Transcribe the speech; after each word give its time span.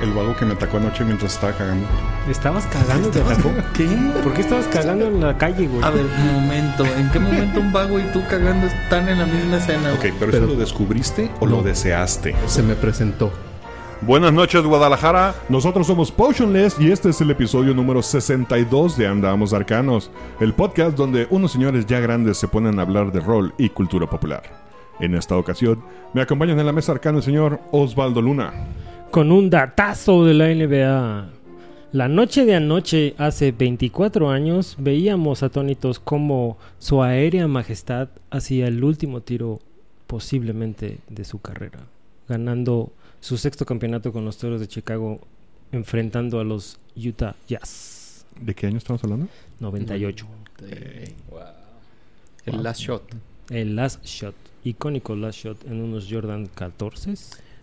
El 0.00 0.12
vago 0.12 0.34
que 0.34 0.44
me 0.44 0.54
atacó 0.54 0.78
anoche 0.78 1.04
mientras 1.04 1.34
estaba 1.34 1.52
cagando. 1.52 1.86
¿Estabas 2.28 2.66
cagando? 2.66 3.08
¿Te 3.10 3.20
atacó? 3.20 3.50
¿Qué? 3.72 3.86
¿Por 4.24 4.32
qué 4.34 4.40
estabas 4.40 4.66
cagando 4.66 5.06
en 5.06 5.20
la 5.20 5.38
calle, 5.38 5.68
güey? 5.68 5.82
A 5.84 5.90
ver, 5.90 6.04
un 6.04 6.42
momento. 6.42 6.84
¿En 6.84 7.08
qué 7.12 7.20
momento 7.20 7.60
un 7.60 7.72
vago 7.72 8.00
y 8.00 8.02
tú 8.12 8.20
cagando 8.28 8.66
están 8.66 9.08
en 9.08 9.18
la 9.20 9.26
misma 9.26 9.58
escena? 9.58 9.92
Ok, 9.92 10.00
pero, 10.18 10.32
Pero- 10.32 10.36
¿eso 10.38 10.46
lo 10.46 10.54
descubriste 10.56 11.30
o 11.38 11.46
No. 11.46 11.56
lo 11.56 11.62
deseaste? 11.62 12.34
Se 12.46 12.62
me 12.64 12.74
presentó. 12.74 13.30
Buenas 14.00 14.32
noches, 14.32 14.64
Guadalajara. 14.64 15.36
Nosotros 15.48 15.86
somos 15.86 16.10
Potionless 16.10 16.80
y 16.80 16.90
este 16.90 17.10
es 17.10 17.20
el 17.20 17.30
episodio 17.30 17.72
número 17.72 18.02
62 18.02 18.96
de 18.96 19.06
Andamos 19.06 19.52
Arcanos, 19.52 20.10
el 20.40 20.52
podcast 20.52 20.96
donde 20.96 21.28
unos 21.30 21.52
señores 21.52 21.86
ya 21.86 22.00
grandes 22.00 22.38
se 22.38 22.48
ponen 22.48 22.80
a 22.80 22.82
hablar 22.82 23.12
de 23.12 23.20
rol 23.20 23.54
y 23.56 23.68
cultura 23.68 24.08
popular. 24.08 24.42
En 24.98 25.14
esta 25.14 25.36
ocasión, 25.36 25.84
me 26.12 26.22
acompañan 26.22 26.58
en 26.58 26.66
la 26.66 26.72
mesa 26.72 26.90
arcana 26.90 27.18
el 27.18 27.24
señor 27.24 27.60
Osvaldo 27.70 28.20
Luna. 28.20 28.52
Con 29.12 29.30
un 29.30 29.50
datazo 29.50 30.24
de 30.24 30.32
la 30.32 30.48
NBA. 30.48 31.28
La 31.92 32.08
noche 32.08 32.46
de 32.46 32.54
anoche, 32.54 33.14
hace 33.18 33.52
24 33.52 34.30
años, 34.30 34.76
veíamos 34.78 35.42
atónitos 35.42 35.98
como 35.98 36.56
su 36.78 37.02
aérea 37.02 37.46
majestad 37.46 38.08
hacía 38.30 38.68
el 38.68 38.82
último 38.82 39.20
tiro 39.20 39.60
posiblemente 40.06 41.00
de 41.10 41.24
su 41.24 41.42
carrera, 41.42 41.80
ganando 42.26 42.90
su 43.20 43.36
sexto 43.36 43.66
campeonato 43.66 44.14
con 44.14 44.24
los 44.24 44.38
Toros 44.38 44.60
de 44.60 44.66
Chicago, 44.66 45.20
enfrentando 45.72 46.40
a 46.40 46.44
los 46.44 46.78
Utah 46.96 47.36
Jazz. 47.46 48.24
¿De 48.40 48.54
qué 48.54 48.66
año 48.66 48.78
estamos 48.78 49.04
hablando? 49.04 49.28
98. 49.60 50.26
El 52.46 52.62
last 52.62 52.80
shot. 52.80 53.02
El 53.50 53.76
last 53.76 54.02
shot, 54.06 54.34
icónico 54.64 55.14
last 55.14 55.44
shot 55.44 55.66
en 55.66 55.82
unos 55.82 56.08
Jordan 56.10 56.46
14. 56.46 57.14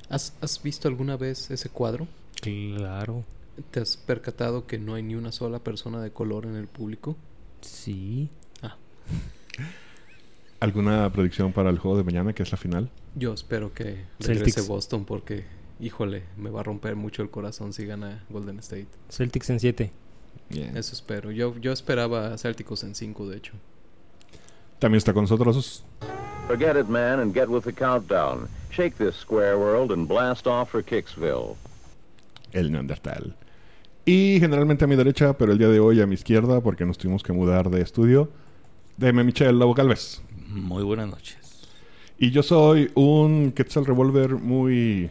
¿Has, 0.10 0.34
has 0.42 0.62
visto 0.62 0.88
alguna 0.88 1.18
vez 1.18 1.52
ese 1.52 1.70
cuadro? 1.70 2.08
Claro, 2.42 3.24
¿Te 3.72 3.82
has 3.82 3.98
percatado 3.98 4.66
que 4.66 4.78
no 4.80 4.94
hay 4.96 5.04
ni 5.04 5.16
una 5.16 5.32
sola 5.34 5.60
persona 5.60 6.02
de 6.02 6.12
color 6.12 6.46
en 6.46 6.56
el 6.56 6.68
público? 6.68 7.16
sí. 7.62 8.30
¿Alguna 10.62 11.10
predicción 11.14 11.54
para 11.54 11.70
el 11.70 11.80
juego 11.80 11.98
de 11.98 12.04
mañana, 12.04 12.34
que 12.34 12.44
es 12.44 12.52
la 12.52 12.58
final? 12.58 12.90
Yo 13.16 13.34
espero 13.34 13.74
que 13.74 14.04
Celtics. 14.20 14.28
regrese 14.28 14.62
Boston 14.62 15.06
porque, 15.06 15.46
híjole, 15.80 16.24
me 16.36 16.50
va 16.50 16.60
a 16.60 16.64
romper 16.64 16.98
mucho 16.98 17.22
el 17.22 17.30
corazón 17.30 17.72
si 17.72 17.86
gana 17.86 18.26
Golden 18.30 18.60
State. 18.60 18.88
Celtics 19.10 19.50
en 19.52 19.60
7. 19.62 19.92
Eso 20.50 20.94
espero. 20.94 21.32
Yo, 21.32 21.58
yo 21.60 21.72
esperaba 21.72 22.38
Celtics 22.38 22.84
en 22.84 22.94
5, 22.94 23.30
de 23.30 23.38
hecho. 23.38 23.54
También 24.80 24.98
está 24.98 25.14
con 25.14 25.24
nosotros 25.24 25.84
Forget 26.48 26.76
it, 26.78 26.88
man, 26.88 27.20
and 27.20 27.34
get 27.34 27.48
with 27.48 27.64
the 27.64 27.74
countdown. 27.74 28.48
Shake 28.72 28.98
this 28.98 29.16
square 29.16 29.58
world 29.58 29.92
and 29.92 30.08
blast 30.08 30.48
off 30.48 30.70
for 30.70 30.84
Kicksville. 30.84 31.56
el 32.52 32.72
Neandertal. 32.72 33.36
Y 34.06 34.39
generalmente 34.39 34.86
a 34.86 34.88
mi 34.88 34.95
derecha, 34.95 35.34
pero 35.38 35.52
el 35.52 35.58
día 35.58 35.67
de 35.67 35.80
hoy 35.80 36.02
a 36.02 36.08
mi 36.08 36.16
izquierda, 36.16 36.62
porque 36.62 36.86
nos 36.86 36.97
tuvimos 36.97 37.22
que 37.22 37.34
mudar 37.34 37.70
de 37.70 37.81
estudio, 37.81 38.31
Deme 38.97 39.24
Michelle 39.24 39.53
Lobo 39.53 39.74
Galvez. 39.74 40.22
Muy 40.47 40.84
buenas 40.84 41.09
noches. 41.09 41.68
Y 42.18 42.31
yo 42.31 42.41
soy 42.44 42.91
un 42.96 43.52
Quetzal 43.52 43.85
Revolver 43.85 44.35
muy 44.35 45.09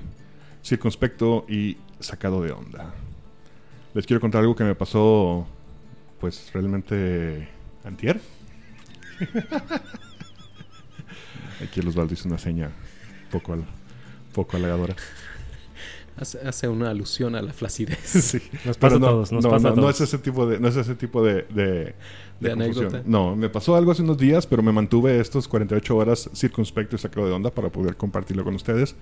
circunspecto 0.62 1.46
y 1.48 1.76
sacado 2.00 2.42
de 2.42 2.52
onda. 2.52 2.92
Les 3.94 4.06
quiero 4.06 4.20
contar 4.20 4.40
algo 4.40 4.54
que 4.56 4.64
me 4.64 4.74
pasó, 4.74 5.46
pues 6.20 6.50
realmente 6.52 7.48
antier. 7.84 8.20
Aquí 11.62 11.80
el 11.80 11.88
Osvaldo 11.88 12.14
hizo 12.14 12.28
una 12.28 12.38
seña 12.38 12.70
poco, 13.30 13.52
al- 13.52 13.66
poco 14.32 14.56
halagadora. 14.56 14.96
Hace, 16.16 16.40
hace 16.40 16.66
una 16.68 16.90
alusión 16.90 17.36
a 17.36 17.42
la 17.42 17.52
flacidez. 17.52 17.98
Sí. 18.04 18.40
Nos 18.64 18.76
pasa 18.76 18.98
no, 18.98 19.06
a 19.06 19.10
todos, 19.10 19.32
nos 19.32 19.44
no, 19.44 19.50
pasa 19.50 19.68
no, 19.68 19.74
a 19.74 19.76
no 19.76 19.90
es 19.90 20.00
ese 20.00 20.18
tipo 20.18 20.46
de, 20.46 20.58
no 20.58 20.68
es 20.68 20.76
ese 20.76 20.94
tipo 20.96 21.22
de, 21.22 21.46
de, 22.40 22.50
anécdota. 22.50 23.02
No, 23.06 23.36
me 23.36 23.48
pasó 23.48 23.76
algo 23.76 23.92
hace 23.92 24.02
unos 24.02 24.18
días, 24.18 24.46
pero 24.46 24.62
me 24.62 24.72
mantuve 24.72 25.20
estos 25.20 25.46
48 25.46 25.96
horas 25.96 26.28
circunspecto 26.34 26.96
y 26.96 26.98
sacado 26.98 27.26
de 27.26 27.32
onda 27.32 27.50
para 27.50 27.70
poder 27.70 27.96
compartirlo 27.96 28.42
con 28.42 28.54
ustedes. 28.56 28.96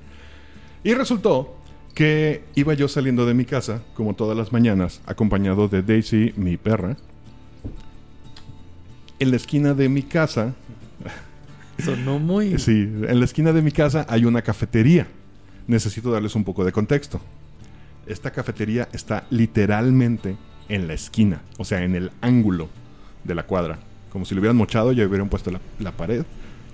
Y 0.84 0.92
resultó 0.94 1.56
que 1.94 2.44
iba 2.54 2.74
yo 2.74 2.88
saliendo 2.88 3.24
de 3.24 3.32
mi 3.32 3.46
casa, 3.46 3.82
como 3.94 4.14
todas 4.14 4.36
las 4.36 4.52
mañanas, 4.52 5.00
acompañado 5.06 5.66
de 5.68 5.82
Daisy, 5.82 6.34
mi 6.36 6.58
perra. 6.58 6.98
En 9.18 9.30
la 9.30 9.36
esquina 9.36 9.72
de 9.72 9.88
mi 9.88 10.02
casa, 10.02 10.54
Sonó 11.82 12.18
muy... 12.18 12.58
sí, 12.58 12.82
en 12.82 13.18
la 13.18 13.24
esquina 13.24 13.52
de 13.52 13.62
mi 13.62 13.70
casa 13.70 14.06
hay 14.08 14.24
una 14.24 14.42
cafetería. 14.42 15.06
Necesito 15.66 16.10
darles 16.10 16.34
un 16.34 16.44
poco 16.44 16.64
de 16.64 16.72
contexto. 16.72 17.20
Esta 18.06 18.30
cafetería 18.30 18.88
está 18.92 19.24
literalmente 19.30 20.36
en 20.68 20.86
la 20.86 20.94
esquina, 20.94 21.42
o 21.58 21.64
sea, 21.64 21.82
en 21.82 21.94
el 21.94 22.12
ángulo 22.20 22.68
de 23.24 23.34
la 23.34 23.44
cuadra. 23.44 23.78
Como 24.10 24.24
si 24.24 24.34
lo 24.34 24.40
hubieran 24.40 24.56
mochado 24.56 24.92
y 24.92 25.02
hubieran 25.02 25.28
puesto 25.28 25.50
la, 25.50 25.60
la 25.78 25.92
pared, 25.92 26.24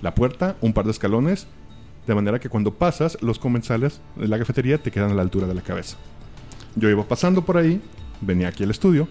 la 0.01 0.13
puerta, 0.13 0.55
un 0.61 0.73
par 0.73 0.85
de 0.85 0.91
escalones, 0.91 1.47
de 2.07 2.15
manera 2.15 2.39
que 2.39 2.49
cuando 2.49 2.73
pasas, 2.73 3.17
los 3.21 3.39
comensales 3.39 4.01
de 4.15 4.27
la 4.27 4.37
cafetería 4.37 4.77
te 4.77 4.91
quedan 4.91 5.11
a 5.11 5.15
la 5.15 5.21
altura 5.21 5.47
de 5.47 5.53
la 5.53 5.61
cabeza. 5.61 5.97
Yo 6.75 6.89
iba 6.89 7.03
pasando 7.03 7.45
por 7.45 7.57
ahí, 7.57 7.81
venía 8.21 8.49
aquí 8.49 8.63
al 8.63 8.71
estudio, 8.71 9.07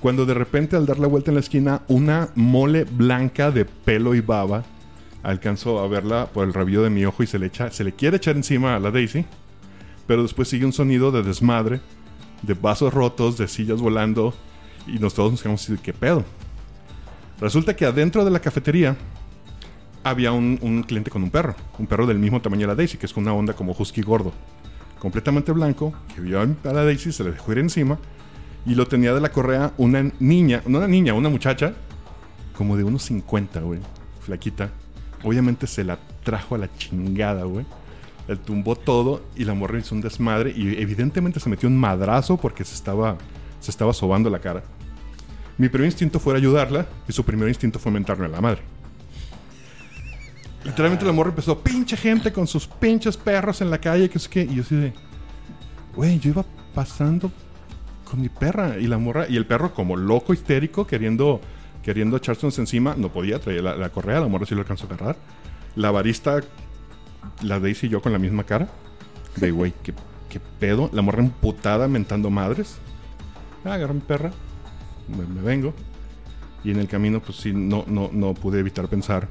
cuando 0.00 0.26
de 0.26 0.34
repente 0.34 0.76
al 0.76 0.86
dar 0.86 0.98
la 0.98 1.06
vuelta 1.06 1.30
en 1.30 1.34
la 1.34 1.40
esquina, 1.40 1.82
una 1.88 2.30
mole 2.34 2.84
blanca 2.84 3.50
de 3.50 3.64
pelo 3.64 4.14
y 4.14 4.20
baba 4.20 4.64
alcanzo 5.22 5.80
a 5.80 5.88
verla 5.88 6.26
por 6.26 6.46
el 6.46 6.54
rabillo 6.54 6.82
de 6.82 6.90
mi 6.90 7.04
ojo 7.04 7.22
y 7.22 7.26
se 7.26 7.38
le 7.38 7.46
echa, 7.46 7.70
se 7.70 7.84
le 7.84 7.92
quiere 7.92 8.16
echar 8.16 8.36
encima 8.36 8.76
a 8.76 8.80
la 8.80 8.90
Daisy, 8.90 9.24
pero 10.06 10.22
después 10.22 10.48
sigue 10.48 10.64
un 10.64 10.72
sonido 10.72 11.12
de 11.12 11.22
desmadre, 11.22 11.80
de 12.42 12.54
vasos 12.54 12.92
rotos, 12.92 13.36
de 13.36 13.48
sillas 13.48 13.80
volando, 13.80 14.34
y 14.86 14.98
nos 14.98 15.14
todos 15.14 15.30
nos 15.30 15.42
quedamos 15.42 15.62
así 15.62 15.78
qué 15.82 15.92
pedo. 15.92 16.24
Resulta 17.40 17.76
que 17.76 17.86
adentro 17.86 18.24
de 18.24 18.30
la 18.30 18.40
cafetería 18.40 18.96
había 20.02 20.32
un, 20.32 20.58
un 20.62 20.82
cliente 20.82 21.10
con 21.10 21.22
un 21.22 21.30
perro, 21.30 21.54
un 21.78 21.86
perro 21.86 22.06
del 22.06 22.18
mismo 22.18 22.40
tamaño 22.40 22.62
de 22.62 22.66
la 22.68 22.74
Daisy, 22.74 22.98
que 22.98 23.06
es 23.06 23.16
una 23.16 23.32
onda 23.32 23.52
como 23.54 23.74
husky 23.78 24.02
gordo, 24.02 24.32
completamente 24.98 25.52
blanco, 25.52 25.92
que 26.14 26.20
vio 26.20 26.40
a 26.40 26.46
la 26.46 26.84
Daisy, 26.84 27.12
se 27.12 27.24
le 27.24 27.32
dejó 27.32 27.52
ir 27.52 27.58
encima, 27.58 27.98
y 28.66 28.74
lo 28.74 28.86
tenía 28.86 29.14
de 29.14 29.20
la 29.20 29.32
correa 29.32 29.72
una 29.78 30.10
niña, 30.18 30.62
no 30.66 30.78
una 30.78 30.88
niña, 30.88 31.14
una 31.14 31.28
muchacha, 31.28 31.74
como 32.54 32.76
de 32.76 32.84
unos 32.84 33.02
50, 33.04 33.60
güey, 33.60 33.80
flaquita. 34.20 34.70
Obviamente 35.22 35.66
se 35.66 35.84
la 35.84 35.98
trajo 36.24 36.54
a 36.54 36.58
la 36.58 36.74
chingada, 36.76 37.44
güey. 37.44 37.66
Le 38.28 38.36
tumbó 38.36 38.76
todo 38.76 39.22
y 39.36 39.44
la 39.44 39.54
morra 39.54 39.78
hizo 39.78 39.94
un 39.94 40.00
desmadre 40.00 40.52
y 40.54 40.80
evidentemente 40.80 41.40
se 41.40 41.48
metió 41.48 41.68
un 41.68 41.76
madrazo 41.76 42.36
porque 42.36 42.64
se 42.64 42.74
estaba, 42.74 43.16
se 43.60 43.70
estaba 43.70 43.92
sobando 43.92 44.30
la 44.30 44.38
cara. 44.38 44.62
Mi 45.58 45.68
primer 45.68 45.86
instinto 45.86 46.18
fue 46.20 46.36
ayudarla 46.36 46.86
y 47.08 47.12
su 47.12 47.24
primer 47.24 47.48
instinto 47.48 47.78
fue 47.78 47.92
mentarme 47.92 48.26
a 48.26 48.28
la 48.28 48.40
madre. 48.40 48.62
Literalmente 50.64 51.04
la 51.04 51.12
morra 51.12 51.30
empezó, 51.30 51.58
pinche 51.58 51.96
gente 51.96 52.32
con 52.32 52.46
sus 52.46 52.66
pinches 52.66 53.16
perros 53.16 53.60
en 53.60 53.70
la 53.70 53.78
calle, 53.78 54.08
que 54.08 54.18
es 54.18 54.28
que... 54.28 54.42
Y 54.42 54.56
yo 54.56 54.62
así 54.62 54.76
de, 54.76 54.92
güey, 55.96 56.18
yo 56.18 56.30
iba 56.30 56.44
pasando 56.74 57.32
con 58.04 58.20
mi 58.20 58.28
perra 58.28 58.78
y 58.78 58.86
la 58.86 58.98
morra 58.98 59.26
y 59.28 59.36
el 59.36 59.46
perro 59.46 59.72
como 59.72 59.96
loco 59.96 60.32
histérico 60.34 60.86
queriendo 60.86 61.40
queriendo 61.82 62.16
echarse 62.16 62.46
encima 62.46 62.94
no 62.96 63.10
podía 63.10 63.38
traer 63.38 63.62
la, 63.62 63.76
la 63.76 63.90
correa 63.90 64.20
la 64.20 64.28
morra 64.28 64.46
sí 64.46 64.54
lo 64.54 64.60
alcanzó 64.60 64.86
a 64.86 64.94
agarrar. 64.94 65.16
La 65.76 65.90
barista 65.90 66.40
la 67.42 67.60
Daisy 67.60 67.86
y 67.86 67.90
yo 67.90 68.02
con 68.02 68.12
la 68.12 68.18
misma 68.18 68.44
cara 68.44 68.68
de 69.36 69.50
güey 69.58 69.72
¿qué, 69.82 69.94
qué 70.28 70.40
pedo 70.40 70.90
la 70.92 71.02
morra 71.02 71.20
emputada 71.20 71.88
mentando 71.88 72.30
madres. 72.30 72.78
Ah, 73.64 73.74
agarré 73.74 73.94
mi 73.94 74.00
perra 74.00 74.30
me, 75.08 75.26
me 75.26 75.42
vengo. 75.42 75.74
Y 76.64 76.70
en 76.72 76.78
el 76.78 76.88
camino 76.88 77.20
pues 77.20 77.38
sí 77.38 77.52
no 77.52 77.84
no 77.86 78.10
no 78.12 78.34
pude 78.34 78.60
evitar 78.60 78.88
pensar 78.88 79.28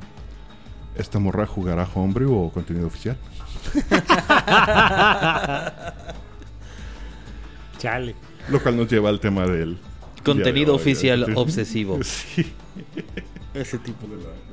esta 0.96 1.20
morra 1.20 1.46
jugará 1.46 1.88
hombre 1.94 2.26
o 2.28 2.50
contenido 2.52 2.88
oficial 2.88 3.18
Chale. 7.78 8.16
lo 8.50 8.62
cual 8.62 8.76
nos 8.76 8.92
lleva 8.92 9.10
al 9.10 9.20
tema 9.20 9.46
del 9.46 9.78
Contenido 10.24 10.68
de 10.68 10.72
hoy. 10.72 10.76
oficial 10.78 11.26
Sí. 11.26 11.32
obsesivo. 11.36 12.00
Sí. 12.04 12.46
Ese 13.54 13.80
tipo. 13.80 14.06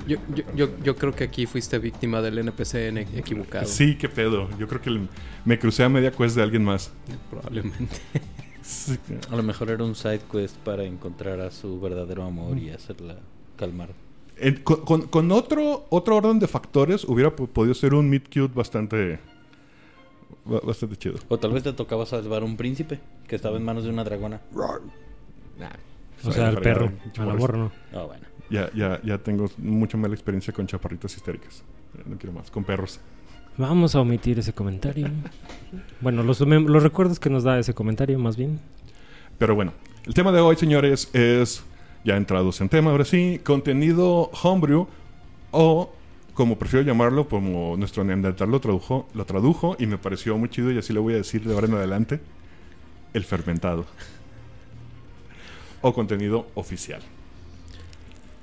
Yo, 0.09 0.17
yo, 0.35 0.45
yo, 0.55 0.69
yo 0.83 0.97
creo 0.97 1.13
que 1.15 1.25
aquí 1.25 1.45
fuiste 1.47 1.79
víctima 1.79 2.23
del 2.23 2.39
NPC 2.39 2.89
en- 2.89 2.99
equivocado. 2.99 3.67
Sí, 3.67 3.97
qué 3.97 4.09
pedo. 4.09 4.49
Yo 4.59 4.67
creo 4.67 4.81
que 4.81 4.99
me 5.45 5.59
crucé 5.59 5.85
a 5.85 5.89
media 5.91 6.11
quest 6.11 6.35
de 6.37 6.43
alguien 6.43 6.65
más. 6.65 6.93
Probablemente. 7.31 7.97
Sí. 8.63 8.99
A 9.31 9.37
lo 9.37 9.45
mejor 9.45 9.71
era 9.71 9.85
un 9.85 9.95
side 9.95 10.23
quest 10.33 10.57
para 10.57 10.83
encontrar 10.83 11.39
a 11.41 11.53
su 11.53 11.79
verdadero 11.81 12.25
amor 12.25 12.59
y 12.59 12.71
hacerla 12.71 13.17
calmar. 13.57 13.91
En- 14.39 14.57
con, 14.65 14.81
con- 14.81 15.03
con 15.03 15.31
otro, 15.31 15.87
otro 15.91 16.17
orden 16.17 16.41
de 16.41 16.49
factores 16.49 17.05
hubiera 17.05 17.37
po- 17.37 17.47
podido 17.47 17.75
ser 17.75 17.95
un 17.95 18.11
meet 18.11 18.25
cute 18.27 18.53
bastante, 18.53 19.21
ba- 20.45 20.59
bastante 20.65 20.97
chido. 20.97 21.15
O 21.29 21.39
tal 21.39 21.53
vez 21.53 21.63
te 21.63 21.73
tocaba 21.75 22.07
salvar 22.07 22.43
un 22.43 22.57
príncipe 22.57 22.99
que 23.29 23.37
estaba 23.37 23.57
en 23.57 23.63
manos 23.63 23.85
de 23.85 23.91
una 23.91 24.03
dragona. 24.03 24.41
O 26.25 26.33
sea, 26.33 26.49
al 26.49 26.61
perro. 26.61 26.87
Al 26.87 27.13
Forrest. 27.15 27.31
amor 27.31 27.57
no. 27.57 27.73
Bueno. 28.07 28.27
Ya, 28.49 28.71
ya, 28.75 29.01
ya 29.03 29.19
tengo 29.19 29.51
mucha 29.59 29.97
mala 29.97 30.15
experiencia 30.15 30.53
con 30.53 30.67
chaparritas 30.67 31.17
histéricas. 31.17 31.63
No 32.05 32.17
quiero 32.17 32.33
más. 32.33 32.51
Con 32.51 32.65
perros. 32.65 33.01
Vamos 33.59 33.95
a 33.95 34.01
omitir 34.01 34.39
ese 34.39 34.53
comentario. 34.53 35.09
bueno, 36.01 36.23
los, 36.23 36.41
los 36.41 36.83
recuerdos 36.83 37.19
que 37.19 37.31
nos 37.31 37.43
da 37.43 37.59
ese 37.59 37.75
comentario, 37.75 38.19
más 38.19 38.37
bien. 38.37 38.61
Pero 39.39 39.55
bueno, 39.55 39.73
el 40.05 40.15
tema 40.15 40.31
de 40.31 40.41
hoy, 40.41 40.57
señores, 40.57 41.11
es, 41.15 41.65
ya 42.05 42.17
entrados 42.17 42.61
en 42.61 42.69
tema, 42.69 42.91
ahora 42.91 43.05
sí, 43.05 43.41
contenido 43.43 44.31
homebrew 44.43 44.87
o, 45.51 45.93
como 46.35 46.59
prefiero 46.59 46.87
llamarlo, 46.87 47.29
como 47.29 47.77
nuestro 47.77 48.05
neandertal 48.05 48.51
lo 48.51 48.61
tradujo, 48.61 49.09
lo 49.15 49.25
tradujo 49.25 49.77
y 49.79 49.87
me 49.87 49.97
pareció 49.99 50.37
muy 50.37 50.51
chido 50.51 50.71
y 50.71 50.79
así 50.79 50.93
lo 50.93 51.03
voy 51.03 51.15
a 51.15 51.17
decir 51.19 51.43
de 51.45 51.55
ahora 51.55 51.67
en 51.67 51.75
adelante, 51.75 52.21
el 53.15 53.25
fermentado. 53.25 53.87
O 55.83 55.93
contenido 55.93 56.49
oficial. 56.55 57.01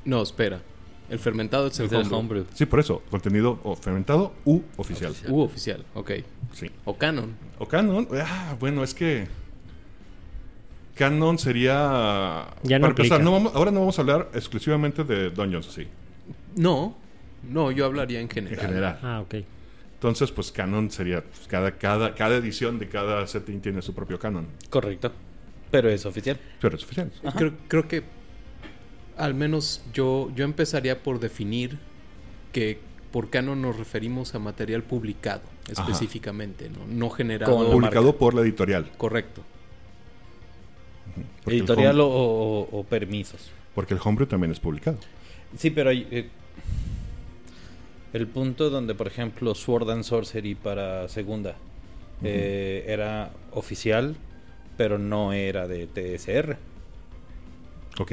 No, 0.06 0.21
espera. 0.21 0.62
El 1.09 1.19
fermentado 1.19 1.68
es 1.68 1.80
el 1.80 1.85
Es 1.88 1.91
el 1.91 1.97
homebrew. 2.00 2.19
homebrew. 2.19 2.45
Sí, 2.53 2.65
por 2.65 2.80
eso, 2.80 3.01
contenido 3.12 3.59
o 3.63 3.75
fermentado 3.75 4.33
u 4.45 4.62
oficial. 4.77 5.13
U 5.27 5.41
oficial, 5.41 5.83
ok. 5.94 6.12
Sí. 6.53 6.69
O 6.85 6.97
canon. 6.97 7.35
O 7.59 7.68
canon, 7.68 8.07
ah, 8.21 8.56
bueno, 8.59 8.83
es 8.83 8.94
que 8.94 9.27
canon 10.95 11.38
sería 11.38 12.47
Ya 12.63 12.80
no 12.80 12.83
para 12.83 12.91
empezar, 12.91 13.21
no 13.21 13.31
vamos, 13.31 13.53
ahora 13.56 13.71
no 13.71 13.80
vamos 13.81 13.97
a 13.97 14.01
hablar 14.01 14.30
exclusivamente 14.33 15.03
de 15.03 15.30
Dungeons, 15.30 15.65
sí, 15.68 15.88
No, 16.56 16.95
no, 17.50 17.71
yo 17.71 17.85
hablaría 17.85 18.19
en 18.19 18.24
en 18.25 18.30
general. 18.30 18.65
general. 18.65 19.00
Ah, 19.03 19.21
ok. 19.21 19.35
Entonces, 19.95 20.31
pues 20.31 20.51
canon 20.51 20.91
sería 20.91 21.21
pues, 21.24 21.47
cada, 21.47 21.71
cada, 21.77 22.13
cada 22.15 22.35
edición 22.35 22.77
de 22.80 22.89
cada 22.89 23.25
setting 23.27 23.62
tiene 23.62 23.81
su 23.81 23.94
propio 23.94 24.19
canon. 24.19 24.47
Correcto. 24.69 25.12
Pero 25.74 25.90
es 25.90 26.06
oficial. 26.06 26.40
Pero 26.62 26.78
es 26.78 26.84
oficial. 26.84 27.12
Creo, 27.36 27.54
creo 27.68 27.88
que 27.88 28.04
al 29.18 29.34
menos 29.34 29.84
yo, 29.94 30.31
yo 30.36 30.46
empezaría 30.46 31.02
por 31.04 31.20
definir 31.20 31.80
que 32.52 32.80
por 33.12 33.30
canon 33.30 33.62
nos 33.62 33.78
referimos 33.78 34.34
a 34.36 34.40
material 34.40 34.84
publicado 34.84 35.42
Ajá. 35.72 35.81
específicamente, 35.84 36.70
no, 36.70 36.86
no 36.88 37.10
generado. 37.10 37.56
Publicado 37.72 38.06
marca. 38.06 38.20
por 38.20 38.34
la 38.36 38.42
editorial. 38.42 38.92
Correcto. 38.98 39.42
Porque 41.44 41.58
Editorial 41.58 42.00
home- 42.00 42.04
o, 42.16 42.68
o- 42.72 42.80
o 42.80 42.84
permisos. 42.84 43.50
Porque 43.76 43.94
el 43.94 44.00
homebrew 44.04 44.28
también 44.28 44.52
es 44.52 44.60
publicado. 44.60 44.98
Sí, 45.58 45.69
pero 45.72 45.90
hay, 45.90 46.08
eh, 46.12 46.30
el 48.14 48.28
punto 48.28 48.69
donde, 48.69 48.94
por 48.96 49.08
ejemplo, 49.08 49.54
Sword 49.56 49.90
and 49.90 50.04
Sorcery 50.04 50.56
para 50.56 51.08
segunda 51.08 51.56
eh, 52.24 52.86
era 52.88 53.31
oficial, 53.52 54.16
pero 54.83 54.97
no 55.00 55.31
era 55.31 55.65
de 55.65 55.88
TSR. 55.88 56.57
Ok. 58.00 58.12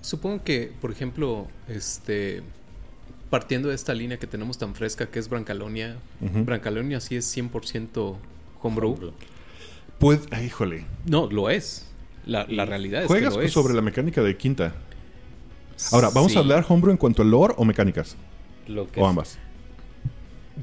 Supongo 0.00 0.44
que, 0.44 0.70
por 0.80 0.92
ejemplo, 0.92 1.48
este 1.66 2.44
partiendo 3.30 3.68
de 3.70 3.74
esta 3.74 3.92
línea 3.92 4.16
que 4.16 4.28
tenemos 4.28 4.58
tan 4.58 4.76
fresca 4.76 5.06
que 5.10 5.18
es 5.18 5.28
Brancalonia. 5.28 5.96
Brancalonia 6.20 7.00
sí 7.00 7.16
es 7.16 7.36
100% 7.36 8.14
homebrew. 8.62 9.12
Pues, 9.98 10.20
ah, 10.30 10.40
híjole. 10.40 10.84
No, 11.04 11.26
lo 11.28 11.50
es. 11.50 11.88
La, 12.26 12.46
la 12.48 12.64
realidad 12.64 13.00
es 13.02 13.06
que 13.08 13.14
Juegas 13.14 13.34
lo 13.34 13.42
es. 13.42 13.52
sobre 13.52 13.74
la 13.74 13.82
mecánica 13.82 14.22
de 14.22 14.36
quinta. 14.36 14.74
Ahora, 15.90 16.10
¿vamos 16.14 16.30
Sí. 16.30 16.38
a 16.38 16.42
hablar 16.42 16.64
homebrew 16.68 16.92
en 16.92 16.96
cuanto 16.98 17.22
a 17.22 17.24
lore 17.24 17.54
o 17.56 17.64
mecánicas? 17.64 18.16
Lo 18.68 18.86
que 18.88 19.00
O 19.00 19.02
es- 19.04 19.08
ambas. 19.10 19.38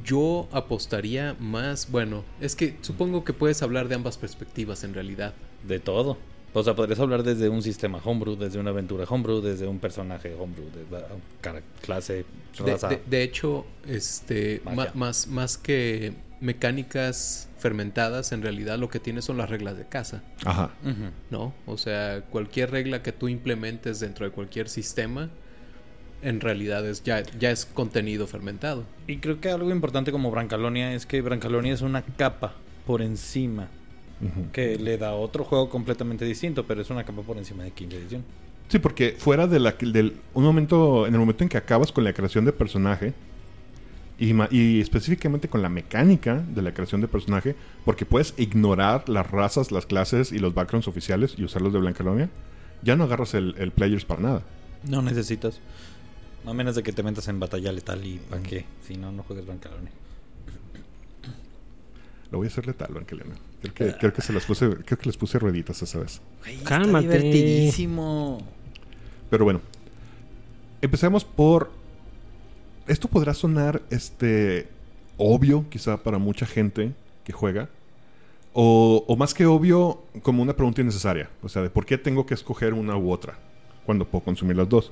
Yo 0.04 0.48
apostaría 0.52 1.36
más, 1.40 1.90
bueno, 1.92 2.24
es 2.42 2.56
que 2.56 2.76
supongo 2.82 3.24
que 3.24 3.34
puedes 3.34 3.62
hablar 3.64 3.88
de 3.88 3.96
ambas 3.96 4.18
perspectivas 4.18 4.84
en 4.84 4.94
realidad. 4.94 5.34
De 5.68 5.80
todo. 5.80 6.18
O 6.54 6.64
sea, 6.64 6.76
podrías 6.76 7.00
hablar 7.00 7.22
desde 7.24 7.48
un 7.50 7.62
sistema 7.62 8.00
homebrew, 8.04 8.36
desde 8.36 8.60
una 8.60 8.72
aventura 8.72 9.06
homebrew, 9.08 9.40
desde 9.42 9.68
un 9.68 9.78
personaje 9.78 10.34
homebrew, 10.34 10.66
de 10.72 10.86
la- 10.92 11.06
cara- 11.42 11.62
clase, 11.82 12.26
De, 12.66 12.72
raza. 12.72 12.88
de- 12.90 13.02
de 13.08 13.22
hecho, 13.24 13.66
este, 13.88 14.62
ma- 14.66 14.90
más, 14.96 15.28
más 15.28 15.58
que 15.60 16.14
mecánicas 16.42 17.48
fermentadas, 17.60 18.32
en 18.32 18.42
realidad 18.42 18.78
lo 18.80 18.90
que 18.90 19.00
tienes 19.00 19.26
son 19.26 19.38
las 19.38 19.50
reglas 19.50 19.78
de 19.78 19.86
casa, 19.86 20.24
Ajá. 20.46 20.72
¿no? 21.30 21.54
O 21.68 21.78
sea, 21.78 22.22
cualquier 22.30 22.72
regla 22.72 23.04
que 23.04 23.12
tú 23.12 23.28
implementes 23.28 24.00
dentro 24.00 24.26
de 24.26 24.32
cualquier 24.32 24.70
sistema, 24.70 25.30
en 26.22 26.40
realidad 26.42 26.88
es 26.88 27.04
ya, 27.04 27.24
ya 27.40 27.52
es 27.52 27.66
contenido 27.66 28.28
fermentado. 28.28 28.84
Y 29.08 29.18
creo 29.18 29.40
que 29.40 29.50
algo 29.50 29.72
importante 29.72 30.12
como 30.12 30.32
Brancalonia 30.32 30.94
es 30.94 31.06
que 31.06 31.22
Brancalonia 31.22 31.74
es 31.74 31.82
una 31.82 32.02
capa 32.02 32.54
por 32.86 33.02
encima 33.02 33.68
que 34.52 34.78
le 34.78 34.98
da 34.98 35.14
otro 35.14 35.46
juego 35.46 35.70
completamente 35.70 36.26
distinto, 36.26 36.66
pero 36.66 36.82
es 36.82 36.90
una 36.90 37.06
capa 37.06 37.22
por 37.22 37.38
encima 37.38 37.64
de 37.64 37.72
quinta 37.72 37.96
edición. 37.96 38.24
Sí, 38.68 38.78
porque 38.80 39.16
fuera 39.18 39.48
de 39.48 39.60
la, 39.60 39.72
del 39.72 40.18
un 40.34 40.44
momento, 40.44 41.08
en 41.08 41.14
el 41.14 41.20
momento 41.20 41.44
en 41.44 41.50
que 41.50 41.58
acabas 41.58 41.92
con 41.92 42.04
la 42.04 42.14
creación 42.14 42.44
de 42.46 42.52
personaje, 42.52 43.14
y, 44.20 44.36
y 44.52 44.82
específicamente 44.82 45.48
con 45.48 45.62
la 45.62 45.70
mecánica 45.70 46.44
de 46.54 46.62
la 46.62 46.74
creación 46.74 47.00
de 47.00 47.08
personaje, 47.08 47.56
porque 47.86 48.06
puedes 48.06 48.34
ignorar 48.38 49.08
las 49.08 49.32
razas, 49.32 49.72
las 49.72 49.86
clases 49.86 50.34
y 50.34 50.40
los 50.40 50.54
backgrounds 50.54 50.90
oficiales 50.90 51.36
y 51.38 51.46
usarlos 51.46 51.72
de 51.72 51.80
Blancalonia, 51.80 52.30
ya 52.84 52.98
no 52.98 53.06
agarras 53.06 53.34
el, 53.34 53.56
el 53.58 53.72
players 53.72 54.04
para 54.04 54.22
nada. 54.22 54.44
No 54.84 55.02
necesitas. 55.02 55.60
A 56.46 56.54
menos 56.54 56.76
de 56.76 56.84
que 56.84 56.94
te 56.94 57.04
metas 57.04 57.28
en 57.28 57.40
batalla 57.40 57.72
letal 57.72 58.06
y 58.06 58.18
¿para 58.18 58.42
qué? 58.42 58.66
Si 58.88 58.96
no, 58.96 59.12
no 59.12 59.24
juegues 59.24 59.46
Brancalonia. 59.46 59.92
Lo 62.32 62.38
voy 62.38 62.48
a 62.48 62.50
hacer 62.50 62.68
letal, 62.68 62.94
Blancalonia. 62.94 63.36
Creo 63.62 63.74
que, 63.74 63.98
creo 63.98 64.14
que 64.14 64.22
se 64.22 64.34
las 64.34 64.46
puse, 64.46 64.70
creo 64.70 64.98
que 64.98 65.06
les 65.06 65.18
puse 65.18 65.40
rueditas 65.40 65.82
esa 65.82 66.00
vez. 66.00 66.22
Cálmate. 66.64 67.06
Está 67.06 67.18
divertidísimo. 67.18 68.40
Pero 69.30 69.44
bueno, 69.44 69.62
empecemos 70.82 71.26
por. 71.26 71.72
Esto 72.88 73.08
podrá 73.08 73.34
sonar 73.34 73.82
este 73.90 74.68
obvio, 75.18 75.66
quizá 75.70 76.02
para 76.02 76.18
mucha 76.18 76.46
gente 76.46 76.94
que 77.24 77.34
juega. 77.34 77.70
O, 78.54 79.06
o 79.08 79.16
más 79.16 79.34
que 79.34 79.46
obvio, 79.46 80.04
como 80.24 80.42
una 80.42 80.56
pregunta 80.56 80.82
innecesaria. 80.82 81.30
O 81.44 81.50
sea, 81.50 81.62
de 81.62 81.70
por 81.70 81.86
qué 81.86 81.98
tengo 81.98 82.26
que 82.26 82.34
escoger 82.34 82.74
una 82.74 82.98
u 82.98 83.12
otra 83.12 83.38
cuando 83.86 84.08
puedo 84.08 84.24
consumir 84.24 84.56
las 84.56 84.70
dos. 84.70 84.92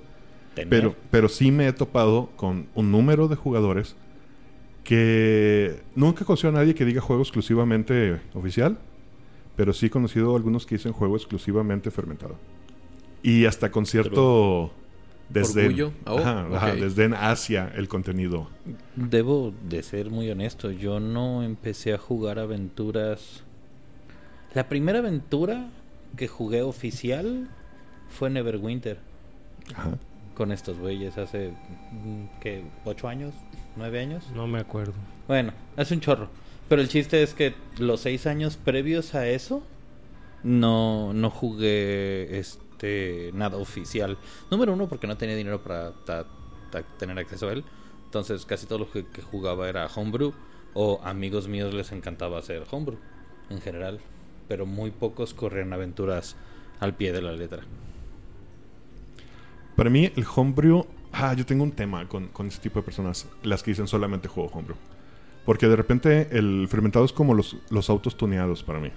Tener. 0.57 0.69
Pero, 0.69 0.95
pero 1.11 1.29
sí 1.29 1.51
me 1.51 1.67
he 1.67 1.73
topado 1.73 2.29
con 2.35 2.67
un 2.73 2.91
número 2.91 3.27
de 3.27 3.35
jugadores 3.35 3.95
que 4.83 5.81
nunca 5.95 6.23
he 6.23 6.25
conocido 6.25 6.49
a 6.49 6.53
nadie 6.53 6.73
que 6.73 6.85
diga 6.85 7.01
juego 7.01 7.21
exclusivamente 7.21 8.21
oficial, 8.33 8.77
pero 9.55 9.73
sí 9.73 9.87
he 9.87 9.89
conocido 9.89 10.35
algunos 10.35 10.65
que 10.65 10.75
dicen 10.75 10.93
juego 10.93 11.15
exclusivamente 11.15 11.91
fermentado. 11.91 12.37
Y 13.21 13.45
hasta 13.45 13.69
con 13.69 13.85
cierto 13.85 14.71
desdén. 15.29 15.65
Orgullo. 15.67 15.91
Oh, 16.05 16.19
Ajá, 16.19 16.47
ajá, 16.53 16.67
ok. 16.73 16.79
desdén 16.79 17.13
hacia 17.13 17.67
el 17.75 17.87
contenido. 17.87 18.47
Debo 18.95 19.53
de 19.67 19.83
ser 19.83 20.09
muy 20.09 20.29
honesto. 20.31 20.71
Yo 20.71 20.99
no 20.99 21.43
empecé 21.43 21.93
a 21.93 21.97
jugar 21.97 22.39
aventuras. 22.39 23.43
La 24.53 24.69
primera 24.69 24.99
aventura 24.99 25.67
que 26.15 26.27
jugué 26.27 26.61
oficial 26.61 27.49
fue 28.09 28.29
Neverwinter. 28.29 28.99
Ajá. 29.75 29.97
Con 30.37 30.51
estos 30.51 30.77
güeyes 30.77 31.17
hace. 31.17 31.49
mm, 31.49 32.39
¿Qué? 32.39 32.63
¿Ocho 32.85 33.07
años? 33.07 33.33
¿Nueve 33.75 33.99
años? 33.99 34.23
No 34.35 34.45
me 34.45 34.59
acuerdo. 34.59 34.93
Bueno, 35.27 35.51
es 35.75 35.89
un 35.89 35.99
chorro. 35.99 36.29
Pero 36.69 36.79
el 36.81 36.89
chiste 36.89 37.23
es 37.23 37.33
que 37.33 37.55
los 37.79 38.01
seis 38.01 38.27
años 38.27 38.55
previos 38.55 39.15
a 39.15 39.27
eso 39.27 39.63
no, 40.43 41.11
no 41.13 41.29
jugué 41.31 42.37
este 42.37 43.31
nada 43.33 43.57
oficial. 43.57 44.17
Número 44.51 44.73
uno, 44.73 44.87
porque 44.87 45.07
no 45.07 45.17
tenía 45.17 45.35
dinero 45.35 45.63
para 45.63 45.91
ta- 46.05 46.27
ta- 46.71 46.83
tener 46.99 47.17
acceso 47.17 47.49
a 47.49 47.53
él. 47.53 47.63
Entonces 48.05 48.45
casi 48.45 48.67
todo 48.67 48.77
lo 48.79 48.91
que, 48.91 49.07
que 49.07 49.21
jugaba 49.23 49.67
era 49.69 49.87
homebrew. 49.87 50.33
O 50.75 51.01
amigos 51.03 51.47
míos 51.47 51.73
les 51.73 51.91
encantaba 51.91 52.37
hacer 52.37 52.63
homebrew 52.69 52.99
en 53.49 53.59
general. 53.61 53.99
Pero 54.47 54.67
muy 54.67 54.91
pocos 54.91 55.33
corrían 55.33 55.73
aventuras 55.73 56.35
al 56.79 56.93
pie 56.95 57.11
de 57.11 57.21
la 57.23 57.31
letra. 57.31 57.63
Para 59.77 59.89
mí, 59.91 60.11
el 60.15 60.25
homebrew. 60.35 60.85
Ah, 61.13 61.33
yo 61.35 61.45
tengo 61.45 61.63
un 61.63 61.71
tema 61.71 62.05
con, 62.09 62.27
con 62.29 62.47
ese 62.47 62.59
tipo 62.59 62.79
de 62.79 62.83
personas, 62.83 63.27
las 63.43 63.63
que 63.63 63.71
dicen 63.71 63.87
solamente 63.87 64.27
juego 64.27 64.49
homebrew. 64.49 64.75
Porque 65.45 65.67
de 65.67 65.75
repente 65.77 66.27
el 66.31 66.67
fermentado 66.67 67.05
es 67.05 67.13
como 67.13 67.33
los, 67.33 67.55
los 67.69 67.89
autos 67.89 68.17
tuneados 68.17 68.63
para 68.63 68.79
mí. 68.79 68.89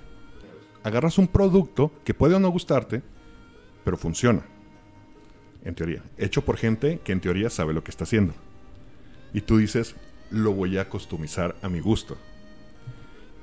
Agarras 0.82 1.18
un 1.18 1.28
producto 1.28 1.92
que 2.02 2.14
puede 2.14 2.34
o 2.34 2.40
no 2.40 2.48
gustarte, 2.48 3.02
pero 3.84 3.96
funciona. 3.96 4.42
en 5.64 5.74
teoría. 5.74 6.02
Hecho 6.16 6.42
por 6.44 6.56
gente 6.56 7.00
que 7.04 7.12
en 7.12 7.20
teoría 7.20 7.50
sabe 7.50 7.74
lo 7.74 7.84
que 7.84 7.90
está 7.90 8.04
haciendo. 8.04 8.32
Y 9.32 9.42
tú 9.42 9.58
dices, 9.58 9.94
lo 10.30 10.52
voy 10.52 10.78
a 10.78 10.88
customizar 10.88 11.56
a 11.62 11.68
mi 11.68 11.80
gusto. 11.80 12.16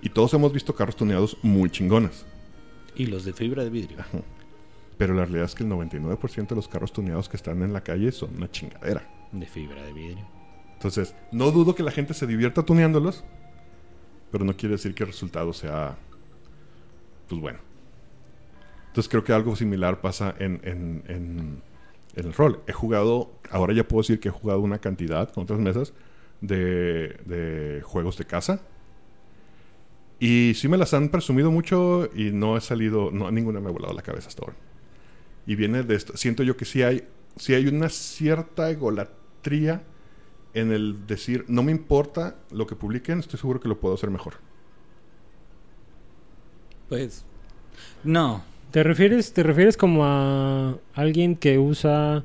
Y 0.01 0.09
todos 0.09 0.33
hemos 0.33 0.51
visto 0.51 0.75
carros 0.75 0.95
tuneados 0.95 1.37
muy 1.43 1.69
chingones. 1.69 2.25
Y 2.95 3.05
los 3.05 3.25
de 3.25 3.33
fibra 3.33 3.63
de 3.63 3.69
vidrio. 3.69 3.97
Pero 4.97 5.13
la 5.13 5.23
realidad 5.25 5.45
es 5.45 5.55
que 5.55 5.63
el 5.63 5.69
99% 5.69 6.47
de 6.47 6.55
los 6.55 6.67
carros 6.67 6.91
tuneados 6.91 7.29
que 7.29 7.37
están 7.37 7.61
en 7.61 7.71
la 7.73 7.81
calle 7.81 8.11
son 8.11 8.35
una 8.35 8.49
chingadera. 8.49 9.07
De 9.31 9.45
fibra 9.45 9.83
de 9.83 9.93
vidrio. 9.93 10.25
Entonces, 10.73 11.15
no 11.31 11.51
dudo 11.51 11.75
que 11.75 11.83
la 11.83 11.91
gente 11.91 12.13
se 12.13 12.25
divierta 12.27 12.63
tuneándolos, 12.63 13.23
pero 14.31 14.43
no 14.45 14.55
quiere 14.55 14.73
decir 14.75 14.93
que 14.95 15.03
el 15.03 15.07
resultado 15.09 15.53
sea, 15.53 15.97
pues 17.27 17.39
bueno. 17.41 17.59
Entonces 18.87 19.09
creo 19.09 19.23
que 19.23 19.33
algo 19.33 19.55
similar 19.55 20.01
pasa 20.01 20.33
en, 20.39 20.59
en, 20.63 21.03
en- 21.07 21.61
en 22.15 22.25
el 22.25 22.33
rol. 22.33 22.63
He 22.67 22.73
jugado, 22.73 23.31
ahora 23.51 23.73
ya 23.73 23.87
puedo 23.87 24.01
decir 24.01 24.19
que 24.19 24.29
he 24.29 24.31
jugado 24.31 24.61
una 24.61 24.79
cantidad 24.79 25.29
con 25.31 25.43
otras 25.43 25.59
mesas 25.59 25.93
de, 26.41 27.09
de 27.25 27.81
juegos 27.83 28.17
de 28.17 28.25
casa. 28.25 28.61
Y 30.19 30.53
sí 30.55 30.67
me 30.67 30.77
las 30.77 30.93
han 30.95 31.09
presumido 31.09 31.51
mucho 31.51 32.09
y 32.15 32.31
no 32.31 32.57
he 32.57 32.61
salido, 32.61 33.11
no, 33.11 33.29
ninguna 33.29 33.59
me 33.59 33.67
ha 33.69 33.71
volado 33.71 33.93
la 33.93 34.01
cabeza 34.01 34.29
hasta 34.29 34.41
ahora. 34.43 34.55
Y 35.47 35.55
viene 35.55 35.81
de 35.83 35.95
esto. 35.95 36.15
Siento 36.17 36.43
yo 36.43 36.55
que 36.57 36.65
sí 36.65 36.83
hay, 36.83 37.07
sí 37.37 37.53
hay 37.55 37.67
una 37.67 37.89
cierta 37.89 38.69
egolatría 38.69 39.81
en 40.53 40.71
el 40.71 41.07
decir, 41.07 41.45
no 41.47 41.63
me 41.63 41.71
importa 41.71 42.35
lo 42.51 42.67
que 42.67 42.75
publiquen, 42.75 43.19
estoy 43.19 43.39
seguro 43.39 43.59
que 43.59 43.67
lo 43.69 43.79
puedo 43.79 43.95
hacer 43.95 44.09
mejor. 44.11 44.33
Pues. 46.89 47.25
No. 48.03 48.43
¿Te 48.71 48.83
refieres, 48.83 49.33
¿Te 49.33 49.43
refieres 49.43 49.77
como 49.77 50.03
a 50.05 50.75
alguien 50.93 51.35
que 51.35 51.57
usa 51.57 52.23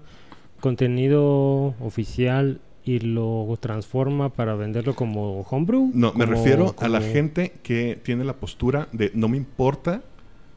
contenido 0.61 1.75
oficial 1.81 2.61
y 2.85 2.99
lo 3.01 3.57
transforma 3.61 4.31
para 4.31 4.55
venderlo 4.55 4.95
como 4.95 5.41
homebrew? 5.43 5.91
No, 5.95 6.13
me 6.15 6.25
Como- 6.25 6.37
refiero 6.37 6.75
a 6.79 6.89
la 6.89 7.01
gente 7.01 7.53
que 7.63 7.99
tiene 8.03 8.25
la 8.25 8.35
postura 8.35 8.89
de 8.93 9.13
no 9.15 9.29
me 9.29 9.37
importa 9.37 10.03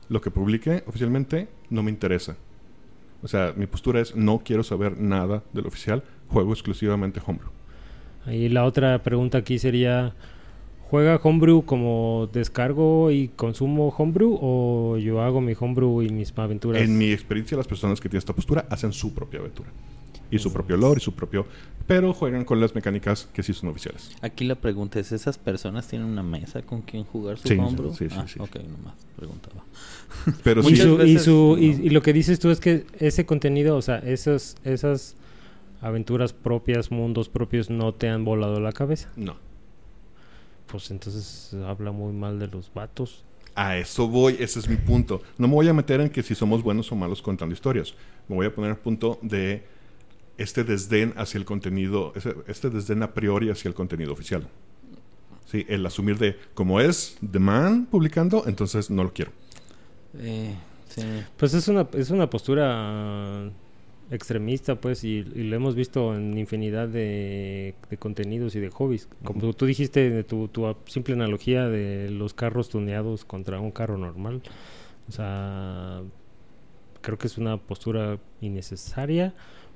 lo 0.10 0.22
que 0.22 0.32
publique 0.32 0.84
oficialmente, 0.88 1.48
no 1.70 1.84
me 1.84 1.92
interesa. 1.92 2.36
O 3.26 3.28
sea, 3.28 3.54
mi 3.56 3.66
postura 3.66 4.02
es 4.02 4.16
no 4.16 4.44
quiero 4.46 4.62
saber 4.62 5.00
nada 5.00 5.42
del 5.52 5.66
oficial, 5.66 6.04
juego 6.30 6.54
exclusivamente 6.54 7.20
homebrew. 7.26 7.50
Ahí 8.24 8.50
la 8.50 8.66
otra 8.66 9.02
pregunta 9.02 9.40
aquí 9.40 9.58
sería, 9.58 10.14
¿juega 10.90 11.20
homebrew 11.22 11.64
como 11.66 12.30
descargo 12.32 13.12
y 13.12 13.30
consumo 13.30 13.90
homebrew 13.98 14.38
o 14.42 14.98
yo 14.98 15.22
hago 15.22 15.42
mi 15.42 15.54
homebrew 15.60 16.02
y 16.02 16.10
mis 16.10 16.34
aventuras? 16.38 16.82
En 16.82 16.98
mi 16.98 17.12
experiencia, 17.12 17.58
las 17.58 17.68
personas 17.68 18.00
que 18.00 18.10
tienen 18.10 18.20
esta 18.20 18.34
postura 18.34 18.66
hacen 18.70 18.94
su 18.94 19.14
propia 19.14 19.40
aventura. 19.40 19.70
Y 20.32 20.40
su 20.40 20.52
propio 20.52 20.76
lore 20.76 20.98
y 21.00 21.04
su 21.04 21.14
propio... 21.14 21.46
Pero 21.88 22.14
juegan 22.16 22.46
con 22.46 22.60
las 22.60 22.74
mecánicas 22.74 23.30
que 23.32 23.44
sí 23.44 23.54
son 23.54 23.70
oficiales. 23.70 24.10
Aquí 24.24 24.44
la 24.44 24.56
pregunta 24.56 25.00
es: 25.00 25.12
¿esas 25.12 25.38
personas 25.38 25.88
tienen 25.88 26.08
una 26.08 26.24
mesa 26.24 26.64
con 26.64 26.82
quien 26.82 27.04
jugar 27.04 27.38
su 27.38 27.48
Sí, 27.48 27.54
homebrew? 27.60 27.94
sí, 27.94 28.10
sí, 28.10 28.16
ah, 28.18 28.26
sí, 28.28 28.40
ok, 28.40 28.56
nomás 28.56 28.96
preguntaba. 29.16 29.64
Pero 30.44 30.62
y, 30.62 30.76
sí, 30.76 30.78
su- 30.78 31.04
y 31.04 31.20
su- 31.20 31.58
y- 31.60 31.76
no. 31.76 31.84
y 31.86 31.90
lo 31.92 32.02
que 32.02 32.12
dices 32.12 32.40
tú 32.40 32.50
es 32.50 32.60
que 32.60 32.86
ese 32.98 33.28
contenido, 33.28 33.78
o 33.78 33.84
sea, 33.84 34.00
esos, 34.00 34.56
esas 34.64 35.16
aventuras 35.80 36.34
propias, 36.34 36.90
mundos 36.90 37.30
propios, 37.30 37.70
no 37.70 37.94
te 37.94 38.10
han 38.10 38.26
volado 38.26 38.60
la 38.60 38.72
cabeza. 38.72 39.10
no. 39.16 39.36
Pues 40.68 40.92
entonces 40.92 41.54
habla 41.66 41.92
muy 41.92 42.14
mal 42.14 42.40
de 42.40 42.48
los 42.48 42.72
vatos. 42.74 43.24
A 43.56 43.78
eso 43.78 44.08
voy, 44.08 44.36
ese 44.40 44.60
es 44.60 44.68
mi 44.68 44.76
punto. 44.76 45.22
No 45.38 45.48
me 45.48 45.54
voy 45.54 45.68
a 45.70 45.74
meter 45.74 46.02
en 46.02 46.10
que 46.10 46.24
si 46.24 46.36
somos 46.36 46.62
buenos 46.62 46.92
o 46.92 46.96
malos 46.96 47.22
contando 47.22 47.54
historias. 47.54 47.94
Me 48.28 48.36
voy 48.36 48.48
a 48.48 48.54
poner 48.54 48.72
al 48.72 48.78
punto 48.78 49.18
de 49.22 49.64
este 50.38 50.64
desdén 50.64 51.14
hacia 51.16 51.38
el 51.38 51.46
contenido, 51.46 52.14
este 52.48 52.70
desdén 52.70 53.04
a 53.04 53.14
priori 53.14 53.50
hacia 53.50 53.70
el 53.70 53.74
contenido 53.74 54.12
oficial. 54.12 54.48
Sí, 55.46 55.66
el 55.70 55.86
asumir 55.86 56.18
de, 56.18 56.38
como 56.54 56.82
es 56.82 57.18
The 57.32 57.40
Man 57.40 57.86
publicando, 57.86 58.44
entonces 58.48 58.90
no 58.90 59.04
lo 59.04 59.14
quiero. 59.14 59.32
Eh, 60.18 60.56
sí. 60.90 61.04
Pues 61.38 61.54
es 61.54 61.68
una, 61.68 61.88
es 61.94 62.10
una 62.10 62.30
postura 62.30 63.50
extremista, 64.12 64.76
pues, 64.80 65.04
y, 65.04 65.18
y 65.20 65.44
lo 65.44 65.56
hemos 65.56 65.76
visto 65.76 66.16
en 66.16 66.38
infinidad 66.38 66.88
de, 66.88 67.76
de 67.90 67.98
contenidos 67.98 68.56
y 68.56 68.60
de 68.60 68.70
hobbies. 68.70 69.08
Como 69.24 69.40
Ujú. 69.40 69.54
tú 69.54 69.66
dijiste, 69.66 70.10
de 70.10 70.24
tu, 70.24 70.48
tu 70.48 70.76
simple 70.86 71.14
analogía 71.16 71.68
de 71.68 72.10
los 72.12 72.34
carros 72.34 72.70
tuneados 72.70 73.26
contra 73.26 73.60
un 73.60 73.72
carro 73.72 73.98
normal. 73.98 74.42
O 75.08 75.12
sea, 75.12 76.02
creo 77.02 77.18
que 77.18 77.28
es 77.28 77.38
una 77.38 77.58
postura 77.58 78.20
innecesaria, 78.42 79.34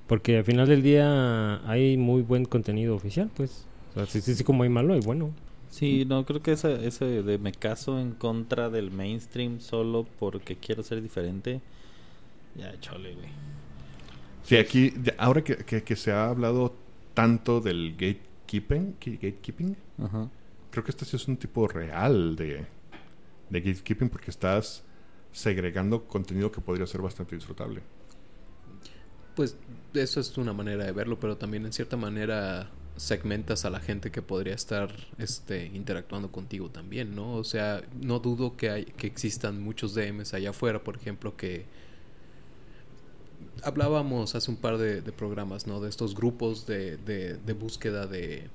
porque 0.08 0.38
al 0.38 0.44
final 0.44 0.68
del 0.68 0.82
día 0.82 1.62
hay 1.70 1.98
muy 1.98 2.22
buen 2.22 2.46
contenido 2.46 2.96
oficial, 2.96 3.30
pues. 3.36 3.66
O 3.92 3.94
sea, 3.94 4.06
sí, 4.06 4.22
sí, 4.22 4.36
sí, 4.36 4.44
como 4.44 4.64
hay 4.64 4.70
malo, 4.70 4.94
hay 4.94 5.02
bueno. 5.02 5.32
Sí, 5.70 6.04
no, 6.06 6.26
creo 6.26 6.42
que 6.42 6.54
ese, 6.54 6.86
ese 6.88 7.06
de 7.24 7.38
me 7.38 7.52
caso 7.52 8.00
en 8.00 8.12
contra 8.14 8.70
del 8.70 8.92
mainstream 8.92 9.60
solo 9.60 10.06
porque 10.20 10.58
quiero 10.58 10.84
ser 10.84 11.02
diferente. 11.02 11.62
Ya, 12.56 12.80
chole, 12.80 13.14
güey. 13.16 13.30
Sí, 14.50 14.58
aquí, 14.58 14.94
ahora 15.18 15.44
que, 15.44 15.58
que- 15.58 15.84
que 15.84 15.96
se 15.96 16.12
ha 16.12 16.30
hablado 16.30 16.76
tanto 17.14 17.62
del 17.62 17.92
gatekeeping, 17.96 18.96
gatekeeping, 19.00 19.78
Ajá. 20.00 20.30
creo 20.72 20.84
que 20.84 20.92
este 20.92 21.06
sí 21.06 21.16
es 21.18 21.28
un 21.28 21.38
tipo 21.38 21.68
real 21.68 22.36
de, 22.36 22.66
de 23.50 23.62
gatekeeping 23.62 24.10
porque 24.10 24.32
estás 24.32 24.84
segregando 25.32 26.08
contenido 26.08 26.52
que 26.52 26.62
podría 26.62 26.88
ser 26.88 27.02
bastante 27.02 27.36
disfrutable. 27.36 27.84
Pues 29.36 29.58
eso 29.94 30.20
es 30.20 30.38
una 30.38 30.54
manera 30.54 30.84
de 30.86 30.92
verlo, 30.92 31.20
pero 31.20 31.38
también 31.38 31.66
en 31.66 31.74
cierta 31.74 31.98
manera 31.98 32.72
segmentas 32.98 33.64
a 33.64 33.70
la 33.70 33.80
gente 33.80 34.12
que 34.12 34.22
podría 34.22 34.54
estar 34.54 34.94
este, 35.18 35.68
interactuando 35.68 36.32
contigo 36.32 36.70
también, 36.70 37.16
¿no? 37.16 37.36
O 37.36 37.44
sea, 37.46 37.82
no 38.02 38.20
dudo 38.20 38.58
que, 38.58 38.70
hay, 38.70 38.86
que 38.86 39.08
existan 39.08 39.62
muchos 39.62 39.94
DMs 39.96 40.34
allá 40.34 40.50
afuera, 40.50 40.84
por 40.84 40.98
ejemplo, 40.98 41.38
que 41.38 41.66
hablábamos 43.64 44.36
hace 44.36 44.50
un 44.52 44.58
par 44.58 44.78
de, 44.78 45.02
de 45.02 45.12
programas, 45.12 45.68
¿no? 45.68 45.80
De 45.80 45.90
estos 45.90 46.16
grupos 46.16 46.66
de, 46.66 46.98
de, 46.98 47.36
de 47.38 47.54
búsqueda 47.54 48.08
de, 48.08 48.50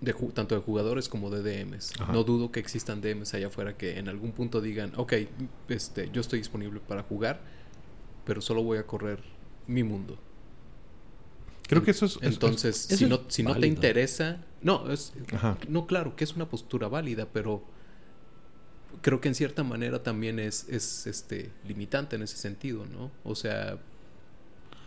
de 0.00 0.12
tanto 0.34 0.54
de 0.54 0.60
jugadores 0.60 1.08
como 1.08 1.30
de 1.30 1.42
DMs. 1.42 1.92
Ajá. 2.00 2.12
No 2.12 2.24
dudo 2.24 2.50
que 2.52 2.60
existan 2.60 3.00
DMs 3.00 3.34
allá 3.34 3.48
afuera 3.48 3.76
que 3.76 3.98
en 3.98 4.08
algún 4.08 4.32
punto 4.32 4.60
digan, 4.60 4.92
ok, 4.96 5.12
este, 5.68 6.10
yo 6.12 6.20
estoy 6.20 6.38
disponible 6.40 6.80
para 6.80 7.02
jugar, 7.02 7.40
pero 8.24 8.40
solo 8.40 8.62
voy 8.62 8.78
a 8.78 8.86
correr 8.86 9.20
mi 9.66 9.82
mundo. 9.82 10.18
Creo 11.68 11.82
que 11.82 11.90
eso 11.90 12.06
es... 12.06 12.16
es- 12.16 12.22
Entonces, 12.22 12.86
eso 12.86 12.96
si 12.96 13.04
es 13.04 13.10
no, 13.10 13.20
si 13.28 13.42
no 13.42 13.58
te 13.58 13.66
interesa, 13.66 14.44
no, 14.62 14.90
es, 14.90 15.12
Ajá. 15.32 15.58
no, 15.68 15.86
claro, 15.86 16.14
que 16.16 16.24
es 16.24 16.34
una 16.36 16.48
postura 16.48 16.88
válida, 16.88 17.26
pero 17.32 17.62
creo 19.02 19.20
que 19.20 19.28
en 19.28 19.34
cierta 19.34 19.62
manera 19.64 20.02
también 20.02 20.38
es, 20.38 20.68
es 20.68 21.06
este 21.06 21.50
limitante 21.66 22.16
en 22.16 22.22
ese 22.22 22.36
sentido, 22.36 22.86
¿no? 22.86 23.10
O 23.24 23.34
sea, 23.34 23.78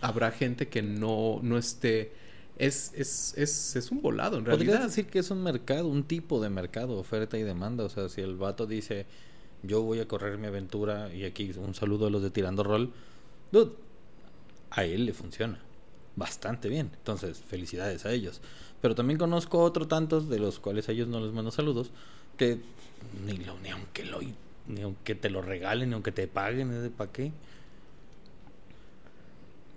habrá 0.01 0.31
gente 0.31 0.67
que 0.69 0.81
no, 0.81 1.39
no 1.41 1.57
esté. 1.57 2.13
Es, 2.57 2.91
es, 2.93 3.33
es, 3.37 3.75
es 3.75 3.91
un 3.91 4.01
volado, 4.01 4.37
en 4.37 4.43
Podrías 4.47 4.79
realidad. 4.79 4.87
decir 4.87 5.07
que 5.07 5.19
es 5.19 5.31
un 5.31 5.41
mercado, 5.43 5.87
un 5.87 6.03
tipo 6.03 6.41
de 6.41 6.49
mercado, 6.49 6.97
oferta 6.97 7.37
y 7.37 7.43
demanda. 7.43 7.85
O 7.85 7.89
sea, 7.89 8.09
si 8.09 8.21
el 8.21 8.35
vato 8.35 8.65
dice, 8.65 9.05
yo 9.63 9.81
voy 9.81 9.99
a 9.99 10.07
correr 10.07 10.37
mi 10.37 10.47
aventura, 10.47 11.13
y 11.13 11.23
aquí 11.23 11.51
un 11.57 11.73
saludo 11.73 12.07
a 12.07 12.09
los 12.09 12.21
de 12.21 12.31
Tirando 12.31 12.63
Roll, 12.63 12.91
dude, 13.51 13.71
a 14.71 14.83
él 14.83 15.05
le 15.05 15.13
funciona 15.13 15.59
bastante 16.15 16.67
bien. 16.67 16.91
Entonces, 16.97 17.39
felicidades 17.39 18.05
a 18.05 18.11
ellos. 18.11 18.41
Pero 18.81 18.93
también 18.95 19.17
conozco 19.17 19.59
otro 19.59 19.87
tantos 19.87 20.29
de 20.29 20.39
los 20.39 20.59
cuales 20.59 20.89
a 20.89 20.91
ellos 20.91 21.07
no 21.07 21.19
les 21.21 21.31
mando 21.33 21.51
saludos, 21.51 21.91
que 22.37 22.59
ni, 23.25 23.37
lo, 23.37 23.57
ni 23.59 23.69
aunque 23.69 24.03
lo 24.05 24.19
ni 24.67 24.81
aunque 24.81 25.15
te 25.15 25.29
lo 25.29 25.41
regalen, 25.41 25.89
ni 25.89 25.93
aunque 25.95 26.11
te 26.11 26.27
paguen, 26.27 26.71
¿eh? 26.71 26.89
¿para 26.95 27.11
qué? 27.11 27.31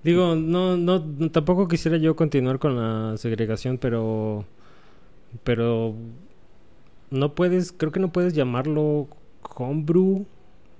Digo, 0.05 0.35
no, 0.35 0.77
no, 0.77 1.31
tampoco 1.31 1.69
quisiera 1.69 1.97
yo 1.97 2.17
continuar 2.17 2.59
con 2.59 2.77
la 2.77 3.17
segregación, 3.17 3.79
pero, 3.79 4.45
pero 5.45 5.95
no 7.11 7.35
puedes, 7.35 7.73
creo 7.73 7.93
que 7.93 8.01
no 8.01 8.13
puedes 8.13 8.35
llamarlo 8.35 9.09
homebrew 9.55 10.27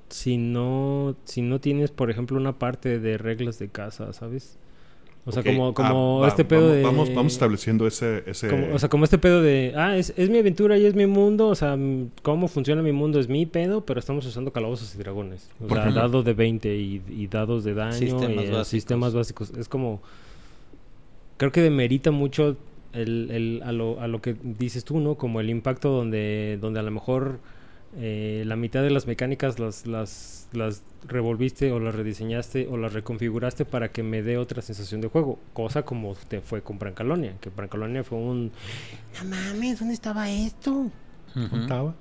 si 0.09 0.37
no, 0.37 1.17
si 1.25 1.43
no 1.43 1.61
tienes, 1.61 1.91
por 1.91 2.11
ejemplo, 2.11 2.37
una 2.37 2.59
parte 2.59 2.99
de 2.99 3.19
reglas 3.19 3.59
de 3.59 3.69
casa, 3.69 4.13
¿sabes? 4.13 4.59
O 5.25 5.31
sea, 5.31 5.45
como, 5.45 5.69
ah, 5.69 5.75
como 5.75 6.19
va, 6.19 6.27
este 6.29 6.45
pedo 6.45 6.63
vamos, 6.63 6.77
de... 6.77 6.83
Vamos, 6.83 7.15
vamos 7.15 7.33
estableciendo 7.35 7.87
ese... 7.87 8.25
ese 8.27 8.49
como- 8.49 8.75
o 8.75 8.79
sea, 8.81 8.89
como 8.89 9.05
este 9.05 9.19
pedo 9.19 9.41
de, 9.41 9.73
ah, 9.77 9.97
es, 9.97 10.13
es 10.17 10.29
mi 10.31 10.39
aventura 10.39 10.77
y 10.79 10.85
es 10.85 10.97
mi 10.97 11.07
mundo, 11.07 11.47
o 11.47 11.55
sea, 11.55 11.77
mm, 11.77 12.11
cómo 12.23 12.49
funciona 12.49 12.83
mi 12.83 12.91
mundo 12.91 13.21
es 13.21 13.29
mi 13.29 13.47
pedo, 13.47 13.85
pero 13.87 14.01
estamos 14.01 14.27
usando 14.27 14.53
calabozos 14.53 14.93
y 14.95 14.99
dragones. 14.99 15.49
O 15.63 15.69
Por 15.69 15.77
sea, 15.77 15.83
ejemplo. 15.83 16.01
dados 16.03 16.25
de 16.25 16.33
20 16.35 16.77
y, 16.77 17.03
y 17.09 17.27
dados 17.29 17.63
de 17.63 17.75
daño 17.75 17.93
Sistemas 17.93 18.29
y 18.31 18.33
eh, 18.33 18.51
básicos. 18.51 18.67
sistemas 18.69 19.15
básicos. 19.15 19.51
Es 19.57 19.69
como, 19.69 20.03
creo 21.37 21.53
que 21.53 21.61
demerita 21.63 22.11
mucho 22.11 22.57
el, 22.93 23.31
el- 23.31 23.63
a, 23.65 23.71
lo, 23.71 24.01
a 24.01 24.09
lo 24.09 24.21
que 24.21 24.35
dices 24.43 24.85
tú, 24.85 24.99
¿no? 24.99 25.15
Como 25.15 25.41
el 25.41 25.51
impacto 25.51 25.91
donde, 25.91 26.59
donde 26.61 26.81
a 26.81 26.83
lo 26.83 26.91
mejor 26.91 27.39
eh, 27.97 28.43
la 28.47 28.57
mitad 28.57 28.83
de 28.83 28.91
las 28.91 29.07
mecánicas 29.07 29.59
las, 29.59 29.87
las, 29.87 30.49
las 30.53 30.83
revolviste 31.07 31.73
o 31.73 31.81
las 31.81 31.95
rediseñaste 31.95 32.67
o 32.69 32.77
las 32.77 32.93
reconfiguraste 32.93 33.65
para 33.65 33.91
que 33.93 34.03
me 34.03 34.23
dé 34.23 34.39
otra 34.39 34.63
sensación 34.63 35.01
de 35.01 35.09
juego. 35.09 35.39
Cosa 35.53 35.83
como 35.83 36.15
te 36.29 36.41
fue 36.41 36.63
con 36.63 36.79
Brancalonia, 36.79 37.35
que 37.41 37.51
Brancalonia 37.51 38.03
fue 38.05 38.19
un... 38.19 38.51
No 39.23 39.29
mames, 39.29 39.79
¿dónde 39.79 39.95
estaba 39.95 40.31
esto? 40.31 40.91
Ajá. 41.35 41.95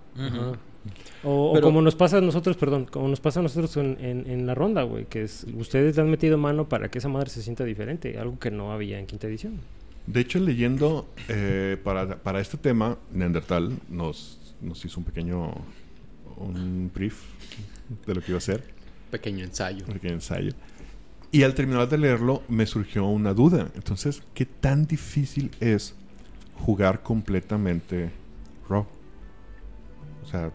O, 1.23 1.51
o 1.51 1.53
Pero- 1.53 1.67
como 1.67 1.81
nos 1.81 1.95
pasa 1.95 2.17
a 2.17 2.21
nosotros, 2.21 2.57
perdón, 2.57 2.85
como 2.85 3.07
nos 3.07 3.19
pasa 3.19 3.39
a 3.39 3.43
nosotros 3.43 3.77
en, 3.77 3.97
en- 4.03 4.27
en 4.29 4.47
la 4.47 4.55
ronda, 4.55 4.81
güey, 4.83 5.05
que 5.05 5.21
es, 5.23 5.45
ustedes 5.55 5.95
le 5.95 6.01
han 6.01 6.09
metido 6.09 6.37
mano 6.39 6.67
para 6.67 6.89
que 6.89 6.97
esa 6.97 7.07
madre 7.09 7.29
se 7.29 7.43
sienta 7.43 7.63
diferente, 7.63 8.17
algo 8.17 8.39
que 8.39 8.49
no 8.49 8.71
había 8.71 8.97
en 8.97 9.05
quinta 9.05 9.27
edición. 9.27 9.59
De 10.07 10.21
hecho, 10.21 10.39
leyendo 10.39 11.07
eh, 11.29 11.77
para, 11.83 12.17
para 12.23 12.41
este 12.41 12.57
tema, 12.57 12.97
Neandertal 13.13 13.77
nos, 13.89 14.55
nos 14.59 14.83
hizo 14.83 14.99
un 14.99 15.05
pequeño 15.05 15.51
un 16.41 16.91
brief 16.93 17.21
de 18.05 18.15
lo 18.15 18.21
que 18.21 18.31
iba 18.31 18.37
a 18.37 18.41
ser, 18.41 18.63
Pequeño 19.11 19.43
ensayo. 19.43 19.85
pequeño 19.85 20.13
ensayo. 20.15 20.51
Y 21.31 21.43
al 21.43 21.53
terminar 21.55 21.87
de 21.89 21.97
leerlo, 21.97 22.43
me 22.49 22.65
surgió 22.65 23.05
una 23.05 23.33
duda. 23.33 23.69
Entonces, 23.75 24.21
¿qué 24.33 24.45
tan 24.45 24.85
difícil 24.87 25.51
es 25.59 25.95
jugar 26.65 27.03
completamente 27.03 28.11
raw? 28.69 28.85
O 30.23 30.25
sea, 30.27 30.51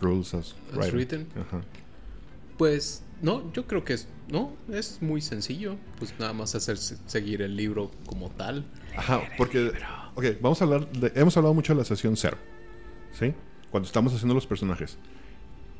rules 0.00 0.34
as, 0.34 0.54
As 0.78 0.92
written. 0.92 1.26
Ajá. 1.40 1.62
Pues 2.58 3.02
no, 3.22 3.52
yo 3.52 3.66
creo 3.66 3.84
que 3.84 3.94
es 3.94 4.08
no, 4.30 4.52
es 4.72 5.00
muy 5.00 5.20
sencillo, 5.20 5.76
pues 6.00 6.12
nada 6.18 6.32
más 6.32 6.54
hacer 6.56 6.76
se- 6.78 6.96
seguir 7.06 7.42
el 7.42 7.54
libro 7.56 7.92
como 8.06 8.28
tal. 8.30 8.64
Ajá, 8.96 9.22
porque, 9.38 9.70
ok, 10.16 10.24
vamos 10.40 10.60
a 10.60 10.64
hablar, 10.64 10.90
de- 10.90 11.12
hemos 11.14 11.36
hablado 11.36 11.54
mucho 11.54 11.72
de 11.74 11.78
la 11.78 11.84
sesión 11.84 12.16
cero, 12.16 12.36
¿sí? 13.12 13.32
Cuando 13.70 13.86
estamos 13.86 14.12
haciendo 14.14 14.34
los 14.34 14.46
personajes. 14.46 14.98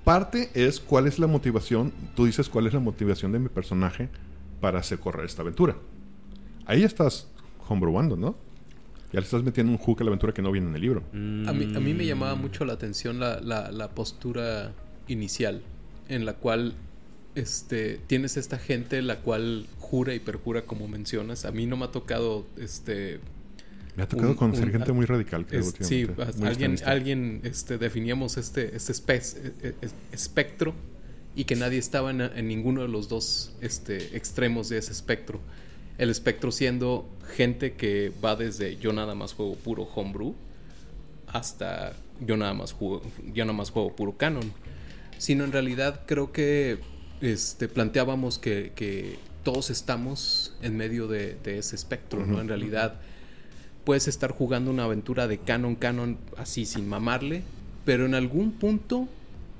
Parte 0.06 0.50
es 0.54 0.78
cuál 0.78 1.08
es 1.08 1.18
la 1.18 1.26
motivación, 1.26 1.92
tú 2.14 2.26
dices 2.26 2.48
cuál 2.48 2.68
es 2.68 2.72
la 2.74 2.78
motivación 2.78 3.32
de 3.32 3.40
mi 3.40 3.48
personaje 3.48 4.08
para 4.60 4.78
hacer 4.78 5.00
correr 5.00 5.26
esta 5.26 5.42
aventura. 5.42 5.76
Ahí 6.64 6.84
estás 6.84 7.26
homebrewando, 7.68 8.16
¿no? 8.16 8.36
Ya 9.12 9.18
le 9.18 9.24
estás 9.24 9.42
metiendo 9.42 9.72
un 9.72 9.78
hook 9.78 10.00
a 10.02 10.04
la 10.04 10.10
aventura 10.10 10.32
que 10.32 10.42
no 10.42 10.52
viene 10.52 10.68
en 10.68 10.76
el 10.76 10.80
libro. 10.80 11.02
A 11.12 11.52
mí, 11.52 11.72
a 11.74 11.80
mí 11.80 11.92
me 11.92 12.06
llamaba 12.06 12.36
mucho 12.36 12.64
la 12.64 12.74
atención 12.74 13.18
la, 13.18 13.40
la- 13.40 13.72
la 13.72 13.88
postura 13.96 14.72
inicial, 15.08 15.62
en 16.08 16.24
la 16.24 16.34
cual 16.34 16.74
este, 17.34 18.00
tienes 18.06 18.36
esta 18.36 18.58
gente 18.58 19.02
la 19.02 19.18
cual 19.22 19.66
jura 19.80 20.14
y 20.14 20.20
perjura 20.20 20.66
como 20.66 20.86
mencionas. 20.86 21.44
A 21.44 21.50
mí 21.50 21.66
no 21.66 21.76
me 21.76 21.84
ha 21.86 21.90
tocado 21.90 22.46
este, 22.58 23.18
Me 23.96 24.02
ha 24.02 24.08
tocado 24.08 24.30
Un- 24.30 24.36
conocer 24.36 24.66
un- 24.66 24.72
gente 24.72 24.92
muy 24.92 25.06
radical. 25.06 25.46
creo, 25.46 25.60
Es- 25.62 25.74
sí, 25.80 26.06
muy 26.06 26.24
alguien, 26.26 26.46
extremista. 26.48 26.90
alguien 26.90 27.40
este, 27.44 27.78
definíamos 27.78 28.36
este, 28.36 28.76
este 28.76 28.92
espe- 28.92 29.52
e- 29.62 29.74
e- 29.80 29.88
espectro 30.12 30.74
y 31.34 31.44
que 31.44 31.56
nadie 31.56 31.78
estaba 31.78 32.10
en, 32.10 32.20
en 32.20 32.46
ninguno 32.48 32.82
de 32.82 32.88
los 32.88 33.08
dos 33.08 33.52
este, 33.60 34.16
extremos 34.16 34.68
de 34.68 34.78
ese 34.78 34.92
espectro. 34.92 35.40
El 35.98 36.10
espectro 36.10 36.52
siendo 36.52 37.08
gente 37.36 37.72
que 37.72 38.12
va 38.22 38.36
desde 38.36 38.76
yo 38.76 38.92
nada 38.92 39.14
más 39.14 39.32
juego 39.32 39.54
puro 39.56 39.84
homebrew 39.84 40.34
hasta 41.28 41.94
yo 42.20 42.36
nada 42.36 42.54
más 42.54 42.72
juego, 42.72 43.02
yo 43.32 43.44
nada 43.44 43.56
más 43.56 43.70
juego 43.70 43.94
puro 43.94 44.16
canon. 44.16 44.52
Sino 45.18 45.44
en 45.44 45.52
realidad 45.52 46.02
creo 46.06 46.32
que 46.32 46.78
este, 47.22 47.68
planteábamos 47.68 48.38
que, 48.38 48.72
que 48.74 49.16
todos 49.42 49.70
estamos 49.70 50.54
en 50.62 50.76
medio 50.76 51.08
de, 51.08 51.36
de 51.42 51.58
ese 51.58 51.76
espectro, 51.76 52.26
¿no? 52.26 52.40
En 52.40 52.48
realidad 52.48 53.00
puedes 53.86 54.08
estar 54.08 54.32
jugando 54.32 54.72
una 54.72 54.82
aventura 54.82 55.28
de 55.28 55.38
canon 55.38 55.76
canon 55.76 56.18
así 56.36 56.66
sin 56.66 56.88
mamarle, 56.88 57.44
pero 57.84 58.04
en 58.04 58.16
algún 58.16 58.50
punto, 58.50 59.08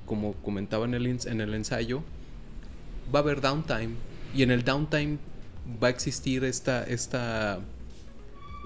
como 0.05 0.35
comentaba 0.35 0.85
en 0.85 0.95
el, 0.95 1.07
en 1.07 1.41
el 1.41 1.55
ensayo, 1.55 2.03
va 3.15 3.21
a 3.21 3.23
haber 3.23 3.41
downtime 3.41 3.91
y 4.35 4.43
en 4.43 4.51
el 4.51 4.65
downtime 4.65 5.19
va 5.81 5.87
a 5.87 5.91
existir 5.91 6.43
esta, 6.43 6.83
esta 6.83 7.61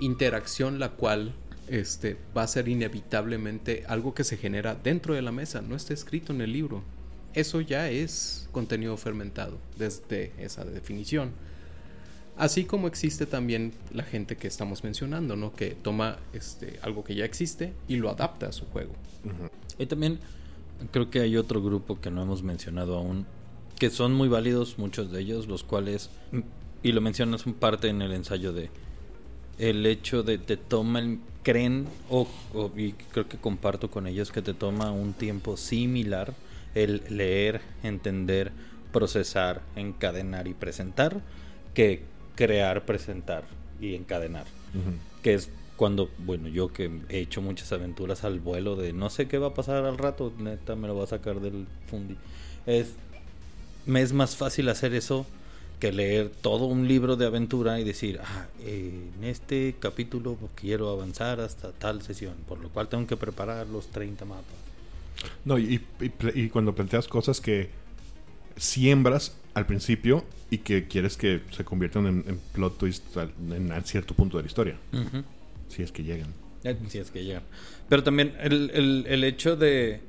interacción 0.00 0.78
la 0.78 0.92
cual 0.92 1.34
este, 1.68 2.16
va 2.34 2.42
a 2.42 2.46
ser 2.46 2.66
inevitablemente 2.66 3.84
algo 3.86 4.14
que 4.14 4.24
se 4.24 4.38
genera 4.38 4.74
dentro 4.74 5.12
de 5.12 5.20
la 5.20 5.30
mesa, 5.30 5.60
no 5.60 5.76
está 5.76 5.92
escrito 5.92 6.32
en 6.32 6.40
el 6.40 6.54
libro. 6.54 6.82
Eso 7.34 7.60
ya 7.60 7.90
es 7.90 8.48
contenido 8.50 8.96
fermentado 8.96 9.58
desde 9.76 10.32
esa 10.38 10.64
definición. 10.64 11.32
Así 12.40 12.64
como 12.64 12.86
existe 12.88 13.26
también 13.26 13.72
la 13.92 14.02
gente 14.02 14.36
que 14.36 14.48
estamos 14.48 14.82
mencionando, 14.82 15.36
¿no? 15.36 15.52
Que 15.54 15.72
toma 15.72 16.16
este, 16.32 16.78
algo 16.80 17.04
que 17.04 17.14
ya 17.14 17.26
existe 17.26 17.74
y 17.86 17.96
lo 17.96 18.08
adapta 18.08 18.48
a 18.48 18.52
su 18.52 18.64
juego. 18.64 18.92
Y 19.78 19.84
también 19.84 20.18
creo 20.90 21.10
que 21.10 21.20
hay 21.20 21.36
otro 21.36 21.62
grupo 21.62 22.00
que 22.00 22.10
no 22.10 22.22
hemos 22.22 22.42
mencionado 22.42 22.96
aún, 22.96 23.26
que 23.78 23.90
son 23.90 24.14
muy 24.14 24.28
válidos 24.28 24.78
muchos 24.78 25.12
de 25.12 25.20
ellos, 25.20 25.48
los 25.48 25.64
cuales, 25.64 26.08
y 26.82 26.92
lo 26.92 27.02
mencionas 27.02 27.44
un 27.44 27.52
parte 27.52 27.88
en 27.88 28.00
el 28.00 28.12
ensayo 28.14 28.54
de 28.54 28.70
el 29.58 29.84
hecho 29.84 30.22
de 30.22 30.38
te 30.38 30.56
toma 30.56 31.00
el 31.00 31.18
creen 31.42 31.86
o, 32.08 32.26
o- 32.54 32.70
y 32.74 32.92
creo 33.12 33.28
que 33.28 33.36
comparto 33.36 33.90
con 33.90 34.06
ellos 34.06 34.32
que 34.32 34.40
te 34.40 34.54
toma 34.54 34.90
un 34.92 35.12
tiempo 35.12 35.58
similar 35.58 36.32
el 36.74 37.02
leer, 37.10 37.60
entender, 37.82 38.52
procesar, 38.92 39.60
encadenar 39.76 40.48
y 40.48 40.54
presentar 40.54 41.20
que 41.74 42.02
crear, 42.46 42.84
presentar 42.84 43.44
y 43.80 43.94
encadenar 43.94 44.44
que 45.22 45.34
es 45.34 45.50
cuando, 45.76 46.10
bueno, 46.18 46.48
yo 46.48 46.72
que 46.72 46.90
he 47.08 47.18
hecho 47.20 47.40
muchas 47.42 47.72
aventuras 47.72 48.22
al 48.24 48.38
vuelo 48.40 48.76
de 48.76 48.92
no 48.92 49.10
sé 49.10 49.26
qué 49.28 49.38
va 49.38 49.48
a 49.48 49.54
pasar 49.54 49.84
al 49.84 49.98
rato, 49.98 50.32
neta 50.38 50.76
me 50.76 50.88
lo 50.88 50.94
va 50.96 51.04
a 51.04 51.06
sacar 51.06 51.40
del 51.40 51.66
fundi. 51.90 52.16
Es 52.66 52.94
me 53.86 54.02
es 54.02 54.12
más 54.12 54.36
fácil 54.36 54.68
hacer 54.68 54.94
eso 54.94 55.26
que 55.80 55.90
leer 55.92 56.30
todo 56.42 56.66
un 56.66 56.86
libro 56.86 57.16
de 57.16 57.24
aventura 57.26 57.80
y 57.80 57.84
decir, 57.84 58.20
ah, 58.22 58.46
eh, 58.62 59.08
en 59.18 59.24
este 59.24 59.74
capítulo 59.80 60.36
quiero 60.54 60.90
avanzar 60.90 61.40
hasta 61.40 61.72
tal 61.72 62.02
sesión, 62.02 62.34
por 62.46 62.58
lo 62.60 62.68
cual 62.68 62.88
tengo 62.88 63.06
que 63.06 63.16
preparar 63.16 63.66
los 63.66 63.86
30 63.88 64.24
mapas. 64.26 64.44
No, 65.46 65.58
y, 65.58 65.74
y 66.00 66.08
ple- 66.10 66.32
y 66.36 66.48
cuando 66.50 66.74
planteas 66.74 67.08
cosas 67.08 67.40
que 67.40 67.70
siembras 68.60 69.36
al 69.54 69.66
principio 69.66 70.24
y 70.50 70.58
que 70.58 70.86
quieres 70.86 71.16
que 71.16 71.40
se 71.50 71.64
conviertan 71.64 72.06
en, 72.06 72.24
en 72.28 72.38
plot 72.52 72.78
twists 72.78 73.16
al- 73.16 73.32
en, 73.50 73.72
a 73.72 73.80
cierto 73.82 74.14
punto 74.14 74.36
de 74.36 74.42
la 74.44 74.46
historia, 74.48 74.76
si 75.68 75.82
es 75.82 75.90
que 75.92 76.02
llegan. 76.04 76.32
Eh, 76.64 76.76
Si 76.88 76.98
es 76.98 77.10
que 77.10 77.24
llegan. 77.24 77.42
Pero 77.88 78.02
también 78.04 78.34
el, 78.40 78.70
el- 78.74 79.06
el 79.08 79.24
hecho 79.24 79.56
de 79.56 80.00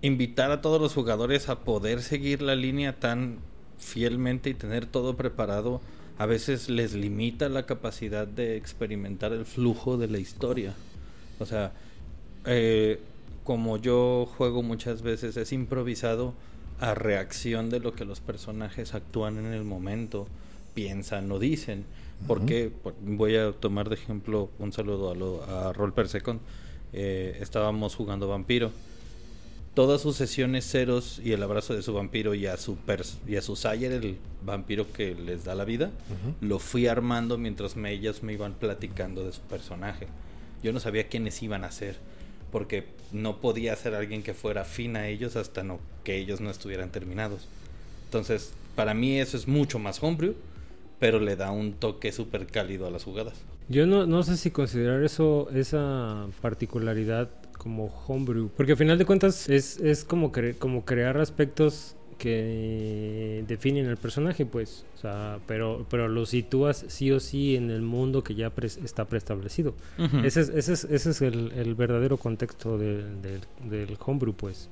invitar 0.00 0.50
a 0.50 0.60
todos 0.62 0.80
los 0.80 0.94
jugadores 0.94 1.48
a 1.48 1.60
poder 1.60 2.02
seguir 2.02 2.40
la 2.42 2.54
línea 2.56 2.98
tan 2.98 3.38
fielmente 3.78 4.48
y 4.50 4.54
tener 4.54 4.86
todo 4.86 5.16
preparado, 5.16 5.80
a 6.18 6.26
veces 6.26 6.68
les 6.68 6.94
limita 6.94 7.48
la 7.48 7.66
capacidad 7.66 8.26
de 8.26 8.56
experimentar 8.56 9.32
el 9.32 9.44
flujo 9.44 9.98
de 9.98 10.08
la 10.08 10.18
historia. 10.18 10.74
O 11.38 11.46
sea, 11.46 11.72
eh, 12.46 13.00
como 13.44 13.76
yo 13.76 14.26
juego 14.36 14.62
muchas 14.62 15.02
veces, 15.02 15.36
es 15.36 15.52
improvisado 15.52 16.34
a 16.80 16.94
reacción 16.94 17.70
de 17.70 17.80
lo 17.80 17.94
que 17.94 18.04
los 18.04 18.20
personajes 18.20 18.94
actúan 18.94 19.38
en 19.38 19.52
el 19.52 19.64
momento, 19.64 20.26
piensan 20.74 21.30
o 21.32 21.38
dicen. 21.38 21.84
Porque 22.26 22.72
voy 23.02 23.36
a 23.36 23.52
tomar 23.52 23.88
de 23.88 23.94
ejemplo 23.94 24.50
un 24.58 24.72
saludo 24.72 25.10
a, 25.10 25.14
lo, 25.14 25.44
a 25.44 25.72
Roll 25.72 25.92
Per 25.92 26.08
Second. 26.08 26.40
Eh, 26.92 27.38
estábamos 27.40 27.94
jugando 27.94 28.26
vampiro. 28.28 28.72
Todas 29.74 30.00
sus 30.00 30.16
sesiones 30.16 30.68
ceros 30.68 31.20
y 31.22 31.32
el 31.32 31.42
abrazo 31.42 31.74
de 31.74 31.82
su 31.82 31.92
vampiro 31.94 32.34
y 32.34 32.46
a 32.46 32.56
su 32.56 32.74
pers 32.76 33.18
y 33.28 33.36
a 33.36 33.42
su 33.42 33.54
Sayer, 33.54 33.92
el 33.92 34.18
vampiro 34.44 34.92
que 34.92 35.14
les 35.14 35.44
da 35.44 35.54
la 35.54 35.64
vida, 35.64 35.92
lo 36.40 36.58
fui 36.58 36.88
armando 36.88 37.38
mientras 37.38 37.76
me, 37.76 37.92
ellas 37.92 38.24
me 38.24 38.32
iban 38.32 38.54
platicando 38.54 39.24
de 39.24 39.32
su 39.32 39.40
personaje. 39.42 40.08
Yo 40.64 40.72
no 40.72 40.80
sabía 40.80 41.06
quiénes 41.06 41.40
iban 41.44 41.62
a 41.62 41.70
ser, 41.70 41.96
porque 42.50 42.84
no 43.12 43.40
podía 43.40 43.74
ser 43.76 43.94
alguien 43.94 44.22
que 44.22 44.34
fuera 44.34 44.62
afín 44.62 44.96
a 44.96 45.08
ellos 45.08 45.36
hasta 45.36 45.62
no, 45.62 45.78
que 46.04 46.16
ellos 46.16 46.40
no 46.40 46.50
estuvieran 46.50 46.90
terminados. 46.90 47.46
Entonces, 48.04 48.52
para 48.74 48.94
mí 48.94 49.18
eso 49.18 49.36
es 49.36 49.48
mucho 49.48 49.78
más 49.78 50.02
homebrew, 50.02 50.34
pero 50.98 51.20
le 51.20 51.36
da 51.36 51.50
un 51.50 51.72
toque 51.72 52.12
súper 52.12 52.46
cálido 52.46 52.86
a 52.86 52.90
las 52.90 53.04
jugadas. 53.04 53.34
Yo 53.68 53.86
no, 53.86 54.06
no 54.06 54.22
sé 54.22 54.36
si 54.36 54.50
considerar 54.50 55.02
eso, 55.04 55.48
esa 55.54 56.26
particularidad 56.40 57.28
como 57.58 57.86
homebrew, 58.06 58.50
porque 58.56 58.72
al 58.72 58.78
final 58.78 58.98
de 58.98 59.04
cuentas 59.04 59.48
es, 59.48 59.78
es 59.78 60.04
como, 60.04 60.32
como 60.58 60.84
crear 60.84 61.18
aspectos 61.18 61.96
que 62.18 63.44
definen 63.46 63.86
el 63.86 63.96
personaje, 63.96 64.44
pues, 64.44 64.84
o 64.96 64.98
sea, 65.00 65.38
pero, 65.46 65.86
pero 65.90 66.08
lo 66.08 66.26
sitúas 66.26 66.84
sí 66.88 67.10
o 67.12 67.20
sí 67.20 67.56
en 67.56 67.70
el 67.70 67.82
mundo 67.82 68.22
que 68.22 68.34
ya 68.34 68.54
pres- 68.54 68.82
está 68.84 69.04
preestablecido. 69.06 69.74
Ese 70.24 70.40
es, 70.42 70.48
ese 70.50 70.72
es, 70.74 70.84
ese 70.84 71.10
es 71.10 71.22
el, 71.22 71.52
el 71.52 71.74
verdadero 71.74 72.16
contexto 72.16 72.76
del, 72.78 73.04
homebrew, 74.04 74.34
pues. 74.34 74.68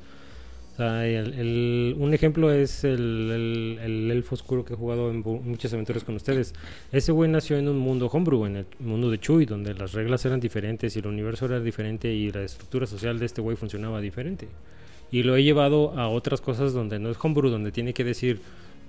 O 0.75 0.77
sea, 0.77 1.07
el- 1.07 1.33
el- 1.33 1.97
un 1.99 2.13
ejemplo 2.13 2.53
es 2.53 2.85
el, 2.85 3.31
el- 3.33 3.79
el 3.83 4.11
elfo 4.11 4.35
oscuro 4.35 4.63
que 4.63 4.75
he 4.75 4.77
jugado 4.77 5.11
en 5.11 5.21
muchas 5.23 5.73
aventuras 5.73 6.05
con 6.05 6.17
ustedes. 6.17 6.53
Ese 6.93 7.13
güey 7.13 7.31
nació 7.31 7.57
en 7.57 7.69
un 7.69 7.79
mundo 7.79 8.09
homebrew, 8.09 8.45
en 8.45 8.57
el 8.57 8.67
mundo 8.81 9.11
de 9.11 9.19
Chuy, 9.19 9.47
donde 9.47 9.73
las 9.73 9.93
reglas 9.93 10.25
eran 10.27 10.39
diferentes 10.39 10.95
y 10.95 10.99
el 10.99 11.07
universo 11.07 11.47
era 11.47 11.61
diferente 11.61 12.13
y 12.13 12.31
la 12.31 12.43
estructura 12.43 12.87
social 12.87 13.19
de 13.19 13.25
este 13.25 13.41
güey 13.41 13.57
funcionaba 13.57 14.03
diferente. 14.03 14.49
Y 15.11 15.23
lo 15.23 15.37
he 15.37 15.43
llevado 15.43 15.99
a 15.99 16.09
otras 16.09 16.41
cosas 16.41 16.73
donde 16.73 16.99
no 16.99 17.11
es 17.11 17.17
homebrew, 17.23 17.51
donde 17.51 17.73
tiene 17.73 17.95
que 17.95 18.05
decir, 18.05 18.41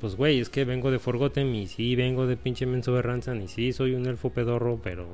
pues 0.02 0.16
güey, 0.16 0.40
es 0.40 0.50
que 0.50 0.66
vengo 0.66 0.92
de 0.92 1.00
Forgotten 1.00 1.54
y 1.56 1.68
sí 1.68 1.96
vengo 1.96 2.28
de 2.28 2.38
pinche 2.38 2.66
Menso 2.66 2.94
de 2.94 3.02
Ranzan 3.02 3.42
y 3.42 3.48
sí 3.48 3.74
soy 3.74 3.94
un 3.94 4.06
elfo 4.06 4.30
pedorro, 4.30 4.80
pero, 4.84 5.08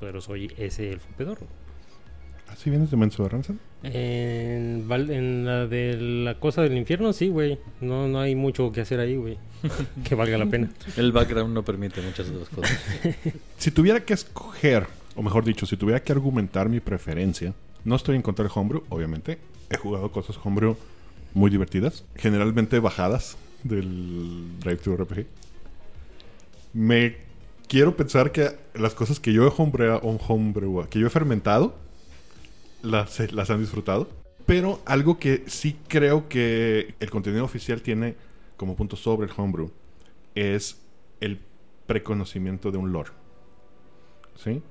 pero 0.00 0.20
soy 0.20 0.52
ese 0.56 0.92
elfo 0.92 1.08
pedorro. 1.16 1.46
¿Así 2.48 2.68
vienes 2.68 2.90
de 2.90 2.96
Menso 2.96 3.22
de 3.22 3.28
Ransom? 3.28 3.58
En, 3.82 4.86
la 5.44 5.66
de 5.66 5.96
la 5.96 6.34
cosa 6.34 6.62
del 6.62 6.76
infierno, 6.76 7.12
sí, 7.12 7.28
güey. 7.28 7.58
No, 7.80 8.08
no 8.08 8.20
hay 8.20 8.34
mucho 8.34 8.72
que 8.72 8.80
hacer 8.80 9.00
ahí, 9.00 9.16
güey. 9.16 9.38
que 10.04 10.14
valga 10.14 10.36
la 10.36 10.46
pena. 10.46 10.70
El 10.96 11.12
background 11.12 11.54
no 11.54 11.62
permite 11.62 12.02
muchas 12.02 12.28
otras 12.28 12.48
cosas. 12.48 12.78
Si 13.56 13.70
tuviera 13.70 14.00
que 14.00 14.14
escoger, 14.14 14.86
o 15.14 15.22
mejor 15.22 15.44
dicho, 15.44 15.64
si 15.66 15.76
tuviera 15.76 16.02
que 16.02 16.12
argumentar 16.12 16.68
mi 16.68 16.80
preferencia, 16.80 17.54
no 17.84 17.96
estoy 17.96 18.16
en 18.16 18.22
contra 18.22 18.42
del 18.42 18.52
homebrew, 18.54 18.82
obviamente. 18.88 19.38
He 19.70 19.76
jugado 19.76 20.10
cosas 20.10 20.36
homebrew 20.42 20.76
muy 21.32 21.50
divertidas, 21.50 22.04
generalmente 22.16 22.80
bajadas 22.80 23.36
del 23.62 24.58
Drive 24.58 24.78
to 24.78 24.96
RPG. 24.96 25.26
Me 26.72 27.16
quiero 27.68 27.96
pensar 27.96 28.32
que 28.32 28.50
las 28.74 28.94
cosas 28.94 29.20
que 29.20 29.32
yo 29.32 29.46
he 29.46 29.52
homebreado, 29.56 30.00
homebrew, 30.00 30.88
que 30.88 30.98
yo 30.98 31.06
he 31.06 31.10
fermentado, 31.10 31.76
las, 32.82 33.32
las 33.32 33.50
han 33.50 33.60
disfrutado. 33.60 34.08
Pero 34.44 34.80
algo 34.86 35.18
que 35.20 35.44
sí 35.46 35.76
creo 35.86 36.28
que 36.28 36.94
el 36.98 37.10
contenido 37.10 37.44
oficial 37.44 37.82
tiene 37.82 38.16
como 38.56 38.74
punto 38.74 38.96
sobre 38.96 39.28
el 39.28 39.32
homebrew 39.36 39.70
es 40.34 40.80
el 41.20 41.38
preconocimiento 41.86 42.72
de 42.72 42.78
un 42.78 42.92
lore. 42.92 43.10
¿Sí? 44.36 44.62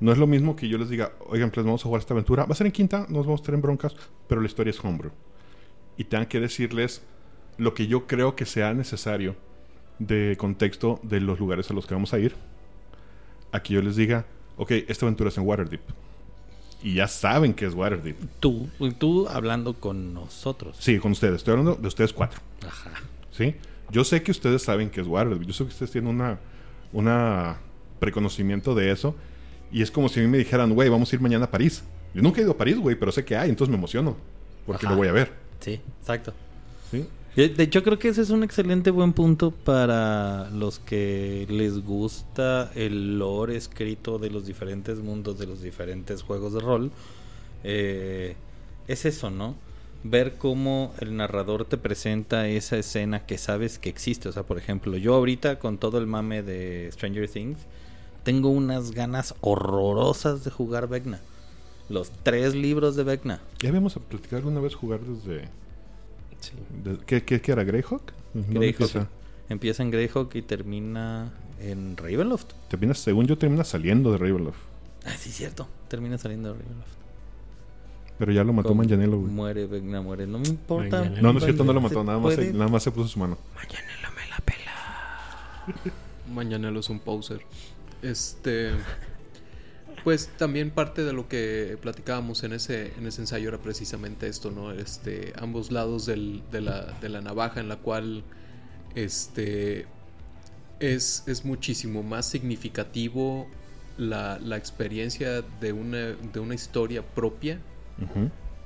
No 0.00 0.12
es 0.12 0.18
lo 0.18 0.26
mismo 0.26 0.56
que 0.56 0.68
yo 0.68 0.78
les 0.78 0.88
diga, 0.88 1.12
oigan, 1.28 1.50
pues 1.50 1.64
vamos 1.64 1.82
a 1.82 1.84
jugar 1.84 2.00
esta 2.00 2.14
aventura. 2.14 2.44
Va 2.46 2.52
a 2.52 2.56
ser 2.56 2.66
en 2.66 2.72
quinta, 2.72 3.06
nos 3.10 3.26
vamos 3.26 3.40
a 3.40 3.42
estar 3.42 3.54
en 3.54 3.60
broncas, 3.60 3.94
pero 4.26 4.40
la 4.40 4.46
historia 4.46 4.70
es 4.70 4.82
homebrew. 4.82 5.12
Y 5.98 6.04
tengan 6.04 6.26
que 6.26 6.40
decirles 6.40 7.02
lo 7.58 7.74
que 7.74 7.86
yo 7.86 8.06
creo 8.06 8.34
que 8.34 8.46
sea 8.46 8.72
necesario 8.72 9.36
de 9.98 10.36
contexto 10.38 10.98
de 11.02 11.20
los 11.20 11.38
lugares 11.38 11.70
a 11.70 11.74
los 11.74 11.86
que 11.86 11.94
vamos 11.94 12.14
a 12.14 12.18
ir. 12.18 12.34
Aquí 13.52 13.74
yo 13.74 13.82
les 13.82 13.96
diga, 13.96 14.24
ok, 14.56 14.70
esta 14.88 15.04
aventura 15.04 15.28
es 15.28 15.36
en 15.36 15.46
Waterdeep. 15.46 15.82
Y 16.82 16.94
ya 16.94 17.06
saben 17.06 17.52
que 17.52 17.66
es 17.66 17.74
Waterdeep. 17.74 18.16
Tú, 18.40 18.68
tú 18.98 19.28
hablando 19.28 19.74
con 19.74 20.14
nosotros. 20.14 20.78
Sí, 20.80 20.98
con 20.98 21.12
ustedes. 21.12 21.36
Estoy 21.36 21.52
hablando 21.52 21.74
de 21.74 21.88
ustedes 21.88 22.14
cuatro. 22.14 22.40
Ajá. 22.66 22.90
¿Sí? 23.30 23.54
Yo 23.90 24.04
sé 24.04 24.22
que 24.22 24.30
ustedes 24.30 24.62
saben 24.62 24.88
que 24.88 25.02
es 25.02 25.06
Waterdeep. 25.06 25.42
Yo 25.42 25.52
sé 25.52 25.64
que 25.64 25.70
ustedes 25.70 25.90
tienen 25.90 26.10
una, 26.10 26.38
una 26.92 27.58
preconocimiento 27.98 28.74
de 28.74 28.90
eso. 28.90 29.14
Y 29.72 29.82
es 29.82 29.90
como 29.90 30.08
si 30.08 30.20
a 30.20 30.22
mí 30.22 30.28
me 30.28 30.38
dijeran, 30.38 30.72
güey, 30.74 30.88
vamos 30.88 31.12
a 31.12 31.16
ir 31.16 31.22
mañana 31.22 31.44
a 31.46 31.50
París. 31.50 31.82
Yo 32.14 32.22
nunca 32.22 32.40
he 32.40 32.44
ido 32.44 32.52
a 32.52 32.56
París, 32.56 32.76
güey, 32.78 32.96
pero 32.96 33.12
sé 33.12 33.24
que 33.24 33.36
hay, 33.36 33.50
entonces 33.50 33.70
me 33.70 33.76
emociono. 33.78 34.16
Porque 34.66 34.86
Ajá. 34.86 34.94
lo 34.94 34.98
voy 34.98 35.08
a 35.08 35.12
ver. 35.12 35.32
Sí, 35.60 35.80
exacto. 36.00 36.32
¿Sí? 36.90 37.06
Eh, 37.36 37.48
De 37.48 37.62
hecho, 37.62 37.82
creo 37.84 37.98
que 37.98 38.08
ese 38.08 38.22
es 38.22 38.30
un 38.30 38.42
excelente 38.42 38.90
buen 38.90 39.12
punto 39.12 39.52
para 39.52 40.50
los 40.50 40.80
que 40.80 41.46
les 41.48 41.84
gusta 41.84 42.72
el 42.74 43.18
lore 43.18 43.56
escrito 43.56 44.18
de 44.18 44.30
los 44.30 44.46
diferentes 44.46 44.98
mundos, 44.98 45.38
de 45.38 45.46
los 45.46 45.62
diferentes 45.62 46.22
juegos 46.22 46.52
de 46.54 46.60
rol. 46.60 46.90
Eh, 47.62 48.34
es 48.88 49.04
eso, 49.04 49.30
¿no? 49.30 49.54
Ver 50.02 50.34
cómo 50.38 50.94
el 50.98 51.16
narrador 51.16 51.66
te 51.66 51.76
presenta 51.76 52.48
esa 52.48 52.76
escena 52.78 53.26
que 53.26 53.38
sabes 53.38 53.78
que 53.78 53.88
existe. 53.90 54.28
O 54.28 54.32
sea, 54.32 54.42
por 54.42 54.58
ejemplo, 54.58 54.96
yo 54.96 55.14
ahorita 55.14 55.58
con 55.58 55.78
todo 55.78 55.98
el 55.98 56.06
mame 56.06 56.42
de 56.42 56.90
Stranger 56.92 57.28
Things, 57.28 57.58
tengo 58.22 58.48
unas 58.50 58.90
ganas 58.92 59.34
horrorosas 59.40 60.44
de 60.44 60.50
jugar 60.50 60.88
Vecna. 60.88 61.20
Los 61.88 62.10
tres 62.22 62.54
libros 62.54 62.94
de 62.96 63.02
Vecna. 63.04 63.40
Ya 63.60 63.68
habíamos 63.70 63.94
platicado 63.94 64.38
alguna 64.38 64.60
vez 64.60 64.74
jugar 64.74 65.00
desde... 65.00 65.48
Sí. 66.40 66.52
de- 66.84 66.98
¿qué, 67.04 67.22
qué, 67.24 67.40
qué 67.40 67.52
era? 67.52 67.64
¿Greyhawk? 67.64 68.12
¿Dónde 68.32 68.54
Greyhawk. 68.58 68.80
empieza? 68.80 69.08
Empieza 69.48 69.82
en 69.82 69.90
Greyhawk 69.90 70.34
y 70.36 70.42
termina 70.42 71.32
en 71.60 71.96
Ravenloft. 71.96 72.52
Termina, 72.68 72.94
según 72.94 73.26
yo, 73.26 73.36
termina 73.36 73.64
saliendo 73.64 74.12
de 74.12 74.18
Ravenloft. 74.18 74.58
Ah, 75.04 75.10
sí, 75.18 75.30
cierto. 75.30 75.66
Termina 75.88 76.16
saliendo 76.18 76.52
de 76.54 76.60
Ravenloft. 76.60 76.90
Pero 78.18 78.32
ya 78.32 78.44
lo 78.44 78.52
mató 78.52 78.74
Manganiello, 78.74 79.18
güey. 79.18 79.32
Muere, 79.32 79.66
Vecna 79.66 80.00
muere. 80.02 80.26
No 80.26 80.38
me 80.38 80.46
importa. 80.48 80.98
Manganiello. 80.98 81.22
No, 81.22 81.32
no 81.32 81.38
es 81.38 81.44
cierto, 81.44 81.64
no 81.64 81.72
lo 81.72 81.80
mató. 81.80 82.04
Nada 82.04 82.18
más, 82.18 82.34
se, 82.34 82.52
nada 82.52 82.68
más 82.68 82.82
se 82.82 82.90
puso 82.92 83.08
su 83.08 83.18
mano. 83.18 83.36
Mañanelo 86.32 86.80
es 86.80 86.88
un 86.90 87.00
poser. 87.00 87.40
Este. 88.02 88.72
Pues 90.04 90.28
también 90.38 90.70
parte 90.70 91.04
de 91.04 91.12
lo 91.12 91.28
que 91.28 91.76
platicábamos 91.82 92.42
en 92.42 92.54
ese, 92.54 92.94
en 92.96 93.06
ese 93.06 93.20
ensayo 93.20 93.50
era 93.50 93.58
precisamente 93.58 94.28
esto, 94.28 94.50
¿no? 94.50 94.72
Este, 94.72 95.34
ambos 95.38 95.70
lados 95.70 96.06
del- 96.06 96.42
de, 96.50 96.62
la, 96.62 96.98
de 97.02 97.10
la 97.10 97.20
navaja 97.20 97.60
en 97.60 97.68
la 97.68 97.76
cual 97.76 98.24
este, 98.94 99.84
es, 100.78 101.22
es 101.26 101.44
muchísimo 101.44 102.02
más 102.02 102.24
significativo 102.24 103.46
la, 103.98 104.38
la 104.38 104.56
experiencia 104.56 105.42
de 105.42 105.72
una, 105.74 105.98
de 105.98 106.40
una 106.40 106.54
historia 106.54 107.02
propia 107.02 107.58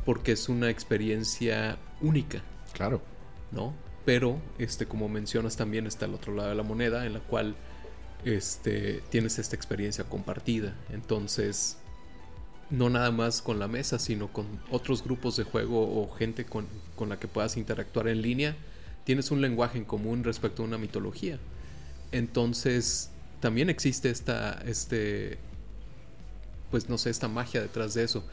porque 0.05 0.31
es 0.33 0.49
una 0.49 0.71
experiencia 0.71 1.77
única. 2.01 2.43
Claro. 2.75 3.03
¿no? 3.51 3.75
Pero, 4.05 4.39
este, 4.59 4.87
como 4.87 5.09
mencionas, 5.09 5.57
también 5.57 5.89
está 5.89 6.07
el 6.07 6.15
otro 6.15 6.33
lado 6.33 6.51
de 6.51 6.55
la 6.55 6.63
moneda, 6.63 7.07
en 7.07 7.15
la 7.15 7.21
cual 7.21 7.57
este, 8.25 9.03
tienes 9.11 9.39
esta 9.39 9.57
experiencia 9.57 10.05
compartida. 10.05 10.75
Entonces, 10.93 11.77
no 12.71 12.91
nada 12.91 13.11
más 13.11 13.43
con 13.43 13.59
la 13.59 13.69
mesa, 13.69 13.99
sino 13.99 14.33
con 14.33 14.47
otros 14.71 15.05
grupos 15.05 15.37
de 15.37 15.45
juego 15.45 16.03
o 16.03 16.13
gente 16.15 16.45
con, 16.45 16.67
con 16.97 17.09
la 17.09 17.19
que 17.19 17.29
puedas 17.29 17.57
interactuar 17.57 18.09
en 18.09 18.23
línea, 18.23 18.57
tienes 19.05 19.31
un 19.31 19.41
lenguaje 19.41 19.79
en 19.79 19.85
común 19.85 20.25
respecto 20.25 20.63
a 20.63 20.67
una 20.67 20.79
mitología. 20.79 21.39
Entonces, 22.13 23.11
también 23.41 23.69
existe 23.69 24.11
esta, 24.11 24.63
este, 24.67 25.39
pues 26.71 26.89
no 26.89 26.97
sé, 26.97 27.11
esta 27.11 27.29
magia 27.29 27.61
detrás 27.61 27.95
de 27.95 28.05
eso. 28.05 28.25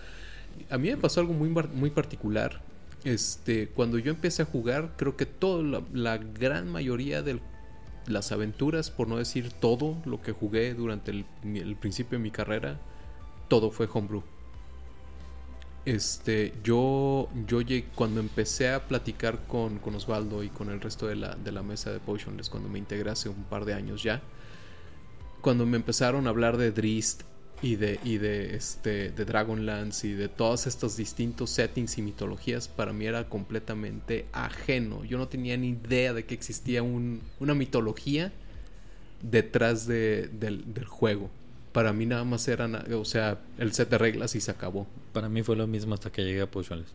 A 0.70 0.78
mí 0.78 0.90
me 0.90 0.98
pasó 0.98 1.20
algo 1.20 1.34
muy, 1.34 1.50
muy 1.50 1.90
particular. 1.90 2.62
Este, 3.04 3.68
cuando 3.68 3.98
yo 3.98 4.12
empecé 4.12 4.44
a 4.44 4.46
jugar, 4.46 4.94
creo 4.98 5.18
que 5.18 5.26
toda 5.26 5.84
la, 5.94 6.18
gran 6.18 6.70
mayoría 6.70 7.24
de 7.24 7.40
las 8.08 8.32
aventuras, 8.32 8.90
por 8.90 9.08
no 9.08 9.18
decir 9.18 9.52
todo 9.52 9.98
lo 10.06 10.22
que 10.22 10.32
jugué 10.32 10.74
durante 10.74 11.12
el, 11.12 11.76
principio 11.80 12.18
de 12.18 12.24
mi 12.24 12.32
carrera, 12.32 12.80
todo 13.48 13.72
fue 13.72 13.88
homebrew. 13.92 14.24
Este, 15.86 16.54
yo, 16.64 17.28
yo 17.48 17.62
llegué- 17.62 17.90
cuando 17.96 18.20
empecé 18.20 18.72
a 18.72 18.88
platicar 18.88 19.48
con, 19.48 19.80
con 19.80 19.96
Osvaldo 19.96 20.44
y 20.44 20.50
con 20.50 20.70
el 20.70 20.80
resto 20.80 21.08
de 21.08 21.16
la, 21.16 21.36
de 21.36 21.52
la 21.52 21.64
mesa 21.64 21.92
de 21.92 22.00
Potionless, 22.00 22.50
cuando 22.50 22.70
me 22.70 22.80
integré 22.80 23.10
hace 23.10 23.30
un 23.30 23.44
par 23.44 23.66
de 23.66 23.74
años 23.74 24.04
ya, 24.04 24.22
cuando 25.42 25.66
me 25.66 25.78
empezaron 25.78 26.28
a 26.28 26.30
hablar 26.30 26.58
de 26.58 26.72
Drist 26.72 27.24
y 27.62 27.76
de, 27.76 28.00
y 28.04 28.18
de, 28.18 28.56
este, 28.56 29.12
de 29.12 29.26
Dragonlance 29.26 30.08
y 30.08 30.14
de 30.14 30.28
todos 30.30 30.66
estos 30.66 30.98
distintos 30.98 31.52
settings 31.52 31.98
y 32.00 32.02
mitologías, 32.02 32.68
para 32.68 32.92
mí 32.92 33.06
era 33.06 33.30
completamente 33.30 34.26
ajeno. 34.34 35.04
Yo 35.06 35.18
no 35.20 35.28
tenía 35.28 35.56
ni 35.58 35.70
idea 35.70 36.14
de 36.14 36.26
que 36.26 36.34
existía 36.34 36.82
un- 36.82 37.22
una 37.40 37.54
mitología 37.54 38.32
detrás 39.22 39.86
de- 39.88 40.28
del, 40.40 40.74
del 40.74 40.86
juego. 40.86 41.30
Para 41.72 41.94
mí 41.94 42.06
nada 42.06 42.24
más 42.24 42.48
era, 42.48 42.68
na- 42.68 42.84
o 42.96 43.06
sea, 43.06 43.40
el 43.58 43.74
set 43.74 43.90
de 43.90 43.98
reglas 43.98 44.36
y 44.36 44.42
se 44.42 44.52
acabó. 44.52 44.88
Para 45.14 45.30
mí 45.30 45.44
fue 45.44 45.56
lo 45.56 45.68
mismo 45.68 45.94
hasta 45.94 46.12
que 46.12 46.24
llegué 46.24 46.42
a 46.42 46.50
Potionless. 46.50 46.90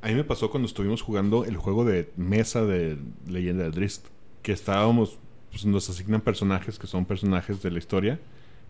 A 0.00 0.08
mí 0.08 0.14
me 0.14 0.24
pasó 0.24 0.50
cuando 0.50 0.66
estuvimos 0.66 1.02
jugando 1.02 1.44
el 1.44 1.56
juego 1.56 1.84
de 1.84 2.08
mesa 2.16 2.64
de 2.64 2.96
Leyenda 3.28 3.64
de 3.64 3.70
Drist. 3.70 4.06
Que 4.42 4.52
estábamos, 4.52 5.18
pues 5.50 5.66
nos 5.66 5.90
asignan 5.90 6.20
personajes 6.22 6.78
que 6.78 6.86
son 6.86 7.04
personajes 7.04 7.60
de 7.62 7.70
la 7.70 7.78
historia. 7.78 8.18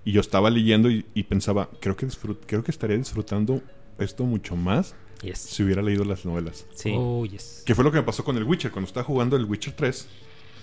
Y 0.05 0.13
yo 0.13 0.21
estaba 0.21 0.51
leyendo 0.51 0.91
y, 0.91 1.05
y 1.15 1.25
pensaba, 1.25 1.69
creo 1.81 1.97
que, 1.97 2.07
disfrut- 2.07 2.39
creo 2.47 2.65
que 2.65 2.71
estaría 2.71 2.97
disfrutando 2.97 3.61
esto 3.99 4.25
mucho 4.25 4.57
más 4.57 4.95
Yes. 5.23 5.39
si 5.39 5.63
hubiera 5.63 5.83
leído 5.83 6.05
las 6.05 6.25
novelas. 6.25 6.65
Sí. 6.75 6.93
Oh, 6.97 7.27
yes. 7.27 7.63
Que 7.67 7.75
fue 7.75 7.85
lo 7.85 7.93
que 7.93 7.99
me 7.99 8.05
pasó 8.05 8.25
con 8.25 8.37
el 8.39 8.45
Witcher. 8.45 8.71
Cuando 8.71 8.87
estaba 8.89 9.05
jugando 9.05 9.37
el 9.37 9.45
Witcher 9.45 9.75
3, 9.75 10.07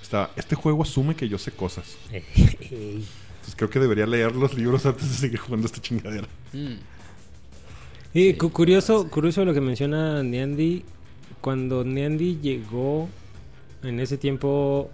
estaba, 0.01 0.31
este 0.35 0.55
juego 0.55 0.81
asume 0.81 1.15
que 1.15 1.29
yo 1.29 1.37
sé 1.37 1.51
cosas. 1.51 1.95
Entonces 2.11 3.55
creo 3.55 3.69
que 3.69 3.79
debería 3.79 4.07
leer 4.07 4.35
los 4.35 4.55
libros 4.55 4.85
antes 4.87 5.07
de 5.09 5.15
seguir 5.15 5.39
jugando 5.39 5.67
esta 5.67 5.79
chingadera. 5.81 6.27
Mm. 6.53 6.73
Y 8.13 8.33
cu- 8.33 8.49
curioso, 8.51 9.07
curioso 9.09 9.45
lo 9.45 9.53
que 9.53 9.61
menciona 9.61 10.23
Neandy. 10.23 10.83
Cuando 11.41 11.83
Neandy 11.83 12.39
llegó, 12.41 13.07
en 13.83 13.99
ese 13.99 14.17
tiempo 14.17 14.89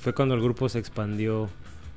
fue 0.00 0.12
cuando 0.12 0.34
el 0.34 0.42
grupo 0.42 0.68
se 0.68 0.80
expandió. 0.80 1.48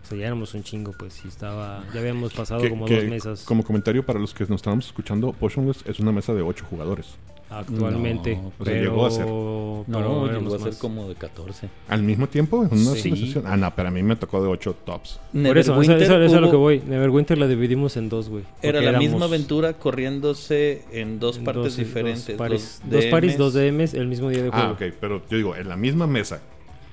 O 0.05 0.07
sea, 0.07 0.17
ya 0.19 0.27
éramos 0.27 0.53
un 0.53 0.61
chingo, 0.63 0.91
pues, 0.97 1.19
y 1.25 1.27
estaba... 1.27 1.83
Ya 1.91 1.99
habíamos 1.99 2.31
pasado 2.33 2.61
Que- 2.61 2.69
como 2.69 2.85
que, 2.85 2.95
dos 3.01 3.05
mesas 3.09 3.41
Como 3.43 3.63
comentario 3.63 4.05
para 4.05 4.19
los 4.19 4.35
que 4.35 4.43
nos 4.43 4.57
estábamos 4.57 4.85
escuchando, 4.85 5.33
Potionless 5.33 5.83
es 5.87 5.99
una 5.99 6.11
mesa 6.11 6.33
de 6.35 6.43
8 6.43 6.63
jugadores. 6.69 7.15
actualmente. 7.49 8.35
No, 8.35 8.47
o 8.47 8.65
sea, 8.65 8.73
pero 8.73 8.81
llegó 8.91 9.05
a 9.05 9.11
ser. 9.11 9.25
No, 9.25 9.83
No, 9.87 10.27
llegó 10.27 10.55
a 10.55 10.57
ser 10.59 10.67
más. 10.67 10.77
como 10.77 11.07
de 11.07 11.15
14. 11.15 11.69
¿Al 11.87 12.03
mismo 12.03 12.27
tiempo? 12.27 12.63
¿En 12.69 12.73
una 12.77 12.91
Sí. 12.95 13.33
Ah, 13.45 13.55
no, 13.55 13.73
pero 13.75 13.87
a 13.87 13.91
mí 13.91 14.03
me 14.03 14.15
tocó 14.15 14.41
de 14.41 14.47
8 14.47 14.75
tops. 14.85 15.19
Por 15.31 15.57
eso, 15.57 15.71
eso, 15.71 15.81
Neverwinter 15.81 16.01
eso- 16.01 16.15
eso 16.17 16.25
es 16.25 16.33
a 16.33 16.41
lo 16.41 16.49
que 16.51 16.57
voy. 16.57 16.81
Neverwinter 16.85 17.37
la 17.37 17.47
dividimos 17.47 17.97
en 17.97 18.09
dos, 18.09 18.29
güey. 18.29 18.43
Era 18.61 18.81
la 18.81 18.93
misma 18.99 19.15
éramos 19.17 19.29
aventura 19.29 19.73
corriéndose 19.73 20.83
en 20.91 21.19
dos 21.19 21.37
en 21.37 21.43
partes 21.45 21.63
dos- 21.63 21.77
diferentes. 21.77 22.27
Dos 22.27 22.35
paris, 22.37 22.79
los 22.89 22.91
dos, 22.91 23.11
DMs. 23.11 23.37
dos 23.37 23.53
DMs 23.53 23.93
el 23.93 24.07
mismo 24.07 24.29
día 24.29 24.43
de 24.43 24.49
juego. 24.49 24.65
Ah, 24.67 24.71
ok, 24.71 24.81
pero 24.99 25.21
yo 25.29 25.37
digo, 25.37 25.55
en 25.55 25.69
la 25.69 25.77
misma 25.77 26.07
mesa. 26.07 26.41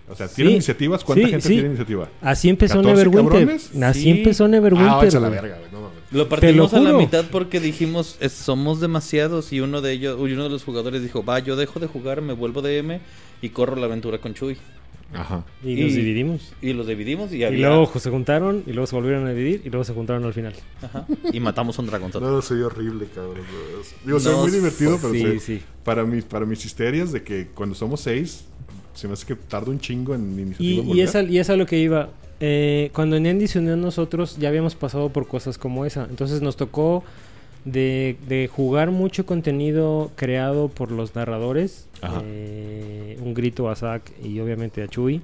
O 0.08 0.14
sea, 0.14 0.28
¿tienen 0.28 0.50
Sí. 0.52 0.54
iniciativas? 0.56 1.04
¿Cuánta 1.04 1.24
Sí, 1.24 1.30
gente 1.30 1.48
sí. 1.48 1.54
tiene 1.54 1.68
iniciativa? 1.68 2.08
Así 2.20 2.48
empezó 2.48 2.74
14 2.82 2.90
Neverwinter. 3.04 3.32
cabrones? 3.46 3.70
Así 3.82 4.02
Sí. 4.02 4.10
empezó 4.10 4.48
Neverwinter. 4.48 4.90
Ah, 5.16 5.20
la 5.20 5.28
verga, 5.28 5.58
güey. 5.58 5.70
No 5.72 5.80
mames. 5.82 5.98
Lo 6.10 6.28
partimos 6.28 6.74
a 6.74 6.80
la 6.80 6.92
mitad 6.92 7.24
porque 7.30 7.60
dijimos, 7.60 8.16
"Es- 8.20 8.32
somos 8.32 8.80
demasiados 8.80 9.52
y 9.52 9.60
uno 9.60 9.80
de 9.80 9.92
ellos, 9.92 10.18
uno 10.20 10.42
de 10.44 10.50
los 10.50 10.64
jugadores 10.64 11.02
dijo, 11.02 11.24
va, 11.24 11.38
yo 11.38 11.56
dejo 11.56 11.80
de 11.80 11.86
jugar, 11.86 12.20
me 12.20 12.34
vuelvo 12.34 12.60
DM 12.62 13.00
y 13.40 13.48
corro 13.50 13.76
la 13.76 13.86
aventura 13.86 14.18
con 14.18 14.34
Chuy. 14.34 14.58
Ajá. 15.14 15.44
Y 15.62 15.74
nos 15.76 15.92
Y- 15.92 15.96
dividimos. 15.96 16.52
Y 16.62 16.72
los 16.72 16.86
dividimos 16.86 17.32
y, 17.32 17.38
luego 17.50 17.90
se 17.98 18.08
juntaron 18.10 18.62
y 18.66 18.72
luego 18.72 18.86
se 18.86 18.96
volvieron 18.96 19.26
a 19.26 19.30
dividir 19.32 19.60
y 19.64 19.68
luego 19.68 19.84
se 19.84 19.92
juntaron 19.92 20.24
al 20.24 20.32
final. 20.32 20.54
Ajá, 20.82 21.06
y 21.32 21.38
matamos 21.38 21.78
a 21.78 21.82
un 21.82 21.88
dragón. 21.88 22.10
No, 22.18 22.40
soy 22.42 22.62
horrible, 22.62 23.06
cabrón. 23.14 23.44
Digo, 24.06 24.18
soy 24.20 24.32
No, 24.32 24.40
muy 24.42 24.50
divertido, 24.50 24.98
pero 25.00 25.12
sí, 25.12 25.20
sí, 25.38 25.40
sí. 25.58 25.62
Para, 25.84 26.04
mis, 26.04 26.24
para 26.24 26.46
mis 26.46 26.64
histerias 26.64 27.12
de 27.12 27.22
que 27.22 27.48
cuando 27.54 27.74
somos 27.74 28.00
seis, 28.00 28.46
se 28.94 29.06
me 29.08 29.14
hace 29.14 29.26
que 29.26 29.34
tarda 29.34 29.70
un 29.70 29.80
chingo 29.80 30.14
en 30.14 30.38
Y, 30.38 30.42
iniciativa. 30.42 30.70
y, 30.82 30.86
volver. 30.86 31.04
es, 31.04 31.14
a, 31.16 31.22
y 31.22 31.38
es 31.38 31.50
a 31.50 31.56
lo 31.56 31.66
que 31.66 31.78
iba. 31.78 32.10
Eh, 32.40 32.90
cuando 32.92 33.18
Nendi 33.20 33.46
se 33.46 33.58
unió 33.60 33.74
a 33.74 33.76
nosotros, 33.76 34.36
ya 34.38 34.48
habíamos 34.48 34.74
pasado 34.74 35.08
por 35.10 35.26
cosas 35.28 35.58
como 35.58 35.84
esa. 35.86 36.06
Entonces 36.10 36.42
nos 36.42 36.56
tocó 36.56 37.04
de, 37.64 38.16
de 38.28 38.48
jugar 38.48 38.90
mucho 38.90 39.24
contenido 39.26 40.10
creado 40.16 40.68
por 40.68 40.90
los 40.90 41.14
narradores. 41.14 41.86
Eh, 42.24 43.16
un 43.22 43.32
grito 43.34 43.68
a 43.70 43.76
Zack 43.76 44.12
y 44.24 44.40
obviamente 44.40 44.82
a 44.82 44.88
Chuy. 44.88 45.20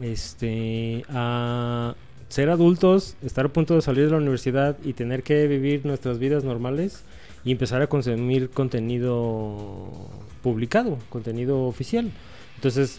Este, 0.00 1.04
a 1.08 1.94
ser 2.28 2.50
adultos, 2.50 3.14
estar 3.22 3.46
a 3.46 3.48
punto 3.48 3.74
de 3.74 3.82
salir 3.82 4.04
de 4.04 4.10
la 4.12 4.18
universidad 4.18 4.76
y 4.84 4.92
tener 4.92 5.22
que 5.22 5.46
vivir 5.46 5.84
nuestras 5.84 6.18
vidas 6.18 6.44
normales 6.44 7.02
y 7.44 7.52
empezar 7.52 7.82
a 7.82 7.86
consumir 7.88 8.50
contenido 8.50 9.86
publicado, 10.42 10.98
contenido 11.08 11.64
oficial. 11.64 12.10
Entonces, 12.58 12.98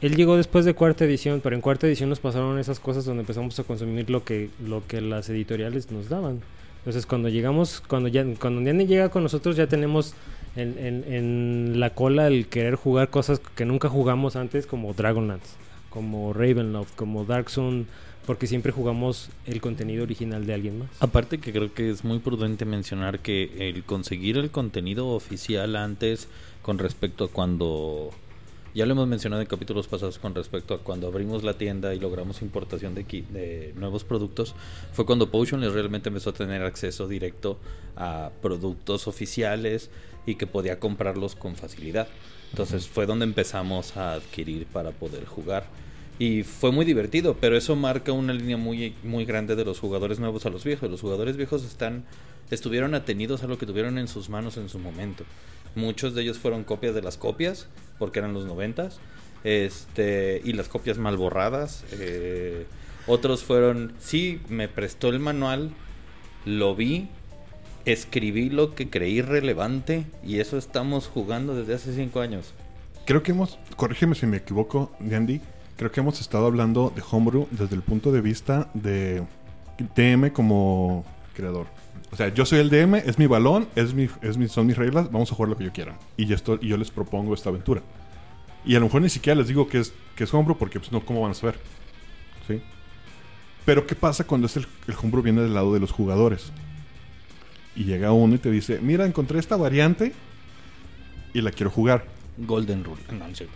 él 0.00 0.16
llegó 0.16 0.36
después 0.36 0.64
de 0.64 0.72
cuarta 0.74 1.04
edición, 1.04 1.40
pero 1.42 1.54
en 1.54 1.60
cuarta 1.62 1.86
edición 1.86 2.08
nos 2.08 2.18
pasaron 2.18 2.58
esas 2.58 2.80
cosas 2.80 3.04
donde 3.04 3.20
empezamos 3.20 3.58
a 3.58 3.64
consumir 3.64 4.08
lo 4.08 4.24
que, 4.24 4.48
lo 4.66 4.82
que 4.86 5.00
las 5.02 5.28
editoriales 5.28 5.90
nos 5.90 6.08
daban. 6.08 6.40
Entonces 6.78 7.06
cuando 7.06 7.28
llegamos, 7.30 7.82
cuando 7.86 8.08
ya, 8.08 8.24
cuando 8.38 8.60
Niane 8.60 8.86
llega 8.86 9.08
con 9.08 9.22
nosotros 9.22 9.56
ya 9.56 9.66
tenemos 9.66 10.12
en, 10.56 10.76
en- 10.78 11.04
en 11.12 11.80
la 11.80 11.90
cola 11.90 12.26
el 12.26 12.46
querer 12.46 12.74
jugar 12.74 13.08
cosas 13.08 13.40
que 13.54 13.64
nunca 13.64 13.88
jugamos 13.88 14.36
antes, 14.36 14.66
como 14.66 14.92
Dragonlance, 14.92 15.48
como 15.88 16.34
Ravenloft, 16.34 16.94
como 16.94 17.24
Dark 17.24 17.48
Zone, 17.48 17.84
porque 18.26 18.46
siempre 18.46 18.70
jugamos 18.72 19.30
el 19.46 19.62
contenido 19.62 20.02
original 20.02 20.44
de 20.46 20.52
alguien 20.54 20.78
más. 20.80 20.88
Aparte 21.00 21.38
que 21.38 21.52
creo 21.52 21.72
que 21.72 21.88
es 21.90 22.04
muy 22.04 22.18
prudente 22.18 22.66
mencionar 22.66 23.20
que 23.20 23.68
el 23.70 23.84
conseguir 23.84 24.36
el 24.36 24.50
contenido 24.50 25.08
oficial 25.08 25.76
antes 25.76 26.28
con 26.60 26.78
respecto 26.78 27.24
a 27.24 27.28
cuando 27.28 28.10
ya 28.74 28.86
lo 28.86 28.92
hemos 28.92 29.06
mencionado 29.06 29.40
en 29.40 29.46
capítulos 29.46 29.86
pasados 29.86 30.18
con 30.18 30.34
respecto 30.34 30.74
a 30.74 30.78
cuando 30.78 31.06
abrimos 31.06 31.44
la 31.44 31.54
tienda 31.54 31.94
y 31.94 32.00
logramos 32.00 32.42
importación 32.42 32.94
de, 32.94 33.72
nuevos 33.76 34.02
productos 34.02 34.54
fue 34.92 35.06
cuando 35.06 35.30
Potionless 35.30 35.72
realmente 35.72 36.08
empezó 36.08 36.30
a 36.30 36.32
tener 36.32 36.62
acceso 36.62 37.06
directo 37.06 37.58
a 37.96 38.30
productos 38.42 39.06
oficiales 39.06 39.90
y 40.26 40.34
que 40.34 40.48
podía 40.48 40.80
comprarlos 40.80 41.36
con 41.36 41.54
facilidad. 41.54 42.08
Entonces 42.50 42.88
fue 42.88 43.06
donde 43.06 43.24
empezamos 43.24 43.96
a 43.96 44.14
adquirir 44.14 44.66
para 44.66 44.90
poder 44.90 45.24
jugar. 45.24 45.66
Y 46.18 46.44
fue 46.44 46.70
muy 46.70 46.84
divertido, 46.84 47.36
pero 47.40 47.56
eso 47.56 47.74
marca 47.74 48.12
una 48.12 48.32
línea 48.32 48.56
muy, 48.56 48.94
muy 49.02 49.24
grande 49.24 49.56
de 49.56 49.64
los 49.64 49.80
jugadores 49.80 50.20
nuevos 50.20 50.46
a 50.46 50.50
los 50.50 50.62
viejos. 50.62 50.90
Los 50.90 51.00
jugadores 51.00 51.36
viejos 51.36 51.64
están, 51.64 52.04
estuvieron 52.50 52.94
atenidos 52.94 53.42
a 53.42 53.48
lo 53.48 53.58
que 53.58 53.66
tuvieron 53.66 53.98
en 53.98 54.06
sus 54.06 54.28
manos 54.28 54.56
en 54.56 54.68
su 54.68 54.78
momento. 54.78 55.24
Muchos 55.74 56.14
de 56.14 56.22
ellos 56.22 56.38
fueron 56.38 56.62
copias 56.62 56.94
de 56.94 57.02
las 57.02 57.16
copias, 57.16 57.66
porque 57.98 58.20
eran 58.20 58.32
los 58.32 58.46
noventas, 58.46 59.00
este, 59.42 60.40
y 60.44 60.52
las 60.52 60.68
copias 60.68 60.98
mal 60.98 61.16
borradas. 61.16 61.84
eh, 61.92 62.66
otros 63.06 63.42
fueron, 63.42 63.92
sí, 63.98 64.40
me 64.48 64.68
prestó 64.68 65.08
el 65.10 65.18
manual, 65.18 65.72
lo 66.46 66.74
vi, 66.74 67.08
escribí 67.84 68.48
lo 68.48 68.74
que 68.74 68.88
creí 68.88 69.20
relevante, 69.20 70.06
y 70.24 70.38
eso 70.38 70.56
estamos 70.56 71.06
jugando 71.08 71.54
desde 71.54 71.74
hace 71.74 71.94
cinco 71.94 72.20
años. 72.20 72.54
Creo 73.04 73.22
que 73.22 73.32
hemos, 73.32 73.58
corrígeme 73.76 74.14
si 74.14 74.26
me 74.26 74.38
equivoco, 74.38 74.92
Andy, 75.00 75.42
creo 75.76 75.90
que 75.90 76.00
hemos 76.00 76.20
estado 76.20 76.46
hablando 76.46 76.92
de 76.94 77.02
Homebrew 77.08 77.48
desde 77.50 77.74
el 77.74 77.82
punto 77.82 78.12
de 78.12 78.20
vista 78.20 78.70
de 78.74 79.24
DM 79.96 80.30
como 80.30 81.04
creador. 81.34 81.66
O 82.12 82.16
sea, 82.16 82.32
yo 82.32 82.46
soy 82.46 82.60
el 82.60 82.70
DM, 82.70 82.94
es 82.94 83.18
mi 83.18 83.26
balón, 83.26 83.66
es 83.74 83.92
mi, 83.92 84.08
son 84.48 84.66
mis 84.66 84.76
reglas, 84.76 85.10
vamos 85.10 85.32
a 85.32 85.34
jugar 85.34 85.48
lo 85.50 85.56
que 85.56 85.64
yo 85.64 85.72
quiera. 85.72 85.98
Y, 86.16 86.32
y 86.32 86.68
yo 86.68 86.76
les 86.76 86.90
propongo 86.90 87.34
esta 87.34 87.48
aventura. 87.48 87.82
Y 88.64 88.76
a 88.76 88.78
lo 88.78 88.86
mejor 88.86 89.02
ni 89.02 89.10
siquiera 89.10 89.38
les 89.38 89.48
digo 89.48 89.68
que 89.68 89.80
es, 89.80 89.92
que 90.14 90.24
es 90.24 90.32
Homebrew 90.32 90.56
porque 90.56 90.78
pues 90.78 90.92
no, 90.92 91.04
¿cómo 91.04 91.22
van 91.22 91.32
a 91.32 91.34
saber? 91.34 91.58
¿Sí? 92.46 92.62
Pero 93.64 93.86
¿qué 93.86 93.94
pasa 93.94 94.24
cuando 94.24 94.46
es 94.46 94.56
el, 94.56 94.66
Homebrew 95.02 95.22
viene 95.22 95.42
del 95.42 95.54
lado 95.54 95.74
de 95.74 95.80
los 95.80 95.90
jugadores? 95.90 96.52
Y 97.74 97.84
llega 97.84 98.12
uno 98.12 98.36
y 98.36 98.38
te 98.38 98.50
dice, 98.50 98.78
mira, 98.80 99.04
encontré 99.04 99.38
esta 99.38 99.56
variante 99.56 100.12
y 101.32 101.40
la 101.40 101.50
quiero 101.50 101.70
jugar. 101.70 102.04
Golden 102.38 102.84
Rule. 102.84 103.02
No, 103.10 103.26
no 103.26 103.34
cierto. 103.34 103.54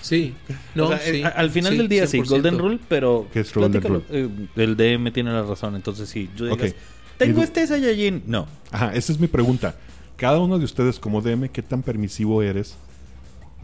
Sí. 0.00 0.34
No, 0.74 0.86
O 0.86 0.88
sea, 0.88 1.00
sí, 1.00 1.16
eh, 1.20 1.24
a- 1.24 1.28
al 1.28 1.50
final 1.50 1.72
sí, 1.72 1.78
del 1.78 1.88
día 1.88 2.06
sí, 2.06 2.18
100%. 2.20 2.28
Golden 2.28 2.58
Rule, 2.58 2.78
pero 2.88 3.28
¿Qué 3.32 3.40
es 3.40 3.52
Golden 3.52 4.02
eh, 4.10 4.28
el 4.56 4.76
DM 4.76 5.12
tiene 5.12 5.32
la 5.32 5.42
razón, 5.42 5.74
entonces 5.76 6.08
sí, 6.08 6.30
yo 6.36 6.46
digas, 6.46 6.74
tengo 7.16 7.42
este 7.42 7.66
Saiyajin, 7.66 8.22
no. 8.26 8.46
Ajá, 8.70 8.94
esa 8.94 9.12
es 9.12 9.18
mi 9.18 9.26
pregunta. 9.26 9.74
Cada 10.16 10.38
uno 10.38 10.58
de 10.58 10.64
ustedes 10.64 10.98
como 10.98 11.20
DM, 11.20 11.48
¿qué 11.48 11.62
tan 11.62 11.82
permisivo 11.82 12.42
eres 12.42 12.76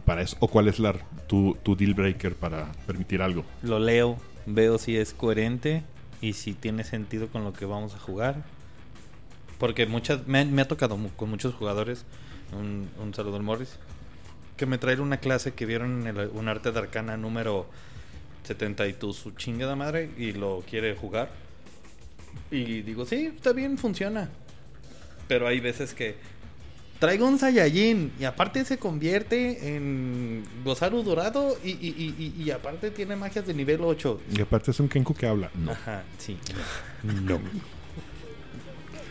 para 0.04 0.22
eso? 0.22 0.36
¿O 0.40 0.48
cuál 0.48 0.68
es 0.68 0.78
la, 0.78 0.94
tu, 1.26 1.56
tu 1.62 1.76
deal 1.76 1.94
breaker 1.94 2.34
para 2.34 2.70
permitir 2.86 3.22
algo? 3.22 3.44
Lo 3.62 3.78
leo, 3.78 4.18
veo 4.46 4.78
si 4.78 4.96
es 4.96 5.14
coherente 5.14 5.82
y 6.20 6.32
si 6.34 6.52
tiene 6.52 6.84
sentido 6.84 7.28
con 7.28 7.44
lo 7.44 7.52
que 7.52 7.64
vamos 7.64 7.94
a 7.94 7.98
jugar. 7.98 8.42
Porque 9.58 9.86
muchas 9.86 10.26
me, 10.26 10.44
me 10.44 10.62
ha 10.62 10.68
tocado 10.68 10.98
con 11.16 11.30
muchos 11.30 11.54
jugadores, 11.54 12.04
un, 12.58 12.88
un 13.02 13.14
saludo 13.14 13.36
al 13.36 13.42
Morris, 13.42 13.78
que 14.56 14.66
me 14.66 14.78
traen 14.78 15.00
una 15.00 15.16
clase 15.18 15.52
que 15.52 15.66
vieron 15.66 16.06
en 16.06 16.16
el- 16.16 16.28
un 16.28 16.48
arte 16.48 16.70
de 16.72 16.78
arcana 16.78 17.16
número 17.16 17.66
70 18.44 18.86
y 18.86 18.92
tu 18.92 19.12
su 19.12 19.32
chingada 19.32 19.74
madre 19.76 20.10
y 20.18 20.32
lo 20.32 20.62
quiere 20.68 20.94
jugar. 20.94 21.30
Y 22.50 22.82
digo, 22.82 23.04
sí, 23.06 23.32
está 23.34 23.52
bien, 23.52 23.78
funciona. 23.78 24.28
Pero 25.28 25.48
hay 25.48 25.60
veces 25.60 25.94
que 25.94 26.16
traigo 26.98 27.26
un 27.26 27.38
Saiyajin 27.38 28.12
y 28.20 28.24
aparte 28.24 28.64
se 28.64 28.78
convierte 28.78 29.74
en 29.76 30.44
Gozaru 30.64 31.02
dorado 31.02 31.56
y, 31.64 31.70
y, 31.70 31.94
y, 31.96 32.14
y- 32.38 32.42
y 32.44 32.50
aparte 32.50 32.90
tiene 32.90 33.16
magias 33.16 33.46
de 33.46 33.54
nivel 33.54 33.80
8. 33.82 34.20
Y 34.36 34.40
aparte 34.40 34.70
es 34.70 34.80
un 34.80 34.88
Kenku 34.88 35.14
que 35.14 35.26
habla. 35.26 35.50
No. 35.54 35.72
Ajá, 35.72 36.02
sí. 36.18 36.36
No. 37.02 37.40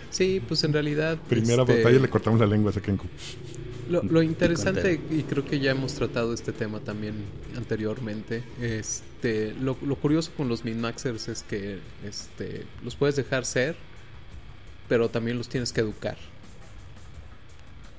Sí, 0.09 0.41
pues 0.47 0.63
en 0.63 0.73
realidad. 0.73 1.17
Primera 1.27 1.63
este, 1.63 1.77
batalla 1.77 1.99
le 1.99 2.09
cortamos 2.09 2.39
la 2.39 2.45
lengua 2.45 2.69
a 2.69 2.71
ese 2.71 2.81
Kenku. 2.81 3.07
Lo, 3.89 4.01
lo 4.03 4.21
interesante, 4.21 4.99
y 5.11 5.23
creo 5.23 5.45
que 5.45 5.59
ya 5.59 5.71
hemos 5.71 5.93
tratado 5.93 6.33
este 6.33 6.51
tema 6.51 6.79
también 6.79 7.15
anteriormente, 7.57 8.43
este, 8.61 9.53
lo, 9.53 9.77
lo 9.81 9.95
curioso 9.95 10.31
con 10.35 10.47
los 10.47 10.63
min-maxers 10.63 11.27
es 11.27 11.43
que 11.43 11.79
este, 12.05 12.65
los 12.83 12.95
puedes 12.95 13.15
dejar 13.15 13.45
ser, 13.45 13.75
pero 14.87 15.09
también 15.09 15.37
los 15.37 15.49
tienes 15.49 15.73
que 15.73 15.81
educar. 15.81 16.17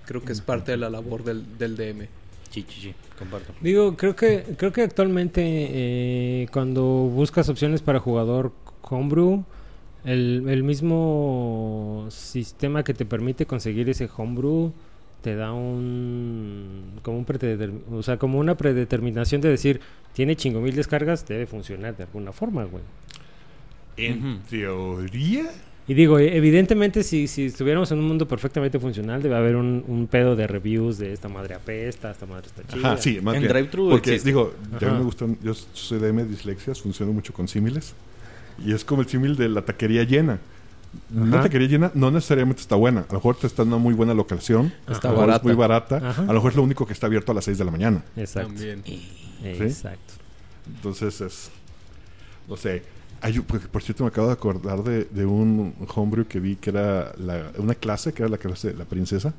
Creo 0.06 0.22
que 0.22 0.32
es 0.32 0.40
parte 0.40 0.72
de 0.72 0.78
la 0.78 0.90
labor 0.90 1.24
del, 1.24 1.58
del 1.58 1.76
DM. 1.76 2.08
Sí, 2.50 2.64
sí, 2.68 2.80
sí, 2.80 2.94
comparto. 3.18 3.52
Digo, 3.60 3.96
creo 3.96 4.14
que 4.14 4.44
creo 4.56 4.72
que 4.72 4.82
actualmente 4.82 5.42
eh, 5.44 6.46
cuando 6.52 6.82
buscas 6.84 7.48
opciones 7.48 7.82
para 7.82 7.98
jugador 7.98 8.52
homebrew, 8.82 9.44
el, 10.04 10.44
el 10.48 10.62
mismo 10.62 12.06
sistema 12.10 12.84
que 12.84 12.94
te 12.94 13.04
permite 13.04 13.46
conseguir 13.46 13.88
ese 13.88 14.08
homebrew 14.14 14.72
te 15.24 15.34
da 15.34 15.54
un 15.54 17.00
como 17.02 17.18
un 17.18 17.26
o 17.90 18.02
sea, 18.02 18.18
como 18.18 18.38
una 18.38 18.54
predeterminación 18.56 19.40
de 19.40 19.48
decir, 19.48 19.80
tiene 20.12 20.36
chingo 20.36 20.60
mil 20.60 20.76
descargas, 20.76 21.26
debe 21.26 21.46
funcionar 21.46 21.96
de 21.96 22.02
alguna 22.04 22.30
forma, 22.30 22.64
güey. 22.64 22.82
En 23.96 24.40
teoría. 24.50 25.46
Y 25.88 25.94
digo, 25.94 26.18
e- 26.18 26.36
evidentemente 26.36 27.02
si, 27.02 27.26
si 27.26 27.46
estuviéramos 27.46 27.90
en 27.92 27.98
un 28.00 28.04
mundo 28.06 28.28
perfectamente 28.28 28.78
funcional, 28.78 29.22
debe 29.22 29.36
haber 29.36 29.56
un, 29.56 29.82
un 29.88 30.06
pedo 30.06 30.36
de 30.36 30.46
reviews 30.46 30.98
de 30.98 31.12
esta 31.14 31.28
madre 31.28 31.54
apesta, 31.54 32.10
esta 32.10 32.26
madre 32.26 32.46
está 32.48 32.62
chida. 32.66 32.92
Ajá, 32.92 32.96
sí, 32.98 33.20
más 33.22 33.34
En 33.36 33.40
bien. 33.42 33.52
drive-thru 33.52 33.88
Porque 33.90 34.10
existe. 34.10 34.28
digo, 34.28 34.52
ya 34.78 34.92
me 34.92 35.02
gustan. 35.02 35.38
Yo 35.42 35.54
soy 35.54 35.98
de 36.00 36.24
dislexias, 36.26 36.82
funciono 36.82 37.12
mucho 37.12 37.32
con 37.32 37.48
símiles. 37.48 37.94
Y 38.64 38.72
es 38.72 38.84
como 38.84 39.00
el 39.02 39.08
símil 39.08 39.36
de 39.36 39.48
la 39.48 39.62
taquería 39.62 40.04
llena. 40.04 40.38
No 41.10 41.34
Ajá. 41.36 41.44
te 41.44 41.50
quería 41.50 41.68
llenar, 41.68 41.92
no 41.94 42.10
necesariamente 42.10 42.60
está 42.62 42.76
buena. 42.76 43.00
A 43.02 43.06
lo 43.12 43.14
mejor 43.18 43.36
te 43.36 43.46
está 43.46 43.62
en 43.62 43.68
una 43.68 43.78
muy 43.78 43.94
buena 43.94 44.14
locación. 44.14 44.72
Está 44.88 45.08
a 45.08 45.12
lo 45.12 45.18
mejor 45.18 45.26
barata. 45.26 45.36
Es 45.38 45.44
muy 45.44 45.54
barata. 45.54 45.96
Ajá. 45.96 46.22
A 46.22 46.26
lo 46.26 46.34
mejor 46.34 46.50
es 46.50 46.56
lo 46.56 46.62
único 46.62 46.86
que 46.86 46.92
está 46.92 47.06
abierto 47.06 47.32
a 47.32 47.34
las 47.34 47.44
6 47.44 47.58
de 47.58 47.64
la 47.64 47.70
mañana. 47.70 48.04
Exacto. 48.16 48.48
También. 48.48 48.82
Exacto. 49.42 50.14
Entonces 50.66 51.20
es. 51.20 51.50
No 52.48 52.56
sé. 52.56 52.82
Hay, 53.20 53.38
por, 53.40 53.58
por 53.68 53.82
cierto, 53.82 54.04
me 54.04 54.08
acabo 54.08 54.26
de 54.26 54.32
acordar 54.34 54.82
de, 54.82 55.04
de 55.04 55.24
un 55.24 55.74
homebrew 55.94 56.26
que 56.26 56.40
vi 56.40 56.56
que 56.56 56.70
era 56.70 57.12
la- 57.16 57.50
una 57.58 57.74
clase, 57.74 58.12
que 58.12 58.22
era 58.22 58.28
la 58.30 58.36
clase 58.38 58.68
de 58.68 58.74
la 58.74 58.84
princesa. 58.84 59.32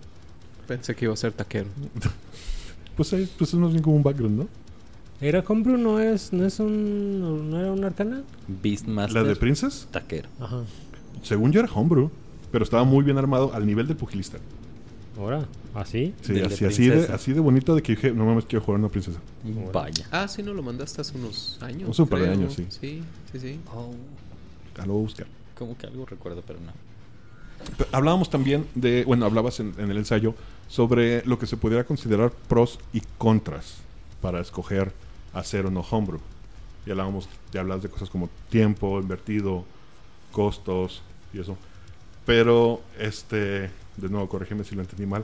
Pensé 0.67 0.95
que 0.95 1.05
iba 1.05 1.13
a 1.13 1.17
ser 1.17 1.31
taquero. 1.33 1.67
Pues, 2.95 3.11
ahí, 3.11 3.29
pues 3.37 3.49
es 3.53 3.59
más 3.59 3.71
bien 3.71 3.83
como 3.83 3.97
un 3.97 4.03
background, 4.03 4.37
¿no? 4.39 4.47
¿Era 5.19 5.43
Homebrew 5.45 5.77
no 5.77 5.99
es, 5.99 6.31
no 6.31 6.45
es 6.45 6.59
un, 6.61 7.49
no 7.49 7.59
era 7.59 7.69
un 7.71 7.83
arcana? 7.83 8.21
Beastmaster. 8.47 9.21
La 9.21 9.27
de 9.27 9.35
Princess, 9.35 9.85
Taquero. 9.91 10.29
Ajá. 10.39 10.61
Según 11.21 11.51
yo 11.51 11.60
era 11.62 11.71
homebrew, 11.71 12.10
pero 12.51 12.63
estaba 12.63 12.84
muy 12.84 13.04
bien 13.04 13.17
armado 13.17 13.54
al 13.54 13.65
nivel 13.65 13.88
del 13.88 13.97
pugilista. 13.97 14.38
Ahora, 15.17 15.45
¿así? 15.73 16.13
Sí, 16.21 16.34
Del 16.34 16.49
de 16.49 16.54
así, 16.54 16.65
así, 16.65 16.88
de, 16.88 17.06
así 17.06 17.34
de 17.34 17.39
bonito 17.39 17.73
de 17.73 17.82
que 17.82 17.95
dije, 17.95 18.12
no 18.12 18.25
mames, 18.25 18.45
quiero 18.45 18.63
jugar 18.65 18.80
una 18.80 18.89
princesa. 18.89 19.19
Vaya. 19.73 20.06
Ah, 20.12 20.28
sí, 20.28 20.43
no 20.43 20.54
lo 20.54 20.62
mandaste 20.62 21.01
hace 21.01 21.17
unos 21.17 21.58
años. 21.62 21.89
Hace 21.89 22.01
un 22.01 22.08
par 22.10 22.19
de 22.21 22.30
años, 22.30 22.54
sí. 22.54 22.65
Sí, 22.69 23.01
sí, 23.32 23.39
sí. 23.39 23.60
Oh, 23.73 23.91
Ya 24.78 24.86
lo 24.86 24.93
voy 24.93 25.01
a 25.01 25.06
buscar. 25.06 25.28
como 25.58 25.78
que 25.78 25.88
algo 25.88 26.06
recuerdo, 26.06 26.43
pero 26.45 26.60
no. 26.60 26.73
Pero 27.78 27.89
Hablábamos 27.93 28.30
también 28.30 28.65
de, 28.75 29.06
bueno, 29.06 29.25
hablabas 29.25 29.60
en, 29.62 29.73
en 29.78 29.89
el 29.89 29.97
ensayo 29.97 30.36
sobre 30.67 31.25
lo 31.25 31.39
que 31.39 31.47
se 31.47 31.56
pudiera 31.56 31.86
considerar 31.86 32.32
pros 32.49 32.80
y 32.91 33.01
contras 33.17 33.78
para 34.21 34.41
escoger 34.41 34.91
hacer 35.34 35.65
o 35.65 35.71
no 35.71 35.80
homebrew. 35.80 36.19
Y 36.86 36.91
hablábamos, 36.91 37.30
ya 37.54 37.62
hablas 37.62 37.82
de 37.82 37.89
cosas 37.89 38.10
como 38.10 38.30
tiempo 38.49 38.99
invertido, 38.99 39.63
costos 40.36 41.02
y 41.34 41.39
eso. 41.39 41.58
Pero, 42.26 42.82
este, 43.00 43.69
de 43.98 44.10
nuevo, 44.10 44.28
corrígeme 44.28 44.63
si 44.65 44.76
lo 44.76 44.82
entendí 44.82 45.06
mal. 45.06 45.24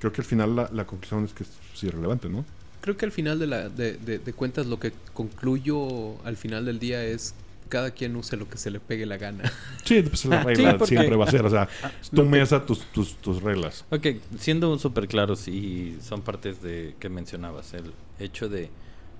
Creo 0.00 0.12
que 0.12 0.22
al 0.22 0.26
final 0.26 0.56
la, 0.56 0.68
la 0.72 0.86
conclusión 0.86 1.24
es 1.24 1.32
que 1.32 1.44
es 1.44 1.50
sí, 1.74 1.86
irrelevante, 1.86 2.28
¿no? 2.28 2.44
Creo 2.80 2.96
que 2.96 3.04
al 3.04 3.12
final 3.12 3.38
de, 3.38 3.46
la, 3.46 3.68
de, 3.68 3.92
de- 3.98 4.18
de 4.18 4.32
cuentas 4.32 4.66
lo 4.66 4.80
que 4.80 4.92
concluyo 5.12 6.18
al 6.24 6.36
final 6.36 6.64
del 6.64 6.78
día 6.78 7.04
es 7.04 7.34
cada 7.68 7.92
quien 7.92 8.16
use 8.16 8.36
lo 8.36 8.48
que 8.48 8.56
se 8.58 8.70
le 8.70 8.80
pegue 8.80 9.06
la 9.06 9.16
gana. 9.18 9.44
Sí, 9.84 10.02
pues 10.02 10.24
la 10.24 10.40
Ah, 10.40 10.44
regla 10.44 10.70
sí, 10.72 10.78
porque- 10.78 10.94
siempre 10.96 11.16
va 11.16 11.24
a 11.26 11.30
ser, 11.30 11.44
o 11.44 11.50
sea, 11.50 11.68
tu 12.14 12.24
mesa, 12.24 12.64
tus, 12.64 12.80
tus, 12.92 13.16
tus 13.16 13.42
reglas. 13.42 13.84
Ok, 13.90 14.06
siendo 14.38 14.76
súper 14.78 15.06
claros 15.08 15.46
y 15.48 15.98
son 16.02 16.22
partes 16.22 16.62
de 16.62 16.94
que 16.98 17.08
mencionabas, 17.10 17.74
el 17.74 17.92
hecho 18.18 18.48
de 18.48 18.70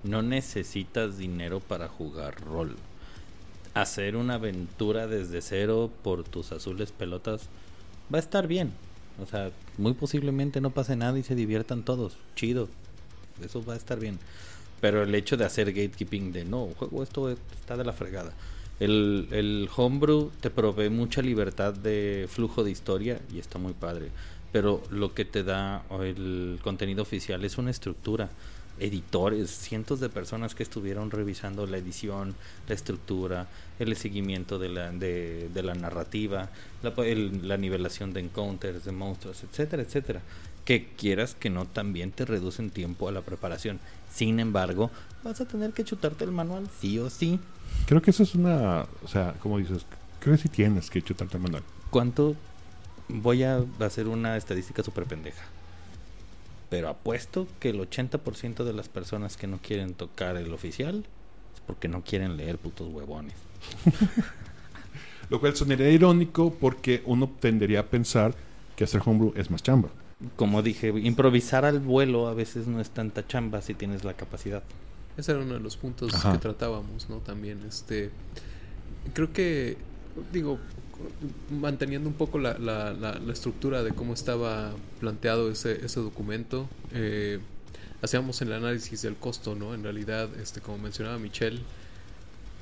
no 0.05 0.23
necesitas 0.23 1.19
dinero 1.19 1.61
para 1.61 1.89
jugar 1.89 2.41
rol. 2.41 2.75
Hacer 3.75 4.17
una 4.17 4.35
aventura 4.35 5.07
desde 5.07 5.43
cero 5.43 5.91
por 6.03 6.25
tus 6.25 6.53
azules 6.53 6.93
pelotas 6.93 7.49
va 8.13 8.19
a 8.19 8.21
estar 8.21 8.47
bien. 8.47 8.73
O 9.23 9.27
sea, 9.27 9.51
muy 9.79 9.95
posiblemente 9.95 10.61
no 10.61 10.71
pase 10.71 10.97
nada 10.97 11.19
y 11.19 11.23
se 11.23 11.35
diviertan 11.35 11.85
todos. 11.85 12.17
Chido. 12.35 12.69
Eso 13.45 13.65
va 13.65 13.75
a 13.75 13.77
estar 13.77 13.99
bien. 13.99 14.19
Pero 14.81 15.03
el 15.03 15.15
hecho 15.15 15.37
de 15.37 15.45
hacer 15.45 15.73
gatekeeping 15.73 16.33
de 16.33 16.45
no, 16.45 16.69
juego 16.77 17.03
esto 17.03 17.29
está 17.29 17.77
de 17.77 17.85
la 17.85 17.93
fregada. 17.93 18.33
El, 18.81 19.29
el 19.31 19.69
homebrew 19.77 20.31
te 20.41 20.49
provee 20.49 20.89
mucha 20.89 21.21
libertad 21.21 21.75
de 21.75 22.27
flujo 22.31 22.65
de 22.65 22.71
historia 22.71 23.21
y 23.33 23.39
está 23.39 23.59
muy 23.59 23.75
padre. 23.75 24.09
Pero 24.53 24.83
lo 24.91 25.15
que 25.15 25.25
te 25.25 25.45
da 25.45 25.85
el 26.01 26.59
contenido 26.63 27.03
oficial 27.03 27.45
es 27.45 27.59
una 27.59 27.71
estructura. 27.71 28.31
Editores, 28.81 29.51
cientos 29.51 30.01
de 30.01 30.09
personas 30.09 30.55
que 30.55 30.63
estuvieron 30.63 31.11
revisando 31.11 31.67
la 31.67 31.77
edición, 31.79 32.35
la 32.69 32.75
estructura, 32.75 33.47
el 33.79 33.95
seguimiento 33.97 34.59
de 34.59 34.69
la, 34.71 34.91
de, 34.91 35.49
de 35.53 35.63
la 35.63 35.75
narrativa, 35.75 36.49
la, 36.83 36.91
el- 37.05 37.47
la 37.47 37.57
nivelación 37.57 38.13
de 38.13 38.21
encounters, 38.21 38.85
de 38.85 38.93
monstruos, 38.93 39.43
etcétera, 39.45 39.83
etcétera. 39.83 40.23
Que 40.65 40.89
quieras 40.97 41.35
que 41.35 41.51
no, 41.51 41.67
también 41.67 42.13
te 42.13 42.25
reducen 42.25 42.71
tiempo 42.71 43.09
a 43.09 43.13
la 43.13 43.23
preparación. 43.23 43.79
Sin 44.13 44.41
embargo, 44.41 44.91
vas 45.25 45.41
a 45.41 45.47
tener 45.47 45.73
que 45.73 45.85
chutarte 45.85 46.25
el 46.25 46.31
manual 46.33 46.69
sí 46.81 46.99
o 46.99 47.11
sí. 47.11 47.41
Creo 47.87 48.03
que 48.03 48.11
eso 48.11 48.23
es 48.23 48.35
una, 48.35 48.87
o 49.05 49.09
sea, 49.09 49.35
como 49.41 49.59
dices, 49.59 49.85
creo 50.21 50.37
que 50.37 50.43
sí 50.43 50.49
tienes 50.49 50.91
que 50.91 51.03
chutarte 51.03 51.37
el 51.37 51.43
manual. 51.43 51.63
¿Cuánto? 51.91 52.37
Voy 53.09 53.43
a 53.43 53.65
hacer 53.81 54.07
una 54.07 54.37
estadística 54.37 54.83
súper 54.83 55.05
pendeja. 55.05 55.43
Pero 56.71 56.89
apuesto 56.89 57.49
que 57.59 57.71
el 57.71 57.81
80% 57.81 58.65
de 58.65 58.73
las 58.73 58.89
personas 58.89 59.37
que 59.37 59.47
no 59.47 59.59
quieren 59.59 59.95
tocar 59.95 60.37
el 60.37 60.55
oficial 60.55 61.05
es 61.55 61.61
porque 61.67 61.89
no 61.89 62.03
quieren 62.03 62.37
leer 62.37 62.59
putos 62.59 62.89
huevones. 62.89 63.35
Lo 65.31 65.41
cual 65.41 65.55
sonaría 65.55 65.91
irónico 65.91 66.55
porque 66.55 67.03
uno 67.07 67.29
tendería 67.41 67.81
a 67.81 67.87
pensar 67.87 68.35
que 68.77 68.85
hacer 68.85 69.03
homebrew 69.05 69.33
es 69.37 69.51
más 69.51 69.63
chamba. 69.63 69.91
Como 70.37 70.63
dije, 70.63 70.89
improvisar 70.89 71.65
al 71.65 71.81
vuelo 71.81 72.29
a 72.29 72.35
veces 72.35 72.67
no 72.67 72.81
es 72.81 72.91
tanta 72.91 73.27
chamba 73.27 73.63
si 73.63 73.75
tienes 73.75 74.05
la 74.05 74.15
capacidad. 74.15 74.63
Ese 75.17 75.33
era 75.33 75.41
uno 75.41 75.55
de 75.55 75.61
los 75.61 75.77
puntos 75.77 76.15
Ajá. 76.15 76.33
que 76.33 76.39
tratábamos, 76.39 77.09
¿no? 77.09 77.17
También, 77.19 77.61
este... 77.69 78.11
Creo 79.15 79.33
que, 79.33 79.77
digo, 80.33 80.59
manteniendo 81.51 82.09
un 82.09 82.15
poco 82.15 82.39
la, 82.39 82.59
la- 82.59 82.93
la- 82.93 83.19
la 83.19 83.33
estructura 83.33 83.83
de 83.83 83.93
cómo 83.93 84.15
estaba 84.15 84.73
planteado 85.01 85.51
ese, 85.51 85.85
ese 85.85 86.01
documento, 86.01 86.69
eh, 86.93 87.39
hacíamos 88.03 88.41
el 88.43 88.53
análisis 88.53 89.03
del 89.03 89.17
costo, 89.17 89.55
¿no? 89.55 89.75
En 89.75 89.83
realidad, 89.83 90.29
este, 90.41 90.61
como 90.61 90.79
mencionaba 90.79 91.19
Michelle, 91.19 91.61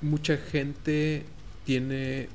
mucha 0.00 0.36
gente 0.36 1.24
tiene 1.64 2.28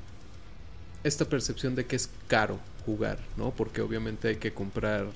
esta 1.03 1.25
percepción 1.25 1.75
de 1.75 1.85
que 1.85 1.95
es 1.95 2.09
caro 2.27 2.59
jugar, 2.85 3.19
¿no? 3.37 3.51
Porque 3.51 3.81
obviamente 3.81 4.27
hay 4.29 4.35
que 4.37 4.53
comprar 4.53 5.07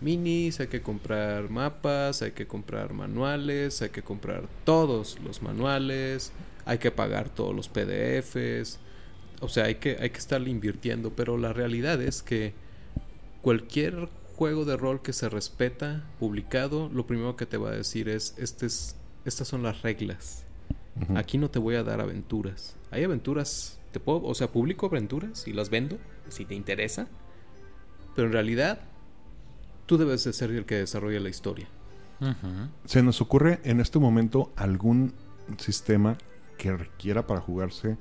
minis, 0.00 0.60
hay 0.60 0.66
que 0.68 0.82
comprar 0.82 1.48
mapas, 1.50 2.22
hay 2.22 2.32
que 2.32 2.46
comprar 2.46 2.92
manuales, 2.92 3.80
hay 3.82 3.88
que 3.90 4.02
comprar 4.02 4.44
todos 4.64 5.18
los 5.24 5.42
manuales, 5.42 6.32
hay 6.64 6.78
que 6.78 6.90
pagar 6.90 7.28
todos 7.28 7.54
los 7.54 7.68
PDFs, 7.68 8.78
o 9.40 9.48
sea, 9.48 9.64
hay 9.64 9.76
que, 9.76 9.96
hay 10.00 10.10
que 10.10 10.18
estar 10.18 10.46
invirtiendo, 10.46 11.10
pero 11.10 11.38
la 11.38 11.52
realidad 11.52 12.00
es 12.02 12.22
que 12.22 12.54
cualquier 13.42 14.08
juego 14.36 14.64
de 14.64 14.76
rol 14.76 15.02
que 15.02 15.12
se 15.12 15.28
respeta, 15.28 16.04
publicado, 16.18 16.90
lo 16.92 17.06
primero 17.06 17.36
que 17.36 17.46
te 17.46 17.56
va 17.56 17.70
a 17.70 17.72
decir 17.72 18.08
es, 18.08 18.34
este 18.38 18.66
es 18.66 18.96
estas 19.26 19.48
son 19.48 19.62
las 19.62 19.82
reglas. 19.82 20.44
Aquí 21.14 21.36
no 21.36 21.50
te 21.50 21.58
voy 21.58 21.74
a 21.74 21.82
dar 21.82 22.00
aventuras. 22.00 22.76
Hay 22.90 23.04
aventuras, 23.04 23.78
te 23.92 24.00
puedo, 24.00 24.22
o 24.22 24.34
sea, 24.34 24.50
publico 24.50 24.86
aventuras 24.86 25.46
y 25.46 25.52
las 25.52 25.68
vendo 25.68 25.98
si 26.28 26.46
te 26.46 26.54
interesa. 26.54 27.08
Pero 28.14 28.28
en 28.28 28.32
realidad 28.32 28.80
tú 29.84 29.98
debes 29.98 30.24
de 30.24 30.32
ser 30.32 30.52
el 30.52 30.64
que 30.64 30.76
desarrolla 30.76 31.20
la 31.20 31.28
historia. 31.28 31.68
¿Se 32.86 33.02
nos 33.02 33.20
ocurre 33.20 33.60
en 33.64 33.80
este 33.80 33.98
momento 33.98 34.52
algún 34.56 35.12
sistema 35.58 36.16
que 36.56 36.74
requiera 36.74 37.26
para 37.26 37.40
jugarse 37.40 37.98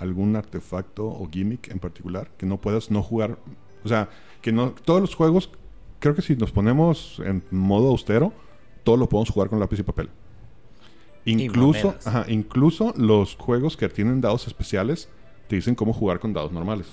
algún 0.00 0.36
artefacto 0.36 1.06
o 1.06 1.28
gimmick 1.30 1.68
en 1.68 1.78
particular? 1.78 2.30
Que 2.36 2.46
no 2.46 2.60
puedas 2.60 2.90
no 2.90 3.02
jugar. 3.02 3.38
O 3.84 3.88
sea, 3.88 4.08
que 4.42 4.52
no. 4.52 4.72
Todos 4.84 5.00
los 5.00 5.14
juegos, 5.14 5.50
creo 5.98 6.14
que 6.14 6.22
si 6.22 6.36
nos 6.36 6.50
ponemos 6.50 7.20
en 7.24 7.44
modo 7.50 7.90
austero, 7.90 8.32
todos 8.84 8.98
lo 8.98 9.08
podemos 9.08 9.30
jugar 9.30 9.48
con 9.48 9.60
lápiz 9.60 9.78
y 9.78 9.82
papel. 9.82 10.10
Incluso, 11.24 11.94
ajá, 12.04 12.24
incluso 12.28 12.94
los 12.96 13.36
juegos 13.36 13.76
que 13.76 13.88
tienen 13.88 14.20
dados 14.20 14.46
especiales 14.46 15.08
te 15.48 15.56
dicen 15.56 15.74
cómo 15.74 15.92
jugar 15.92 16.20
con 16.20 16.32
dados 16.32 16.52
normales. 16.52 16.86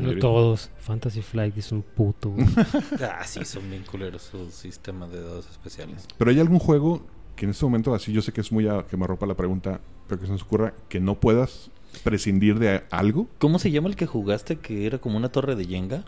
No 0.00 0.18
todos. 0.18 0.70
Fantasy 0.78 1.22
Flight 1.22 1.56
es 1.56 1.72
un 1.72 1.82
puto. 1.82 2.34
Ah, 3.00 3.24
sí, 3.24 3.44
son 3.44 3.70
bien 3.70 3.84
culeros 3.88 4.22
sus 4.22 4.52
sistemas 4.52 5.10
de 5.12 5.22
dados 5.22 5.48
especiales. 5.48 6.06
Pero 6.18 6.30
hay 6.30 6.40
algún 6.40 6.58
juego 6.58 7.06
que 7.36 7.44
en 7.44 7.50
este 7.50 7.64
momento, 7.64 7.94
así 7.94 8.12
yo 8.12 8.20
sé 8.20 8.32
que 8.32 8.40
es 8.40 8.50
muy 8.50 8.66
a 8.68 8.84
que 8.86 8.96
me 8.96 9.06
ropa 9.06 9.26
la 9.26 9.34
pregunta, 9.34 9.80
pero 10.08 10.20
que 10.20 10.26
se 10.26 10.32
nos 10.32 10.42
ocurra 10.42 10.74
que 10.88 11.00
no 11.00 11.20
puedas 11.20 11.70
prescindir 12.02 12.58
de 12.58 12.84
algo. 12.90 13.28
¿Cómo 13.38 13.58
se 13.58 13.70
llama 13.70 13.88
el 13.88 13.96
que 13.96 14.06
jugaste 14.06 14.56
que 14.56 14.86
era 14.86 14.98
como 14.98 15.16
una 15.16 15.30
torre 15.30 15.56
de 15.56 15.64
Jenga? 15.64 16.04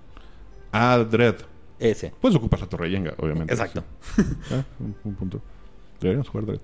Ah, 0.72 0.98
Dread. 1.10 1.36
Ese. 1.78 2.12
Pues 2.20 2.34
ocupas 2.34 2.60
la 2.60 2.68
torre 2.68 2.90
Yenga, 2.90 3.14
obviamente. 3.18 3.52
Exacto. 3.52 3.84
Sí. 4.16 4.22
Ah, 4.50 4.64
un, 4.80 4.96
un 5.04 5.14
punto. 5.14 5.40
Deberíamos 6.00 6.28
jugar 6.28 6.46
Dread. 6.46 6.60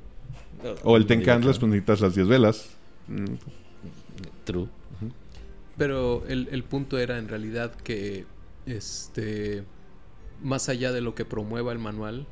O 0.84 0.96
el 0.96 1.06
Ten 1.06 1.22
Candles, 1.22 1.58
pues 1.58 1.70
necesitas 1.70 2.00
las 2.00 2.14
10 2.14 2.28
velas. 2.28 2.70
Mm, 3.08 3.34
True. 4.44 4.68
Pero 5.76 6.24
el, 6.28 6.48
el 6.52 6.62
punto 6.64 6.98
era 6.98 7.18
en 7.18 7.28
realidad 7.28 7.74
que 7.74 8.26
este 8.66 9.64
más 10.42 10.68
allá 10.68 10.92
de 10.92 11.00
lo 11.00 11.14
que 11.14 11.24
promueva 11.24 11.72
el 11.72 11.78
manual, 11.78 12.26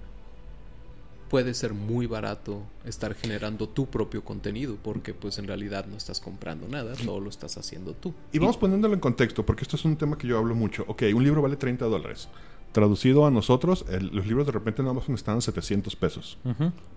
puede 1.31 1.55
ser 1.55 1.73
muy 1.73 2.07
barato 2.07 2.63
estar 2.85 3.15
generando 3.15 3.69
tu 3.69 3.87
propio 3.87 4.25
contenido, 4.25 4.77
porque 4.83 5.15
pues 5.15 5.39
en 5.39 5.47
realidad 5.47 5.87
no 5.87 5.97
estás 5.97 6.21
comprando 6.21 6.67
nada, 6.69 6.93
todo 7.05 7.21
lo 7.21 7.31
estás 7.31 7.57
haciendo 7.57 7.95
tú. 7.95 8.13
Y 8.33 8.39
vamos 8.41 8.57
poniéndolo 8.57 8.93
en 8.95 9.01
contexto, 9.01 9.47
porque 9.47 9.63
esto 9.63 9.77
es 9.77 9.85
un 9.85 9.97
tema 9.97 10.19
que 10.19 10.27
yo 10.27 10.37
hablo 10.37 10.55
mucho. 10.57 10.85
Ok, 10.89 11.05
un 11.15 11.23
libro 11.23 11.41
vale 11.41 11.57
30 11.57 11.85
dólares. 11.87 12.29
Traducido 12.73 13.27
a 13.27 13.31
nosotros, 13.31 13.85
el- 13.89 14.09
los 14.09 14.27
libros 14.27 14.47
de 14.47 14.53
repente 14.53 14.83
en 14.83 14.89
Amazon 14.89 15.15
están 15.15 15.39
a 15.39 15.41
700 15.41 15.97
pesos. 15.97 16.37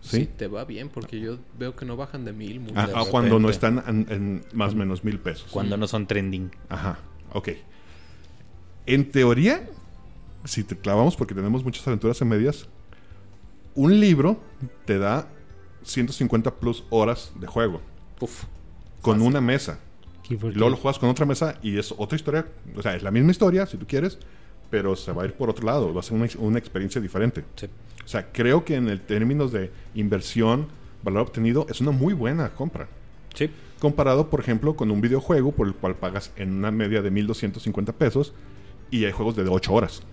Sí, 0.01 0.17
¿Sí? 0.17 0.29
te 0.37 0.47
va 0.47 0.65
bien, 0.65 0.89
porque 0.89 1.19
yo 1.19 1.37
veo 1.57 1.75
que 1.75 1.85
no 1.85 1.95
bajan 1.95 2.25
de 2.25 2.33
mil. 2.33 2.59
muy 2.59 2.71
Ah, 2.75 2.87
de 2.87 2.93
ah, 2.95 3.03
cuando 3.09 3.39
no 3.39 3.49
están 3.49 3.83
en, 3.87 4.05
en 4.11 4.43
más 4.53 4.73
o 4.73 4.75
menos 4.75 5.03
mil 5.03 5.19
pesos. 5.19 5.47
Cuando 5.51 5.77
no 5.77 5.87
son 5.87 6.05
trending. 6.07 6.51
Ajá. 6.69 6.99
Ok. 7.33 7.49
En 8.85 9.11
teoría, 9.11 9.67
si 10.45 10.63
te 10.63 10.77
clavamos 10.77 11.15
porque 11.15 11.33
tenemos 11.33 11.63
muchas 11.63 11.87
aventuras 11.87 12.21
en 12.21 12.27
medias, 12.27 12.67
un 13.75 13.99
libro 13.99 14.39
te 14.85 14.97
da 14.97 15.27
150 15.83 16.55
plus 16.55 16.83
horas 16.89 17.33
de 17.39 17.47
juego 17.47 17.81
Uf. 18.19 18.45
con 19.01 19.21
una 19.21 19.41
mesa. 19.41 19.79
Luego 20.29 20.69
lo 20.69 20.77
juegas 20.77 20.99
con 20.99 21.09
otra 21.09 21.25
mesa 21.25 21.59
y 21.61 21.77
es 21.77 21.93
otra 21.97 22.15
historia. 22.15 22.47
O 22.75 22.81
sea, 22.81 22.95
es 22.95 23.03
la 23.03 23.11
misma 23.11 23.31
historia, 23.31 23.65
si 23.65 23.77
tú 23.77 23.85
quieres, 23.85 24.17
pero 24.69 24.95
se 24.95 25.11
va 25.11 25.23
a 25.23 25.25
ir 25.25 25.33
por 25.33 25.49
otro 25.49 25.65
lado. 25.65 25.93
Va 25.93 25.99
a 25.99 26.03
ser 26.03 26.17
una 26.37 26.59
experiencia 26.59 27.01
diferente. 27.01 27.43
Sí. 27.55 27.67
O 28.03 28.07
sea, 28.07 28.31
creo 28.31 28.63
que 28.63 28.75
en 28.75 28.89
el 28.89 29.01
términos 29.01 29.51
de 29.51 29.71
inversión, 29.95 30.67
valor 31.03 31.23
obtenido, 31.23 31.65
es 31.69 31.81
una 31.81 31.91
muy 31.91 32.13
buena 32.13 32.53
compra. 32.53 32.87
Sí. 33.33 33.49
Comparado, 33.79 34.29
por 34.29 34.39
ejemplo, 34.39 34.75
con 34.75 34.91
un 34.91 35.01
videojuego 35.01 35.51
por 35.51 35.67
el 35.67 35.73
cual 35.73 35.95
pagas 35.95 36.31
en 36.37 36.53
una 36.53 36.71
media 36.71 37.01
de 37.01 37.11
1.250 37.11 37.93
pesos 37.93 38.33
y 38.91 39.05
hay 39.05 39.11
juegos 39.11 39.35
de 39.35 39.43
8 39.43 39.73
horas. 39.73 40.03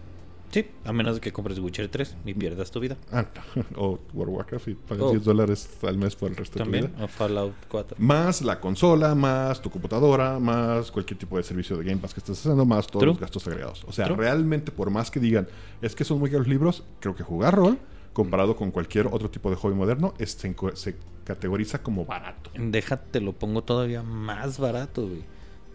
Sí, 0.51 0.67
a 0.85 0.93
menos 0.93 1.15
de 1.15 1.21
que 1.21 1.33
compres 1.33 1.59
Witcher 1.61 1.89
3 1.89 2.17
y 2.25 2.35
pierdas 2.35 2.71
tu 2.73 2.81
vida. 2.81 2.97
Ah, 3.13 3.25
o 3.77 4.01
World 4.13 4.35
Warcraft 4.35 4.69
y 4.69 4.75
pagas 4.75 5.05
Oh. 5.05 5.11
10 5.13 5.25
dólares 5.25 5.69
al 5.83 5.97
mes 5.97 6.17
por 6.17 6.31
el 6.31 6.37
resto 6.37 6.59
de 6.59 6.65
tu 6.65 6.71
También, 6.71 6.93
vida. 6.93 7.05
o 7.05 7.09
Fallout 7.09 7.55
4. 7.69 7.97
Más 8.01 8.43
la 8.43 8.59
consola, 8.59 9.15
más 9.15 9.63
tu 9.63 9.71
computadora, 9.71 10.39
más 10.41 10.91
cualquier 10.91 11.19
tipo 11.19 11.37
de 11.37 11.45
servicio 11.45 11.77
de 11.77 11.85
Game 11.85 11.99
Pass 11.99 12.15
que 12.15 12.21
estés 12.21 12.39
haciendo, 12.41 12.65
más 12.65 12.87
todos 12.89 13.01
True. 13.03 13.13
los 13.13 13.21
gastos 13.21 13.47
agregados. 13.47 13.85
O 13.87 13.93
sea, 13.93 14.07
True. 14.07 14.17
realmente, 14.17 14.73
por 14.73 14.91
más 14.91 15.11
que 15.11 15.21
digan, 15.21 15.47
es 15.83 15.95
que 15.95 16.05
son 16.05 16.19
muy 16.19 16.31
caros 16.31 16.49
libros, 16.49 16.83
creo 16.99 17.15
que 17.15 17.23
jugar 17.23 17.55
rol, 17.55 17.79
comparado 18.13 18.57
con 18.57 18.73
cualquier 18.73 19.07
otro 19.07 19.31
tipo 19.31 19.51
de 19.51 19.57
hobby 19.57 19.75
moderno, 19.77 20.15
es- 20.19 20.33
se, 20.33 20.53
se 20.75 20.97
categoriza 21.25 21.81
como 21.81 22.05
barato. 22.07 22.51
Déjate, 22.59 23.21
lo 23.21 23.33
pongo 23.35 23.63
todavía 23.63 24.03
más 24.03 24.59
barato, 24.59 25.07
güey. 25.07 25.23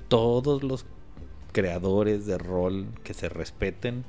Todos 0.09 0.63
los 0.63 0.85
creadores 1.53 2.25
de 2.25 2.37
rol 2.37 2.87
que 3.03 3.13
se 3.13 3.29
respeten 3.29 4.03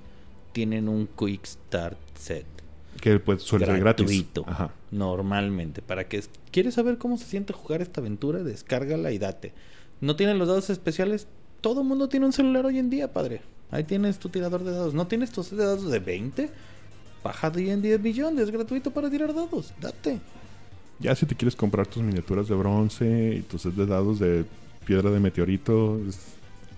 tienen 0.56 0.88
un 0.88 1.06
Quick 1.06 1.44
Start 1.44 1.98
Set. 2.18 2.46
Que 2.98 3.18
pues 3.20 3.42
suele 3.42 3.66
ser 3.66 3.78
gratis. 3.78 4.06
gratuito. 4.06 4.42
Ajá. 4.48 4.70
Normalmente. 4.90 5.82
Para 5.82 6.08
que 6.08 6.24
quieres 6.50 6.72
saber 6.72 6.96
cómo 6.96 7.18
se 7.18 7.26
siente 7.26 7.52
jugar 7.52 7.82
esta 7.82 8.00
aventura, 8.00 8.42
descárgala 8.42 9.12
y 9.12 9.18
date. 9.18 9.52
No 10.00 10.16
tienen 10.16 10.38
los 10.38 10.48
dados 10.48 10.70
especiales. 10.70 11.28
Todo 11.60 11.82
el 11.82 11.86
mundo 11.86 12.08
tiene 12.08 12.24
un 12.24 12.32
celular 12.32 12.64
hoy 12.64 12.78
en 12.78 12.88
día, 12.88 13.12
padre. 13.12 13.42
Ahí 13.70 13.84
tienes 13.84 14.18
tu 14.18 14.30
tirador 14.30 14.64
de 14.64 14.70
dados. 14.72 14.94
¿No 14.94 15.06
tienes 15.06 15.30
tu 15.30 15.42
set 15.42 15.58
de 15.58 15.64
dados 15.66 15.90
de 15.90 15.98
20? 15.98 16.48
Baja 17.22 17.50
D&D 17.50 17.98
Beyond, 17.98 18.40
es 18.40 18.50
gratuito 18.50 18.90
para 18.92 19.10
tirar 19.10 19.34
dados. 19.34 19.74
Date. 19.78 20.20
Ya 21.00 21.14
si 21.14 21.26
te 21.26 21.34
quieres 21.34 21.54
comprar 21.54 21.86
tus 21.86 22.02
miniaturas 22.02 22.48
de 22.48 22.54
bronce 22.54 23.34
y 23.40 23.42
tus 23.42 23.60
set 23.60 23.74
de 23.74 23.84
dados 23.84 24.18
de 24.20 24.46
piedra 24.86 25.10
de 25.10 25.20
meteorito, 25.20 26.00
es- 26.08 26.35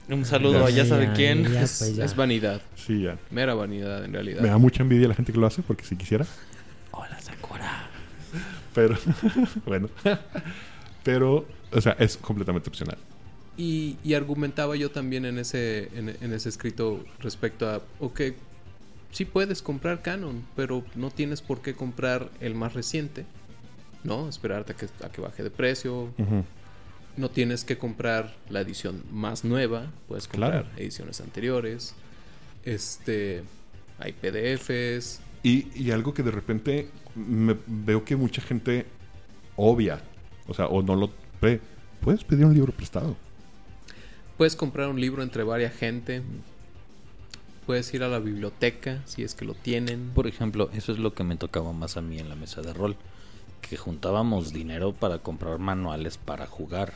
Un 0.08 0.24
saludo 0.24 0.64
a 0.64 0.70
ya 0.70 0.84
sabe 0.86 1.06
ya, 1.06 1.12
quién. 1.14 1.42
ya. 1.44 1.60
pues 1.60 1.96
ya. 1.96 2.04
es 2.04 2.16
vanidad, 2.16 2.62
sí, 2.76 3.02
ya. 3.02 3.18
mera 3.30 3.54
vanidad 3.54 4.04
en 4.04 4.12
realidad. 4.12 4.40
Me 4.40 4.48
da 4.48 4.58
mucha 4.58 4.82
envidia 4.82 5.08
la 5.08 5.14
gente 5.14 5.32
que 5.32 5.38
lo 5.38 5.46
hace, 5.46 5.62
porque 5.62 5.84
si 5.84 5.96
quisiera. 5.96 6.26
Hola, 6.92 7.20
Sakura. 7.20 7.88
Pero, 8.74 8.96
bueno. 9.66 9.88
Pero, 11.02 11.46
o 11.72 11.80
sea, 11.80 11.96
es 11.98 12.16
completamente 12.16 12.68
opcional. 12.68 12.96
Y, 13.56 13.96
y 14.04 14.14
argumentaba 14.14 14.76
yo 14.76 14.90
también 14.90 15.24
en 15.24 15.38
ese, 15.38 15.90
en, 15.94 16.16
en 16.20 16.32
ese 16.32 16.48
escrito 16.48 17.04
respecto 17.18 17.68
a, 17.68 17.82
ok, 17.98 18.20
sí 19.10 19.24
puedes 19.24 19.62
comprar 19.62 20.00
Canon, 20.00 20.44
pero 20.54 20.84
no 20.94 21.10
tienes 21.10 21.42
por 21.42 21.60
qué 21.60 21.74
comprar 21.74 22.28
el 22.40 22.54
más 22.54 22.74
reciente, 22.74 23.24
¿no? 24.04 24.28
Esperarte 24.28 24.72
a 24.72 24.76
que, 24.76 24.86
a 25.04 25.08
que 25.10 25.20
baje 25.20 25.42
de 25.42 25.50
precio. 25.50 26.04
Ujú. 26.18 26.44
No 27.18 27.30
tienes 27.30 27.64
que 27.64 27.76
comprar 27.76 28.34
la 28.48 28.60
edición 28.60 29.02
más 29.10 29.44
nueva, 29.44 29.90
puedes 30.06 30.28
comprar 30.28 30.62
Claro. 30.64 30.68
ediciones 30.76 31.20
anteriores. 31.20 31.94
Este, 32.64 33.42
hay 33.98 34.12
PDFs. 34.12 35.20
Y, 35.42 35.66
y 35.74 35.90
algo 35.90 36.14
que 36.14 36.22
de 36.22 36.30
repente 36.30 36.88
me 37.16 37.56
veo 37.66 38.04
que 38.04 38.14
mucha 38.16 38.40
gente 38.40 38.86
obvia, 39.56 40.00
o 40.46 40.54
sea, 40.54 40.66
o 40.66 40.80
no 40.82 40.94
lo 40.94 41.10
ve. 41.42 41.60
Puedes 42.00 42.22
pedir 42.24 42.44
un 42.46 42.54
libro 42.54 42.72
prestado. 42.72 43.16
Puedes 44.36 44.54
comprar 44.54 44.88
un 44.88 45.00
libro 45.00 45.22
entre 45.24 45.42
varias 45.42 45.74
gente. 45.74 46.22
Puedes 47.66 47.92
ir 47.92 48.02
a 48.04 48.08
la 48.08 48.18
biblioteca 48.20 49.02
si 49.04 49.24
es 49.24 49.34
que 49.34 49.44
lo 49.44 49.54
tienen. 49.54 50.10
Por 50.14 50.26
ejemplo, 50.28 50.70
eso 50.72 50.92
es 50.92 50.98
lo 50.98 51.12
que 51.14 51.24
me 51.24 51.36
tocaba 51.36 51.72
más 51.72 51.96
a 51.96 52.00
mí 52.00 52.18
en 52.18 52.28
la 52.28 52.36
mesa 52.36 52.62
de 52.62 52.72
rol. 52.72 52.96
Que 53.60 53.76
juntábamos 53.76 54.52
dinero 54.52 54.92
para 54.92 55.18
comprar 55.18 55.58
manuales 55.58 56.16
para 56.18 56.46
jugar. 56.46 56.94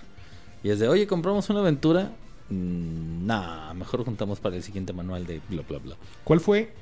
Y 0.62 0.70
es 0.70 0.78
de, 0.78 0.88
oye, 0.88 1.06
compramos 1.06 1.48
una 1.50 1.60
aventura. 1.60 2.12
Mm, 2.48 3.26
nah, 3.26 3.72
mejor 3.74 4.04
juntamos 4.04 4.40
para 4.40 4.56
el 4.56 4.62
siguiente 4.62 4.92
manual 4.92 5.26
de 5.26 5.40
bla, 5.48 5.62
bla, 5.68 5.78
bla. 5.78 5.96
¿Cuál 6.24 6.40
fue, 6.40 6.72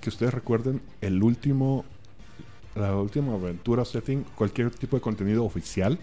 que 0.00 0.08
ustedes 0.08 0.32
recuerden, 0.34 0.80
el 1.00 1.22
último, 1.22 1.84
la 2.74 2.96
última 2.96 3.34
aventura 3.34 3.84
setting, 3.84 4.24
cualquier 4.34 4.70
tipo 4.70 4.96
de 4.96 5.02
contenido 5.02 5.44
oficial 5.44 5.98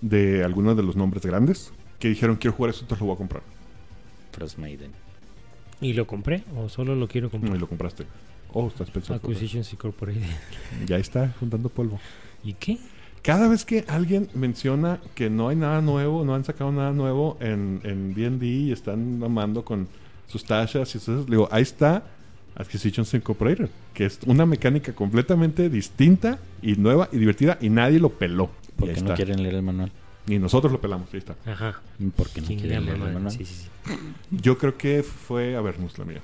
de 0.00 0.44
alguno 0.44 0.74
de 0.74 0.82
los 0.82 0.94
nombres 0.96 1.24
grandes 1.24 1.72
que 1.98 2.08
dijeron 2.08 2.36
quiero 2.36 2.56
jugar 2.56 2.70
esto, 2.70 2.82
entonces 2.84 3.00
lo 3.00 3.06
voy 3.06 3.14
a 3.14 3.18
comprar? 3.18 3.42
Frost 4.32 4.58
Maiden. 4.58 4.92
¿Y 5.80 5.92
lo 5.94 6.06
compré 6.06 6.44
o 6.56 6.68
solo 6.68 6.94
lo 6.94 7.08
quiero 7.08 7.28
Y 7.28 7.30
comprar? 7.30 7.58
lo 7.58 7.68
compraste. 7.68 8.04
Oh, 8.52 8.68
estás 8.68 8.90
pensando. 8.90 9.22
Acquisitions 9.22 9.72
Incorporated. 9.72 10.22
Ya 10.86 10.96
está 10.98 11.34
juntando 11.40 11.68
polvo. 11.68 11.98
¿Y 12.44 12.54
qué? 12.54 12.78
Cada 13.26 13.48
vez 13.48 13.64
que 13.64 13.84
alguien 13.88 14.28
menciona 14.34 15.00
que 15.16 15.28
no 15.28 15.48
hay 15.48 15.56
nada 15.56 15.80
nuevo, 15.80 16.24
no 16.24 16.36
han 16.36 16.44
sacado 16.44 16.70
nada 16.70 16.92
nuevo 16.92 17.36
en 17.40 17.80
en 17.82 18.14
D&D 18.14 18.46
y 18.46 18.70
están 18.72 19.18
mamando 19.18 19.64
con 19.64 19.88
sus 20.28 20.44
tachas 20.44 20.94
y 20.94 21.10
le 21.10 21.24
digo, 21.26 21.48
ahí 21.50 21.62
está 21.62 22.04
Acquisitions 22.54 23.12
Incorporated, 23.14 23.68
que 23.92 24.06
es 24.06 24.20
una 24.26 24.46
mecánica 24.46 24.92
completamente 24.94 25.68
distinta 25.68 26.38
y 26.62 26.76
nueva 26.76 27.08
y 27.10 27.18
divertida 27.18 27.58
y 27.60 27.68
nadie 27.68 27.98
lo 27.98 28.10
peló. 28.10 28.48
Porque 28.76 28.92
no 28.92 28.98
está. 28.98 29.14
quieren 29.14 29.42
leer 29.42 29.56
el 29.56 29.62
manual. 29.62 29.90
Y 30.28 30.38
nosotros 30.38 30.72
lo 30.72 30.80
pelamos, 30.80 31.12
ahí 31.12 31.18
está. 31.18 31.34
Ajá. 31.46 31.80
Porque 32.14 32.40
no 32.40 32.46
quieren 32.46 32.86
leer 32.86 32.96
el 32.96 33.12
manual. 33.12 33.30
Sí, 33.32 33.44
sí, 33.44 33.54
sí. 33.54 33.92
Yo 34.30 34.56
creo 34.56 34.76
que 34.76 35.02
fue 35.02 35.56
Avernus 35.56 35.98
la 35.98 36.04
mía. 36.04 36.20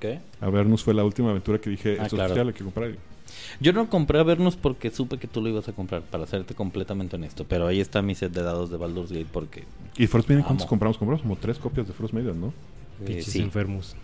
¿Qué? 0.00 0.20
Avernus 0.42 0.84
fue 0.84 0.92
la 0.92 1.02
última 1.04 1.30
aventura 1.30 1.58
que 1.58 1.70
dije, 1.70 1.96
Ah, 1.98 2.04
esto 2.04 2.16
claro. 2.16 2.26
es 2.26 2.30
oficial, 2.32 2.48
hay 2.48 2.54
que 2.54 2.64
comprar. 2.64 3.13
Yo 3.60 3.72
no 3.72 3.88
compré 3.88 4.18
a 4.18 4.22
vernos 4.22 4.56
porque 4.56 4.90
supe 4.90 5.18
que 5.18 5.26
tú 5.28 5.40
lo 5.40 5.48
ibas 5.48 5.68
a 5.68 5.72
comprar, 5.72 6.02
para 6.02 6.26
serte 6.26 6.54
completamente 6.54 7.16
honesto. 7.16 7.44
Pero 7.48 7.66
ahí 7.66 7.80
está 7.80 8.02
mi 8.02 8.14
set 8.14 8.32
de 8.32 8.42
dados 8.42 8.70
de 8.70 8.76
Baldur's 8.76 9.10
Gate 9.12 9.26
porque... 9.32 9.64
¿Y 9.96 10.06
Frost 10.06 10.28
Maiden 10.28 10.44
cuántos 10.44 10.64
Amo. 10.64 10.70
compramos? 10.70 10.98
Compramos 10.98 11.22
como 11.22 11.36
tres 11.36 11.58
copias 11.58 11.86
de 11.86 11.92
Frost 11.92 12.14
Maiden, 12.14 12.40
¿no? 12.40 12.48
eh, 12.48 13.06
Pinches 13.06 13.26
sí. 13.26 13.40
enfermos. 13.40 13.96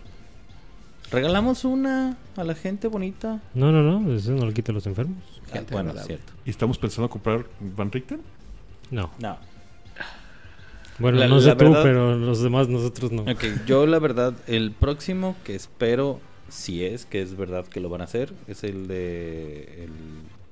Regalamos 1.11 1.65
una 1.65 2.15
a 2.37 2.43
la 2.45 2.55
gente 2.55 2.87
bonita. 2.87 3.41
No, 3.53 3.71
no, 3.71 3.81
no. 3.83 4.13
Eso 4.13 4.31
no 4.31 4.45
le 4.45 4.53
quita 4.53 4.71
a 4.71 4.75
los 4.75 4.87
enfermos. 4.87 5.17
Gente 5.51 5.73
bueno, 5.73 5.89
agradable. 5.89 6.15
cierto. 6.15 6.33
Y 6.45 6.49
estamos 6.49 6.77
pensando 6.77 7.09
comprar 7.09 7.45
Van 7.59 7.91
Richten. 7.91 8.21
No. 8.91 9.11
No. 9.19 9.37
Bueno, 10.99 11.17
La- 11.19 11.27
no 11.27 11.39
sé 11.41 11.51
tú, 11.55 11.65
verdad- 11.65 11.83
pero 11.83 12.15
los 12.15 12.41
demás 12.41 12.67
nosotros 12.69 13.11
no. 13.11 13.23
Ok, 13.23 13.43
yo 13.65 13.85
la 13.87 13.99
verdad, 13.99 14.33
el 14.47 14.71
próximo 14.71 15.35
que 15.43 15.55
espero, 15.55 16.19
si 16.51 16.85
es 16.85 17.05
que 17.05 17.21
es 17.21 17.35
verdad 17.35 17.65
que 17.65 17.79
lo 17.79 17.89
van 17.89 18.01
a 18.01 18.03
hacer, 18.03 18.33
es 18.47 18.63
el 18.63 18.87
de 18.87 19.85
el 19.85 19.91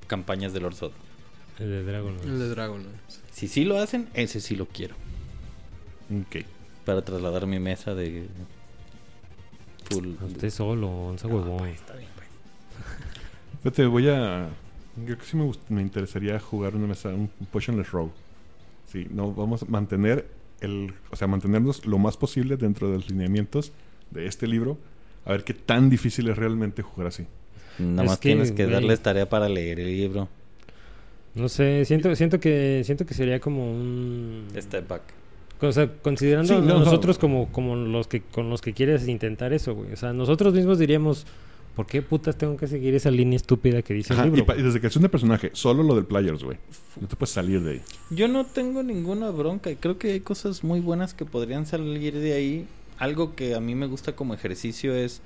campañas 0.07 0.53
del 0.53 0.65
Orzod. 0.65 0.91
El 1.59 1.69
de 1.69 1.83
Dragon. 1.83 2.15
El 2.23 2.39
de 2.39 2.49
Dragon. 2.49 2.83
Si 3.31 3.47
sí 3.47 3.65
lo 3.65 3.77
hacen, 3.77 4.07
ese 4.13 4.39
sí 4.39 4.55
lo 4.55 4.65
quiero. 4.65 4.95
Ok. 6.09 6.43
Para 6.85 7.03
trasladar 7.03 7.45
mi 7.45 7.59
mesa 7.59 7.93
de 7.93 8.27
full. 9.89 10.13
A 10.21 10.25
Usted 10.25 10.49
solo, 10.49 10.89
onza 10.89 11.27
huevón. 11.27 11.67
Está 11.67 11.95
bien, 11.95 12.09
pues. 12.15 12.27
Fíjate, 13.61 13.85
voy 13.85 14.07
a. 14.09 14.49
Creo 15.05 15.17
que 15.17 15.25
sí 15.25 15.37
me, 15.37 15.43
gust- 15.45 15.59
me 15.69 15.81
interesaría 15.81 16.39
jugar 16.39 16.75
una 16.75 16.87
mesa, 16.87 17.09
un 17.09 17.29
Potionless 17.51 17.91
Row. 17.91 18.11
Sí, 18.91 19.05
no, 19.11 19.31
vamos 19.33 19.63
a 19.63 19.65
mantener 19.65 20.27
el. 20.61 20.93
O 21.11 21.15
sea, 21.15 21.27
mantenernos 21.27 21.85
lo 21.85 21.97
más 21.99 22.17
posible 22.17 22.57
dentro 22.57 22.89
de 22.89 22.95
los 22.95 23.09
lineamientos 23.09 23.71
de 24.11 24.25
este 24.27 24.47
libro. 24.47 24.77
A 25.25 25.31
ver 25.31 25.43
qué 25.43 25.53
tan 25.53 25.89
difícil 25.89 26.27
es 26.29 26.37
realmente 26.37 26.81
jugar 26.81 27.07
así. 27.07 27.25
Nada 27.77 28.03
Es 28.03 28.09
más 28.11 28.19
que, 28.19 28.29
tienes 28.29 28.51
que 28.51 28.63
güey. 28.63 28.73
darles 28.73 28.99
tarea 29.01 29.29
para 29.29 29.47
leer 29.47 29.79
el 29.79 29.87
libro. 29.87 30.27
No 31.35 31.47
sé, 31.47 31.85
siento, 31.85 32.13
siento 32.15 32.39
que 32.39 32.81
siento 32.83 33.05
que 33.05 33.13
sería 33.13 33.39
como 33.39 33.71
un 33.71 34.47
Step 34.57 34.87
back. 34.87 35.01
o 35.61 35.71
sea, 35.71 35.89
considerando 36.01 36.47
Sí, 36.47 36.53
a 36.55 36.61
no, 36.61 36.79
nosotros 36.79 37.17
no. 37.17 37.21
como, 37.21 37.51
como 37.51 37.75
los 37.75 38.07
que 38.07 38.21
con 38.21 38.49
los 38.49 38.61
que 38.61 38.73
quieres 38.73 39.07
intentar 39.07 39.53
eso, 39.53 39.75
güey. 39.75 39.93
O 39.93 39.95
sea, 39.95 40.11
nosotros 40.11 40.53
mismos 40.53 40.79
diríamos, 40.79 41.25
¿por 41.75 41.85
qué 41.85 42.01
putas 42.01 42.35
tengo 42.37 42.57
que 42.57 42.67
seguir 42.67 42.95
esa 42.95 43.11
línea 43.11 43.37
estúpida 43.37 43.81
que 43.83 43.93
dice 43.93 44.13
Ajá, 44.13 44.23
el 44.23 44.29
y, 44.29 44.31
libro? 44.31 44.47
pa- 44.47 44.57
y 44.57 44.63
desde 44.63 44.79
creación 44.79 45.03
de 45.03 45.09
personaje, 45.09 45.51
solo 45.53 45.83
lo 45.83 45.95
del 45.95 46.05
Players, 46.05 46.43
güey. 46.43 46.57
No 46.99 47.07
te 47.07 47.15
puedes 47.15 47.31
salir 47.31 47.61
de 47.61 47.71
ahí. 47.73 47.81
Yo 48.09 48.27
no 48.27 48.45
tengo 48.45 48.81
ninguna 48.83 49.29
bronca 49.29 49.69
y 49.69 49.75
creo 49.75 49.97
que 49.99 50.11
hay 50.13 50.19
cosas 50.21 50.63
muy 50.63 50.79
buenas 50.81 51.13
que 51.13 51.23
podrían 51.25 51.65
salir 51.67 52.15
de 52.15 52.33
ahí. 52.33 52.67
Algo 52.99 53.35
que 53.35 53.55
a 53.55 53.59
mí 53.59 53.75
me 53.75 53.87
gusta 53.87 54.15
como 54.15 54.33
ejercicio 54.33 54.93
es 54.93 55.21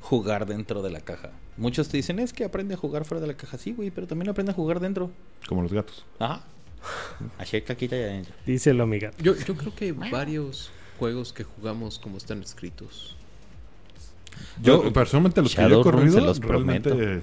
jugar 0.00 0.46
dentro 0.46 0.82
de 0.82 0.90
la 0.90 1.00
caja. 1.00 1.30
Muchos 1.56 1.88
te 1.88 1.98
dicen, 1.98 2.18
es 2.18 2.32
que 2.32 2.44
aprende 2.44 2.74
a 2.74 2.76
jugar 2.76 3.04
fuera 3.04 3.20
de 3.20 3.26
la 3.26 3.34
caja. 3.34 3.58
Sí, 3.58 3.72
güey, 3.72 3.90
pero 3.90 4.06
también 4.06 4.30
aprende 4.30 4.52
a 4.52 4.54
jugar 4.54 4.80
dentro. 4.80 5.10
Como 5.46 5.62
los 5.62 5.72
gatos. 5.72 6.04
Ajá. 6.18 6.42
Así 7.38 7.60
que 7.60 7.72
aquí 7.72 7.86
ya 7.86 8.22
Díselo, 8.44 8.82
amiga. 8.82 9.12
Yo, 9.18 9.36
yo 9.36 9.54
creo 9.54 9.74
que 9.74 9.92
varios 9.92 10.70
juegos 10.98 11.32
que 11.32 11.44
jugamos 11.44 11.98
como 11.98 12.16
están 12.16 12.42
escritos. 12.42 13.16
Yo, 14.62 14.92
personalmente, 14.92 15.42
los 15.42 15.54
que 15.54 15.68
yo 15.68 15.80
he 15.80 15.82
corrido, 15.82 16.18
se 16.18 16.20
los 16.20 16.40
realmente... 16.40 16.90
prometo. 16.90 17.22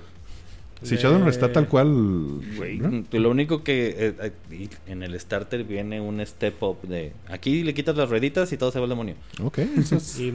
Si 0.82 0.95
Shadowrun 0.95 1.27
está 1.27 1.51
tal 1.51 1.67
cual... 1.67 2.39
Güey, 2.55 2.77
¿no? 2.80 3.03
Lo 3.11 3.30
único 3.30 3.63
que 3.63 3.95
eh, 3.97 4.32
eh, 4.49 4.69
en 4.88 5.03
el 5.03 5.19
starter 5.19 5.63
viene 5.65 5.99
un 5.99 6.25
step 6.25 6.63
up 6.63 6.82
de 6.88 7.11
aquí 7.27 7.63
le 7.63 7.73
quitas 7.73 7.97
las 7.97 8.09
rueditas 8.09 8.51
y 8.53 8.57
todo 8.57 8.71
se 8.71 8.80
va 8.80 8.86
al 8.86 8.89
demonio. 8.89 9.15
Ok, 9.43 9.59
Y. 10.19 10.32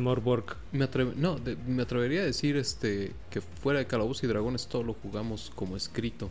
Me 0.73 0.85
atreve- 0.85 1.15
no, 1.17 1.39
de- 1.39 1.57
me 1.67 1.83
atrevería 1.83 2.21
a 2.21 2.25
decir 2.25 2.57
este 2.57 3.13
que 3.31 3.41
fuera 3.41 3.79
de 3.79 3.87
Calabozos 3.87 4.25
y 4.25 4.27
Dragones 4.27 4.67
todo 4.67 4.83
lo 4.83 4.93
jugamos 4.95 5.51
como 5.55 5.77
escrito. 5.77 6.29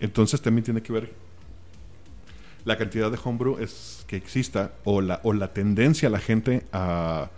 Entonces 0.00 0.40
también 0.42 0.64
tiene 0.64 0.82
que 0.82 0.92
ver 0.92 1.12
la 2.64 2.76
cantidad 2.78 3.10
de 3.10 3.18
homebrew 3.22 3.58
es 3.58 4.04
que 4.06 4.16
exista 4.16 4.72
o 4.84 5.00
la, 5.00 5.20
o 5.24 5.32
la 5.32 5.52
tendencia 5.52 6.08
a 6.08 6.10
la 6.12 6.20
gente 6.20 6.62
a... 6.72 7.30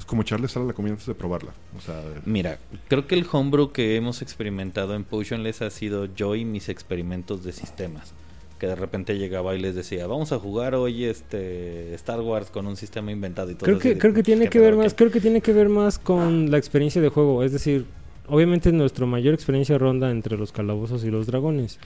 Es 0.00 0.06
como 0.06 0.22
echarle 0.22 0.48
sal 0.48 0.62
a 0.62 0.66
la 0.66 0.72
comida 0.72 0.92
antes 0.92 1.06
de 1.06 1.14
probarla. 1.14 1.52
O 1.76 1.80
sea, 1.82 2.02
Mira, 2.24 2.58
creo 2.88 3.06
que 3.06 3.14
el 3.14 3.26
homebrew 3.30 3.70
que 3.70 3.96
hemos 3.96 4.22
experimentado 4.22 4.94
en 4.94 5.04
Potionless 5.04 5.60
ha 5.60 5.68
sido 5.68 6.06
yo 6.06 6.34
y 6.36 6.46
mis 6.46 6.70
experimentos 6.70 7.44
de 7.44 7.52
sistemas. 7.52 8.14
Que 8.58 8.66
de 8.66 8.76
repente 8.76 9.18
llegaba 9.18 9.54
y 9.54 9.60
les 9.60 9.74
decía, 9.74 10.06
vamos 10.06 10.32
a 10.32 10.38
jugar 10.38 10.74
hoy 10.74 11.04
este 11.04 11.92
Star 11.96 12.22
Wars 12.22 12.50
con 12.50 12.66
un 12.66 12.78
sistema 12.78 13.12
inventado 13.12 13.50
y 13.50 13.56
todo 13.56 13.66
Creo 13.66 13.78
que, 13.78 13.98
creo 13.98 14.14
que 14.14 14.22
tiene 14.22 14.44
¿qué 14.44 14.52
que 14.52 14.60
ver 14.60 14.74
más, 14.74 14.94
creo 14.94 15.10
que 15.10 15.20
tiene 15.20 15.42
que 15.42 15.52
ver 15.52 15.68
más 15.68 15.98
con 15.98 16.50
la 16.50 16.56
experiencia 16.56 17.02
de 17.02 17.10
juego. 17.10 17.44
Es 17.44 17.52
decir, 17.52 17.84
obviamente 18.26 18.72
nuestra 18.72 19.04
mayor 19.04 19.34
experiencia 19.34 19.76
ronda 19.76 20.10
entre 20.10 20.38
los 20.38 20.50
calabozos 20.50 21.04
y 21.04 21.10
los 21.10 21.26
dragones. 21.26 21.78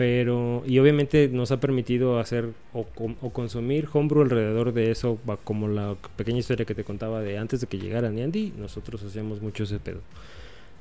Pero, 0.00 0.62
y 0.66 0.78
obviamente 0.78 1.28
nos 1.28 1.52
ha 1.52 1.60
permitido 1.60 2.20
hacer 2.20 2.54
o, 2.72 2.86
consumir 3.34 3.86
homebrew 3.92 4.22
alrededor 4.22 4.72
de 4.72 4.90
eso, 4.90 5.18
como 5.44 5.68
la 5.68 5.94
pequeña 6.16 6.38
historia 6.38 6.64
que 6.64 6.74
te 6.74 6.84
contaba 6.84 7.20
de 7.20 7.36
antes 7.36 7.60
de 7.60 7.66
que 7.66 7.76
llegara 7.78 8.08
Niandy, 8.08 8.54
nosotros 8.56 9.02
hacíamos 9.02 9.42
mucho 9.42 9.64
ese 9.64 9.78
pedo. 9.78 10.00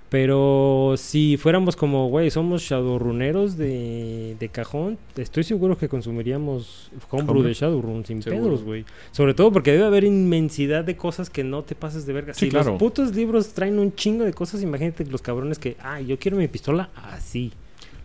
Pero 0.07 0.93
si 0.95 1.35
fuéramos 1.35 1.75
como, 1.75 2.07
güey, 2.07 2.31
somos 2.31 2.61
shadowruneros 2.61 3.57
de, 3.57 4.37
de 4.39 4.47
cajón, 4.47 4.97
estoy 5.17 5.43
seguro 5.43 5.77
que 5.77 5.89
consumiríamos 5.89 6.89
homebrew 7.11 7.31
Homebrew. 7.31 7.43
de 7.49 7.53
Shadowrun 7.55 8.05
sin 8.05 8.23
Seguro. 8.23 8.43
pedos, 8.45 8.63
güey. 8.63 8.85
Sobre 9.11 9.33
todo 9.33 9.51
porque 9.51 9.73
debe 9.73 9.83
haber 9.83 10.05
inmensidad 10.05 10.85
de 10.85 10.95
cosas 10.95 11.29
que 11.29 11.43
no 11.43 11.63
te 11.63 11.75
pases 11.75 12.05
de 12.05 12.13
verga. 12.13 12.33
Sí, 12.33 12.45
si 12.45 12.51
claro. 12.51 12.71
los 12.71 12.79
putos 12.79 13.13
libros 13.13 13.49
traen 13.49 13.79
un 13.79 13.93
chingo 13.93 14.23
de 14.23 14.31
cosas, 14.31 14.61
imagínate 14.61 15.05
los 15.07 15.21
cabrones 15.21 15.59
que, 15.59 15.75
ah, 15.81 15.99
yo 15.99 16.17
quiero 16.17 16.37
mi 16.37 16.47
pistola 16.47 16.89
así. 16.95 17.51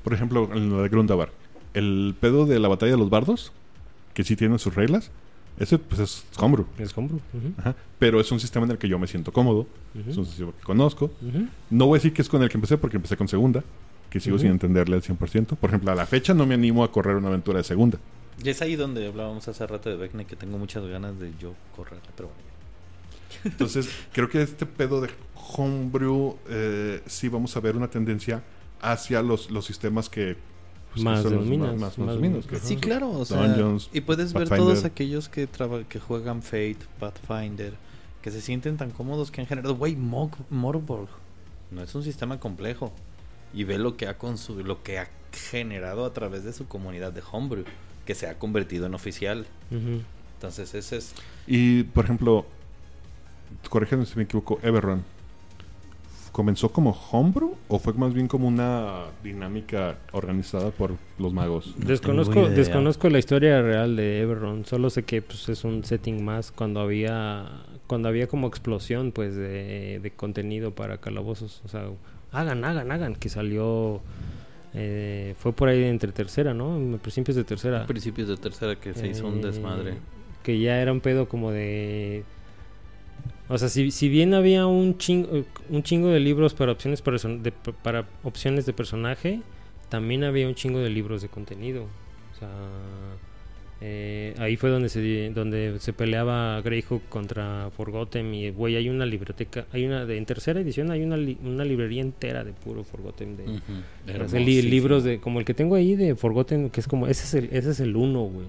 Por 0.05 0.13
ejemplo, 0.13 0.49
en 0.55 0.71
lo 0.71 0.83
de 0.83 0.89
Grundavar. 0.89 1.31
El 1.73 2.15
pedo 2.21 2.47
de 2.47 2.61
la 2.61 2.69
batalla 2.69 2.93
de 2.93 2.99
los 2.99 3.11
bardos, 3.11 3.53
que 4.13 4.23
sí 4.23 4.37
tiene 4.37 4.59
sus 4.59 4.75
reglas, 4.75 5.11
ese 5.59 5.79
pues 5.79 6.01
es 6.01 6.25
homebrew. 6.39 6.67
Es 6.79 6.97
homebrew. 6.97 7.21
Ajá. 7.59 7.75
Pero 7.99 8.21
es 8.21 8.31
un 8.31 8.39
sistema 8.39 8.67
en 8.67 8.73
el 8.73 8.79
que 8.79 8.89
yo 8.89 8.99
me 8.99 9.07
siento 9.07 9.33
cómodo. 9.33 9.67
Es 10.09 10.17
un 10.17 10.27
sistema 10.27 10.53
que 10.53 10.65
conozco. 10.65 11.11
No 11.71 11.87
voy 11.87 11.97
a 11.97 11.99
decir 11.99 12.13
que 12.13 12.23
es 12.23 12.29
con 12.29 12.43
el 12.43 12.49
que 12.49 12.57
empecé 12.57 12.77
porque 12.77 12.97
empecé 12.97 13.17
con 13.17 13.29
segunda. 13.29 13.65
Que 14.11 14.21
sigo 14.21 14.39
sin 14.39 14.51
entenderle 14.51 14.97
al 14.97 15.03
100%. 15.03 15.57
Por 15.57 15.71
ejemplo, 15.71 15.91
a 15.91 15.95
la 15.95 16.07
fecha 16.07 16.35
no 16.35 16.47
me 16.47 16.55
animo 16.55 16.85
a 16.85 16.93
correr 16.93 17.17
una 17.17 17.29
aventura 17.29 17.59
de 17.59 17.65
segunda. 17.65 17.99
Y 18.43 18.49
es 18.49 18.63
ahí 18.63 18.77
donde 18.77 19.07
hablábamos 19.07 19.47
hace 19.49 19.67
rato 19.67 19.89
de 19.91 19.97
Beckne 19.97 20.25
que 20.25 20.37
tengo 20.37 20.59
muchas 20.59 20.85
ganas 20.87 21.19
de 21.19 21.33
yo 21.41 21.55
correr, 21.75 22.01
pero 22.17 22.29
bueno. 22.29 22.55
Entonces, 23.45 23.89
creo 24.13 24.29
que 24.29 24.43
este 24.43 24.67
pedo 24.67 25.01
de 25.01 25.11
homebrew 25.57 26.37
eh, 26.49 27.03
sí 27.07 27.29
vamos 27.29 27.57
a 27.57 27.61
ver 27.61 27.77
una 27.77 27.89
tendencia 27.89 28.43
hacia 28.93 29.23
los, 29.23 29.51
los 29.51 29.65
sistemas 29.65 30.09
que... 30.09 30.37
pues, 30.93 31.03
Más 31.05 31.25
los 31.25 31.33
dominas, 31.33 31.73
Más, 31.73 31.81
más 31.81 31.99
más 31.99 32.15
dominos, 32.17 32.45
que- 32.47 32.53
dominas. 32.57 32.69
Sí, 32.69 32.77
claro, 32.77 33.11
o 33.11 33.25
sea, 33.25 33.47
Dungeons, 33.49 33.91
y 33.93 34.01
puedes 34.03 34.33
ver 34.33 34.45
Pathfinder. 34.49 34.75
todos 34.75 34.85
aquellos 34.85 35.29
que 35.29 35.47
traba- 35.47 35.85
que 35.85 35.99
juegan 36.01 36.43
Fate, 36.43 36.79
Pathfinder, 37.01 37.75
que 38.23 38.31
se 38.31 38.41
sienten 38.41 38.77
tan 38.77 38.91
cómodos 38.91 39.31
que 39.31 39.41
han 39.41 39.47
generado, 39.47 39.75
güey, 39.77 39.97
Mog- 39.97 40.37
Morborg 40.51 41.09
no 41.71 41.83
es 41.83 41.95
un 41.95 42.03
sistema 42.05 42.39
complejo 42.41 42.93
y 43.53 43.65
ve 43.65 43.79
lo 43.79 43.97
que 43.97 44.07
ha 44.07 44.17
lo 44.65 44.83
que 44.83 44.99
ha 44.99 45.09
generado 45.51 46.05
a 46.05 46.13
través 46.13 46.45
de 46.45 46.53
su 46.53 46.67
comunidad 46.69 47.13
de 47.13 47.23
homebrew, 47.33 47.65
que 48.07 48.15
se 48.15 48.27
ha 48.29 48.39
convertido 48.39 48.87
en 48.87 48.95
oficial. 48.95 49.47
Entonces, 49.71 50.75
ese 50.75 50.97
es 50.99 51.15
Y, 51.47 51.83
por 51.85 52.05
ejemplo, 52.05 52.47
corrígeme 53.69 54.07
si 54.07 54.17
me 54.17 54.23
equivoco, 54.25 54.59
Everrun. 54.63 55.03
¿Comenzó 56.35 56.71
como 56.71 56.91
homebrew 56.91 57.55
o 57.69 57.79
fue 57.79 57.93
más 57.93 58.13
bien 58.13 58.27
como 58.27 58.49
una 58.49 59.05
dinámica 59.23 59.99
organizada 60.11 60.73
por 60.73 60.97
los 61.17 61.33
magos? 61.33 61.77
Desconozco, 61.79 62.49
desconozco 62.49 63.09
la 63.09 63.21
historia 63.21 63.63
real 63.63 63.95
de 63.95 64.21
Everron, 64.21 64.65
solo 64.65 64.91
sé 64.91 65.05
que 65.05 65.23
pues, 65.23 65.49
es 65.49 65.63
un 65.63 65.85
setting 65.85 66.25
más 66.25 66.51
cuando 66.51 66.81
había 66.81 67.47
cuando 67.87 68.09
había 68.09 68.27
como 68.27 68.49
explosión 68.49 69.13
pues 69.13 69.37
de, 69.37 70.01
de 70.03 70.11
contenido 70.11 70.73
para 70.73 70.99
calabozos, 70.99 71.63
o 71.65 71.69
sea, 71.69 71.85
hagan, 72.33 72.65
hagan, 72.65 72.91
hagan, 72.91 73.15
que 73.15 73.29
salió 73.29 74.01
eh, 74.75 75.37
fue 75.39 75.53
por 75.53 75.69
ahí 75.69 75.85
entre 75.85 76.11
tercera, 76.11 76.53
¿no? 76.53 76.77
En 76.77 76.99
principios 76.99 77.37
de 77.37 77.45
tercera. 77.45 77.87
principios 77.87 78.27
de 78.27 78.37
tercera 78.39 78.75
que 78.75 78.93
se 78.93 79.07
hizo 79.07 79.29
un 79.29 79.39
Eh, 79.39 79.47
desmadre. 79.47 79.95
Que 80.43 80.59
ya 80.59 80.83
era 80.83 80.91
un 80.91 81.01
pedo 81.01 81.29
como 81.29 81.53
de... 81.53 82.25
O 83.49 83.59
sea, 83.59 83.69
si, 83.69 83.91
si 83.91 84.09
bien 84.09 84.33
había 84.35 84.67
un 84.67 84.97
chingo, 84.99 85.45
un 85.69 85.83
chingo 85.83 86.09
de 86.09 86.21
libros 86.21 86.55
para 86.55 86.73
opciones, 86.73 87.03
de- 87.05 87.53
para 87.83 88.07
opciones 88.23 88.65
de 88.67 88.73
personaje, 88.73 89.41
también 89.91 90.25
había 90.25 90.49
un 90.49 90.55
chingo 90.55 90.79
de 90.79 90.89
libros 90.91 91.21
de 91.23 91.29
contenido. 91.29 91.83
O 91.85 92.39
sea, 92.39 92.49
eh, 93.81 94.35
ahí 94.39 94.57
fue 94.57 94.71
donde 94.71 94.89
se 94.89 95.31
donde 95.35 95.79
se 95.81 95.93
peleaba 95.93 96.61
Greyhawk 96.63 97.03
contra 97.11 97.71
Forgotten 97.77 98.33
y 98.35 98.51
güey 98.51 98.77
hay 98.77 98.89
una 98.89 99.05
biblioteca, 99.05 99.67
hay 99.73 99.85
una 99.85 100.07
de 100.07 100.17
en 100.17 100.25
tercera 100.25 100.61
edición 100.61 100.91
hay 100.91 101.03
una 101.03 101.17
li- 101.19 101.37
una 101.45 101.65
librería 101.65 102.01
entera 102.01 102.45
de 102.45 102.53
puro 102.53 102.83
Forgotten 102.85 103.37
de 103.37 103.45
li- 104.47 104.63
libros 104.71 105.05
de 105.05 105.21
como 105.21 105.39
el 105.39 105.45
que 105.45 105.53
tengo 105.55 105.75
ahí 105.75 105.97
de 105.97 106.15
Forgotten, 106.15 106.71
que 106.71 106.81
es 106.81 106.89
como 106.89 107.09
ese 107.09 107.25
es 107.25 107.35
el 107.35 107.57
ese 107.57 107.71
es 107.73 107.81
el 107.81 107.95
uno, 107.97 108.23
güey. 108.23 108.47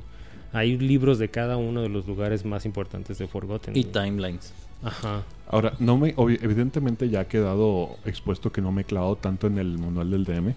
Hay 0.53 0.77
libros 0.77 1.19
de 1.19 1.27
cada 1.27 1.57
uno 1.57 1.81
de 1.81 1.89
los 1.89 2.07
lugares 2.07 2.45
más 2.45 2.65
importantes 2.65 3.17
de 3.17 3.27
Forgotten. 3.27 3.75
y 3.75 3.81
güey. 3.83 3.91
timelines. 3.91 4.53
Ajá. 4.83 5.23
Ahora, 5.47 5.73
no 5.79 5.97
me, 5.97 6.13
evidentemente 6.17 7.09
ya 7.09 7.21
ha 7.21 7.27
quedado 7.27 7.97
expuesto 8.05 8.51
que 8.51 8.61
no 8.61 8.71
me 8.71 8.81
he 8.81 8.85
clavado 8.85 9.15
tanto 9.15 9.47
en 9.47 9.57
el 9.57 9.77
manual 9.77 10.09
del 10.11 10.25
DM. 10.25 10.53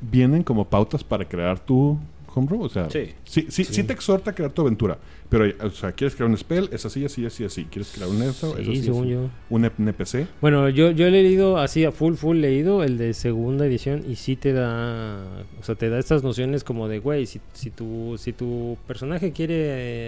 Vienen 0.00 0.42
como 0.42 0.66
pautas 0.66 1.02
para 1.02 1.24
crear 1.24 1.58
tu 1.58 1.98
homebrew, 2.36 2.62
o 2.62 2.68
sea, 2.68 2.88
Sí. 2.90 3.06
sí, 3.24 3.46
sí, 3.48 3.64
Sí. 3.64 3.74
sí 3.74 3.82
te 3.84 3.92
exhorta 3.94 4.30
a 4.30 4.34
crear 4.34 4.52
tu 4.52 4.62
aventura, 4.62 4.98
pero, 5.28 5.44
o 5.66 5.70
sea, 5.70 5.92
quieres 5.92 6.14
crear 6.14 6.30
un 6.30 6.36
spell, 6.36 6.68
es 6.70 6.84
así, 6.86 7.04
así, 7.04 7.24
así, 7.26 7.44
así. 7.44 7.64
Quieres 7.64 7.90
crear 7.92 8.08
un 8.10 8.22
eso, 8.22 8.56
es 8.58 8.66
Sí, 8.66 8.72
así, 8.72 8.82
según 8.84 9.04
así. 9.04 9.12
yo. 9.12 9.30
un 9.50 9.64
NPC. 9.64 10.26
Bueno, 10.40 10.68
yo, 10.68 10.90
yo 10.90 11.06
he 11.06 11.10
leído 11.10 11.58
así 11.58 11.84
a 11.84 11.92
full, 11.92 12.14
full 12.14 12.36
leído 12.36 12.84
el 12.84 12.98
de 12.98 13.14
segunda 13.14 13.66
edición 13.66 14.04
y 14.08 14.16
sí 14.16 14.36
te 14.36 14.52
da, 14.52 15.18
o 15.60 15.62
sea, 15.64 15.74
te 15.74 15.88
da 15.88 15.98
estas 15.98 16.22
nociones 16.22 16.62
como 16.62 16.88
de, 16.88 16.98
güey, 16.98 17.26
si, 17.26 17.40
si, 17.54 17.70
tu, 17.70 18.16
si 18.18 18.32
tu 18.32 18.76
personaje 18.86 19.32
quiere 19.32 19.54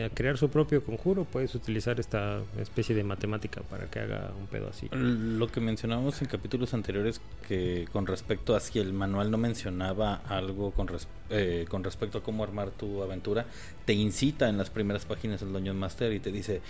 eh, 0.06 0.10
crear 0.14 0.36
su 0.38 0.48
propio 0.50 0.84
conjuro, 0.84 1.24
puedes 1.24 1.54
utilizar 1.54 1.98
esta 1.98 2.40
especie 2.60 2.94
de 2.94 3.04
matemática 3.04 3.62
para 3.62 3.86
que 3.86 4.00
haga 4.00 4.30
un 4.38 4.46
pedo 4.46 4.68
así. 4.68 4.88
Lo 4.92 5.48
que 5.48 5.60
mencionábamos 5.60 6.20
en 6.22 6.28
capítulos 6.28 6.74
anteriores, 6.74 7.20
que 7.48 7.86
con 7.92 8.06
respecto 8.06 8.54
a 8.54 8.60
si 8.60 8.78
el 8.78 8.92
manual 8.92 9.30
no 9.30 9.38
mencionaba 9.38 10.14
algo 10.28 10.70
con, 10.72 10.88
res- 10.88 11.08
eh, 11.30 11.66
con 11.68 11.84
respecto 11.84 12.18
a 12.18 12.22
cómo 12.22 12.44
armar 12.44 12.70
tu 12.70 13.02
aventura, 13.02 13.46
te 13.84 13.92
incita 13.92 14.48
en 14.48 14.58
las 14.58 14.70
primeras 14.70 15.04
páginas 15.04 15.40
del 15.40 15.52
Dungeon 15.52 15.78
Master 15.78 16.12
y 16.12 16.20
te 16.20 16.32
dice, 16.32 16.60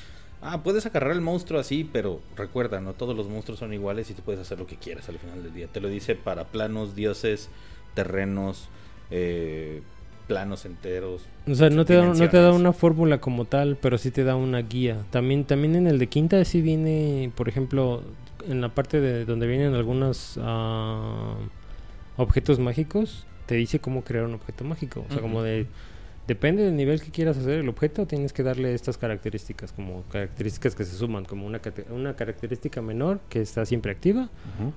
ah, 0.42 0.62
puedes 0.62 0.86
agarrar 0.86 1.12
el 1.12 1.20
monstruo 1.20 1.60
así, 1.60 1.88
pero 1.90 2.20
recuerda, 2.36 2.80
no 2.80 2.92
todos 2.92 3.16
los 3.16 3.28
monstruos 3.28 3.58
son 3.58 3.72
iguales 3.72 4.10
y 4.10 4.14
tú 4.14 4.22
puedes 4.22 4.40
hacer 4.40 4.58
lo 4.58 4.66
que 4.66 4.76
quieras 4.76 5.08
al 5.08 5.18
final 5.18 5.42
del 5.42 5.54
día. 5.54 5.68
Te 5.68 5.80
lo 5.80 5.88
dice 5.88 6.14
para 6.14 6.44
planos, 6.44 6.94
dioses, 6.94 7.48
terrenos, 7.94 8.68
eh, 9.10 9.82
planos 10.26 10.64
enteros. 10.64 11.22
O 11.48 11.54
sea, 11.54 11.70
no 11.70 11.84
te, 11.84 11.94
da, 11.94 12.04
no 12.04 12.28
te 12.28 12.36
da 12.36 12.52
una 12.52 12.72
fórmula 12.72 13.20
como 13.20 13.46
tal, 13.46 13.76
pero 13.80 13.98
sí 13.98 14.10
te 14.10 14.24
da 14.24 14.36
una 14.36 14.60
guía. 14.60 14.98
También, 15.10 15.44
también 15.44 15.74
en 15.74 15.86
el 15.86 15.98
de 15.98 16.06
quinta 16.06 16.44
sí 16.44 16.60
viene, 16.60 17.32
por 17.34 17.48
ejemplo, 17.48 18.02
en 18.46 18.60
la 18.60 18.68
parte 18.68 19.00
de 19.00 19.24
donde 19.24 19.46
vienen 19.46 19.74
algunos 19.74 20.38
ah, 20.42 21.34
objetos 22.16 22.58
mágicos, 22.58 23.26
te 23.48 23.54
dice 23.54 23.80
cómo 23.80 24.04
crear 24.04 24.26
un 24.26 24.34
objeto 24.34 24.62
mágico. 24.62 25.04
O 25.08 25.12
sea, 25.12 25.22
como 25.22 25.42
de... 25.42 25.66
Depende 26.26 26.62
del 26.62 26.76
nivel 26.76 27.00
que 27.00 27.10
quieras 27.10 27.38
hacer 27.38 27.60
el 27.60 27.68
objeto, 27.70 28.06
tienes 28.06 28.34
que 28.34 28.42
darle 28.42 28.74
estas 28.74 28.98
características, 28.98 29.72
como 29.72 30.02
características 30.12 30.74
que 30.74 30.84
se 30.84 30.94
suman, 30.94 31.24
como 31.24 31.46
una, 31.46 31.58
una 31.88 32.16
característica 32.16 32.82
menor 32.82 33.20
que 33.30 33.40
está 33.40 33.64
siempre 33.64 33.92
activa, 33.92 34.28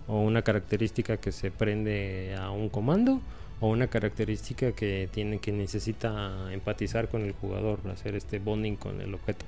o 0.08 0.22
una 0.22 0.44
característica 0.44 1.18
que 1.18 1.34
se 1.34 1.52
prende 1.52 2.38
a 2.40 2.52
un 2.52 2.70
comando 2.70 3.20
o 3.60 3.68
una 3.68 3.88
característica 3.88 4.72
que 4.72 5.08
tiene 5.12 5.40
que 5.40 5.52
necesita 5.52 6.52
empatizar 6.52 7.10
con 7.10 7.22
el 7.22 7.34
jugador 7.34 7.80
hacer 7.92 8.16
este 8.16 8.40
bonding 8.40 8.76
con 8.76 9.00
el 9.02 9.14
objeto 9.14 9.46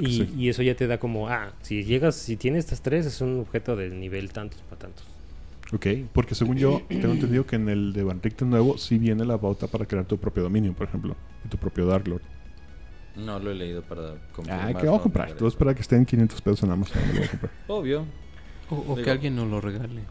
y, 0.00 0.16
sí. 0.16 0.34
y 0.36 0.48
eso 0.48 0.62
ya 0.62 0.74
te 0.74 0.86
da 0.86 0.98
como 0.98 1.28
ah 1.28 1.52
si 1.60 1.84
llegas 1.84 2.16
si 2.16 2.36
tienes 2.36 2.64
estas 2.64 2.80
tres 2.80 3.04
es 3.04 3.20
un 3.20 3.40
objeto 3.40 3.76
del 3.76 4.00
nivel 4.00 4.32
tantos 4.32 4.62
para 4.62 4.78
tantos 4.78 5.04
Ok, 5.72 5.86
porque 6.12 6.34
según 6.34 6.56
yo 6.56 6.82
tengo 6.88 7.12
entendido 7.12 7.44
que 7.44 7.56
en 7.56 7.68
el 7.68 7.92
de 7.92 8.02
Van 8.02 8.22
Richten 8.22 8.48
nuevo 8.48 8.78
sí 8.78 8.96
viene 8.96 9.24
la 9.24 9.36
pauta 9.36 9.66
para 9.66 9.84
crear 9.84 10.06
tu 10.06 10.16
propio 10.16 10.42
dominio, 10.42 10.72
por 10.72 10.88
ejemplo, 10.88 11.14
y 11.44 11.48
tu 11.48 11.58
propio 11.58 11.86
Dark 11.86 12.08
Lord. 12.08 12.22
No 13.16 13.38
lo 13.38 13.50
he 13.50 13.54
leído 13.54 13.82
para 13.82 14.14
comprar. 14.32 14.60
Ah, 14.62 14.78
que 14.78 14.86
voy 14.86 14.98
a 14.98 15.02
comprar. 15.02 15.32
Todo 15.32 15.48
espera 15.48 15.74
que 15.74 15.82
estén 15.82 16.06
500 16.06 16.40
pesos 16.40 16.62
en 16.62 16.70
Amazon. 16.70 17.02
lo 17.08 17.14
voy 17.14 17.24
a 17.24 17.28
comprar. 17.28 17.52
Obvio. 17.66 18.04
O, 18.70 18.76
o 18.76 18.96
que 18.96 19.10
alguien 19.10 19.34
nos 19.36 19.48
lo 19.48 19.60
regale. 19.60 20.02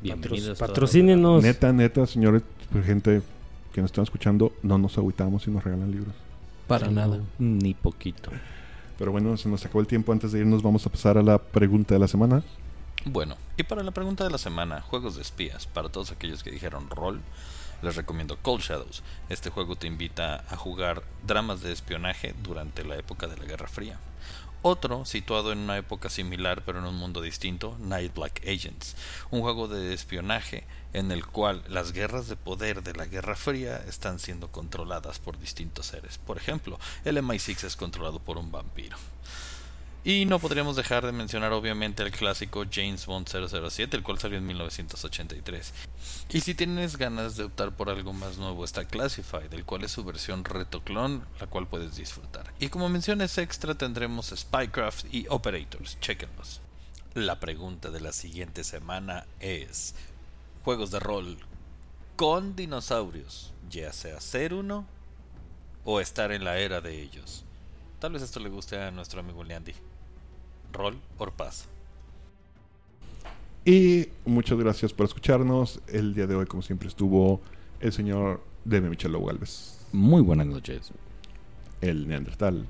Bienvenidos. 0.00 0.58
Patrocínenos. 0.58 1.42
Neta, 1.42 1.72
neta, 1.72 2.06
señores, 2.06 2.42
pues, 2.70 2.86
gente 2.86 3.22
que 3.72 3.80
nos 3.80 3.90
están 3.90 4.04
escuchando, 4.04 4.52
no 4.62 4.78
nos 4.78 4.96
agüitamos 4.96 5.42
si 5.42 5.50
nos 5.50 5.64
regalan 5.64 5.90
libros. 5.90 6.14
Para 6.66 6.90
nada. 6.90 7.20
Ni 7.38 7.74
poquito. 7.74 8.30
Pero 8.98 9.12
bueno, 9.12 9.36
se 9.36 9.48
nos 9.48 9.64
acabó 9.64 9.80
el 9.80 9.86
tiempo. 9.86 10.12
Antes 10.12 10.32
de 10.32 10.40
irnos, 10.40 10.62
vamos 10.62 10.86
a 10.86 10.90
pasar 10.90 11.18
a 11.18 11.22
la 11.22 11.38
pregunta 11.38 11.94
de 11.94 12.00
la 12.00 12.08
semana. 12.08 12.42
Bueno, 13.04 13.36
y 13.56 13.62
para 13.62 13.84
la 13.84 13.92
pregunta 13.92 14.24
de 14.24 14.30
la 14.30 14.38
semana, 14.38 14.80
juegos 14.80 15.14
de 15.14 15.22
espías, 15.22 15.66
para 15.66 15.88
todos 15.88 16.10
aquellos 16.10 16.42
que 16.42 16.50
dijeron 16.50 16.90
rol, 16.90 17.22
les 17.80 17.94
recomiendo 17.94 18.36
Cold 18.42 18.62
Shadows. 18.62 19.02
Este 19.28 19.50
juego 19.50 19.76
te 19.76 19.86
invita 19.86 20.44
a 20.50 20.56
jugar 20.56 21.02
dramas 21.24 21.60
de 21.60 21.72
espionaje 21.72 22.34
durante 22.42 22.84
la 22.84 22.96
época 22.96 23.28
de 23.28 23.36
la 23.36 23.44
Guerra 23.44 23.68
Fría. 23.68 24.00
Otro, 24.62 25.04
situado 25.04 25.52
en 25.52 25.58
una 25.58 25.78
época 25.78 26.10
similar 26.10 26.64
pero 26.66 26.80
en 26.80 26.86
un 26.86 26.96
mundo 26.96 27.22
distinto, 27.22 27.76
Night 27.78 28.12
Black 28.12 28.42
Agents, 28.42 28.96
un 29.30 29.42
juego 29.42 29.68
de 29.68 29.94
espionaje 29.94 30.64
en 30.92 31.12
el 31.12 31.24
cual 31.24 31.62
las 31.68 31.92
guerras 31.92 32.26
de 32.26 32.34
poder 32.34 32.82
de 32.82 32.94
la 32.94 33.06
Guerra 33.06 33.36
Fría 33.36 33.76
están 33.86 34.18
siendo 34.18 34.50
controladas 34.50 35.20
por 35.20 35.38
distintos 35.38 35.86
seres. 35.86 36.18
Por 36.18 36.36
ejemplo, 36.36 36.80
el 37.04 37.18
MI6 37.18 37.64
es 37.64 37.76
controlado 37.76 38.18
por 38.18 38.36
un 38.36 38.50
vampiro. 38.50 38.96
Y 40.04 40.24
no 40.24 40.38
podríamos 40.38 40.76
dejar 40.76 41.04
de 41.04 41.12
mencionar 41.12 41.52
obviamente 41.52 42.02
el 42.02 42.12
clásico 42.12 42.64
James 42.70 43.04
Bond 43.04 43.28
007, 43.28 43.96
el 43.96 44.02
cual 44.02 44.18
salió 44.18 44.38
en 44.38 44.46
1983. 44.46 45.74
Y 46.30 46.40
si 46.40 46.54
tienes 46.54 46.96
ganas 46.96 47.36
de 47.36 47.44
optar 47.44 47.76
por 47.76 47.90
algo 47.90 48.12
más 48.12 48.38
nuevo 48.38 48.64
está 48.64 48.84
Classified, 48.84 49.52
el 49.52 49.64
cual 49.64 49.84
es 49.84 49.90
su 49.90 50.04
versión 50.04 50.44
retoclon, 50.44 51.26
la 51.40 51.46
cual 51.46 51.66
puedes 51.66 51.96
disfrutar. 51.96 52.54
Y 52.60 52.68
como 52.68 52.88
menciones 52.88 53.36
extra 53.38 53.74
tendremos 53.74 54.32
Spycraft 54.34 55.12
y 55.12 55.26
Operators, 55.28 55.98
chequenlos. 56.00 56.60
La 57.14 57.40
pregunta 57.40 57.90
de 57.90 58.00
la 58.00 58.12
siguiente 58.12 58.62
semana 58.64 59.26
es, 59.40 59.94
juegos 60.64 60.90
de 60.90 61.00
rol 61.00 61.38
con 62.16 62.56
dinosaurios, 62.56 63.52
ya 63.68 63.92
sea 63.92 64.20
ser 64.20 64.54
uno 64.54 64.86
o 65.84 66.00
estar 66.00 66.32
en 66.32 66.44
la 66.44 66.58
era 66.58 66.80
de 66.80 67.00
ellos. 67.00 67.44
Tal 67.98 68.12
vez 68.12 68.22
esto 68.22 68.38
le 68.38 68.48
guste 68.48 68.80
a 68.80 68.90
nuestro 68.90 69.20
amigo 69.20 69.42
Leandy. 69.42 69.74
Rol 70.72 70.96
or 71.18 71.32
paz. 71.32 71.68
Y 73.64 74.08
muchas 74.24 74.58
gracias 74.58 74.92
por 74.92 75.06
escucharnos. 75.06 75.80
El 75.88 76.14
día 76.14 76.26
de 76.26 76.34
hoy, 76.34 76.46
como 76.46 76.62
siempre, 76.62 76.88
estuvo 76.88 77.40
el 77.80 77.92
señor 77.92 78.42
Deme 78.64 78.88
Michelo 78.90 79.22
Galvez, 79.24 79.84
Muy 79.92 80.22
buenas 80.22 80.46
noches. 80.46 80.90
el 81.80 82.08
Neandertal. 82.08 82.66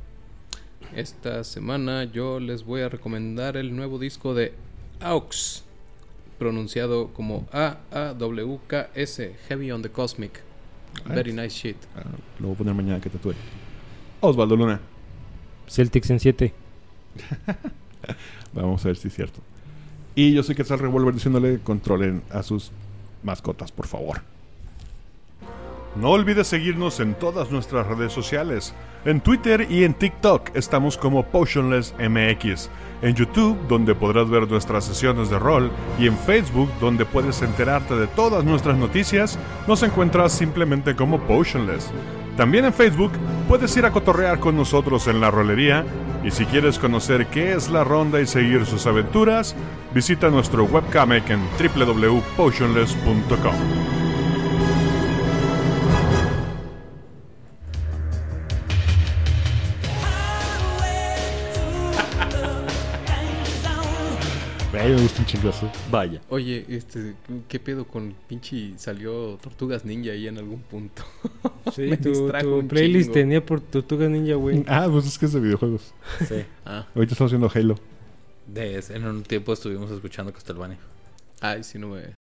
Esta 0.95 1.45
semana 1.45 2.05
yo 2.05 2.41
les 2.41 2.65
voy 2.65 2.81
a 2.83 2.89
recomendar 2.89 3.57
el 3.57 3.75
nuevo 3.77 3.99
disco 3.99 4.35
de 4.35 4.55
AUX, 5.01 5.65
pronunciado 6.39 7.09
como 7.13 7.47
A-A-W-K-S, 7.53 9.37
Heavy 9.49 9.71
on 9.73 9.83
the 9.83 9.91
Cosmic. 9.91 10.43
Very 11.07 11.33
nice 11.33 11.51
shit. 11.51 11.77
Ah, 11.97 12.03
lo 12.41 12.49
voy 12.49 12.55
a 12.55 12.59
poner 12.59 12.75
mañana 12.75 13.01
que 13.01 13.11
tatúe. 13.11 13.35
Osvaldo 14.21 14.57
Luna. 14.57 14.81
Celtics 15.69 16.11
en 16.11 16.19
7. 16.21 16.55
Vamos 18.53 18.85
a 18.85 18.89
ver 18.89 18.97
si 18.97 19.09
es 19.09 19.15
cierto. 19.15 19.41
Y 20.15 20.33
yo 20.33 20.43
soy 20.43 20.55
Quetzal 20.55 20.79
Revolver 20.79 21.15
diciéndole 21.15 21.61
controlen 21.61 22.23
a 22.31 22.43
sus 22.43 22.73
mascotas, 23.23 23.71
por 23.71 23.87
favor. 23.87 24.21
No 25.97 26.11
olvides 26.11 26.47
seguirnos 26.47 27.01
en 27.01 27.15
todas 27.15 27.51
nuestras 27.51 27.87
redes 27.87 28.13
sociales. 28.13 28.75
En 29.05 29.21
Twitter 29.21 29.67
y 29.71 29.85
en 29.85 29.95
TikTok 29.95 30.51
estamos 30.55 30.97
como 30.97 31.25
Potionless 31.25 31.95
MX. 31.99 32.69
En 33.03 33.15
YouTube, 33.15 33.57
donde 33.69 33.95
podrás 33.95 34.29
ver 34.29 34.49
nuestras 34.49 34.85
sesiones 34.85 35.31
de 35.31 35.39
rol. 35.39 35.71
Y 35.99 36.07
en 36.07 36.17
Facebook, 36.17 36.71
donde 36.81 37.05
puedes 37.05 37.43
enterarte 37.43 37.95
de 37.95 38.07
todas 38.09 38.45
nuestras 38.45 38.77
noticias, 38.77 39.39
nos 39.67 39.83
encuentras 39.83 40.33
simplemente 40.33 40.95
como 40.95 41.21
Potionless. 41.21 41.91
También 42.39 42.65
en 42.67 42.73
Facebook 42.73 43.13
puedes 43.49 43.77
ir 43.77 43.85
a 43.85 43.91
cotorrear 43.91 44.39
con 44.39 44.57
nosotros 44.57 45.09
en 45.09 45.21
la 45.21 45.29
rolería. 45.29 45.85
Y 46.23 46.31
si 46.31 46.47
quieres 46.47 46.79
conocer 46.79 47.27
qué 47.27 47.53
es 47.53 47.69
la 47.69 47.83
ronda 47.83 48.21
y 48.21 48.29
seguir 48.29 48.65
sus 48.65 48.87
aventuras, 48.87 49.57
visita 49.93 50.31
nuestro 50.31 50.63
webcomic 50.63 51.31
en 51.31 51.41
www.potionless.com. 51.59 54.08
me 64.97 65.03
gusta 65.03 65.21
un 65.21 65.27
chingazo. 65.27 65.71
Vaya. 65.91 66.21
Oye, 66.29 66.65
este, 66.69 67.15
¿qué 67.49 67.59
pedo 67.61 67.87
con 67.87 68.15
pinche 68.29 68.73
salió 68.77 69.39
Tortugas 69.43 69.85
Ninja 69.85 70.13
ahí 70.13 70.27
en 70.29 70.39
algún 70.39 70.61
punto? 70.63 71.03
Sí, 71.75 71.83
Me 71.83 71.97
tu, 71.99 72.09
distrajo 72.09 72.47
tu 72.47 72.57
un 72.61 72.69
playlist 72.69 73.07
chingo. 73.09 73.15
tenía 73.15 73.45
por 73.45 73.61
Tortugas 73.61 74.09
Ninja, 74.11 74.35
güey. 74.37 74.65
Ah, 74.69 74.89
pues 74.91 75.07
es 75.07 75.19
que 75.19 75.27
es 75.27 75.33
de 75.33 75.41
videojuegos. 75.41 75.93
Sí. 76.27 76.45
Ah, 76.65 76.87
Ahorita 76.95 77.13
estamos 77.13 77.31
haciendo 77.33 77.51
Halo. 77.55 77.79
De, 78.47 78.83
en 78.91 79.05
un 79.07 79.23
tiempo 79.23 79.53
estuvimos 79.53 79.91
escuchando 79.91 80.33
Castlevania. 80.33 80.79
ay, 81.41 81.63
sí 81.65 81.79
no 81.79 81.89
me 81.89 82.15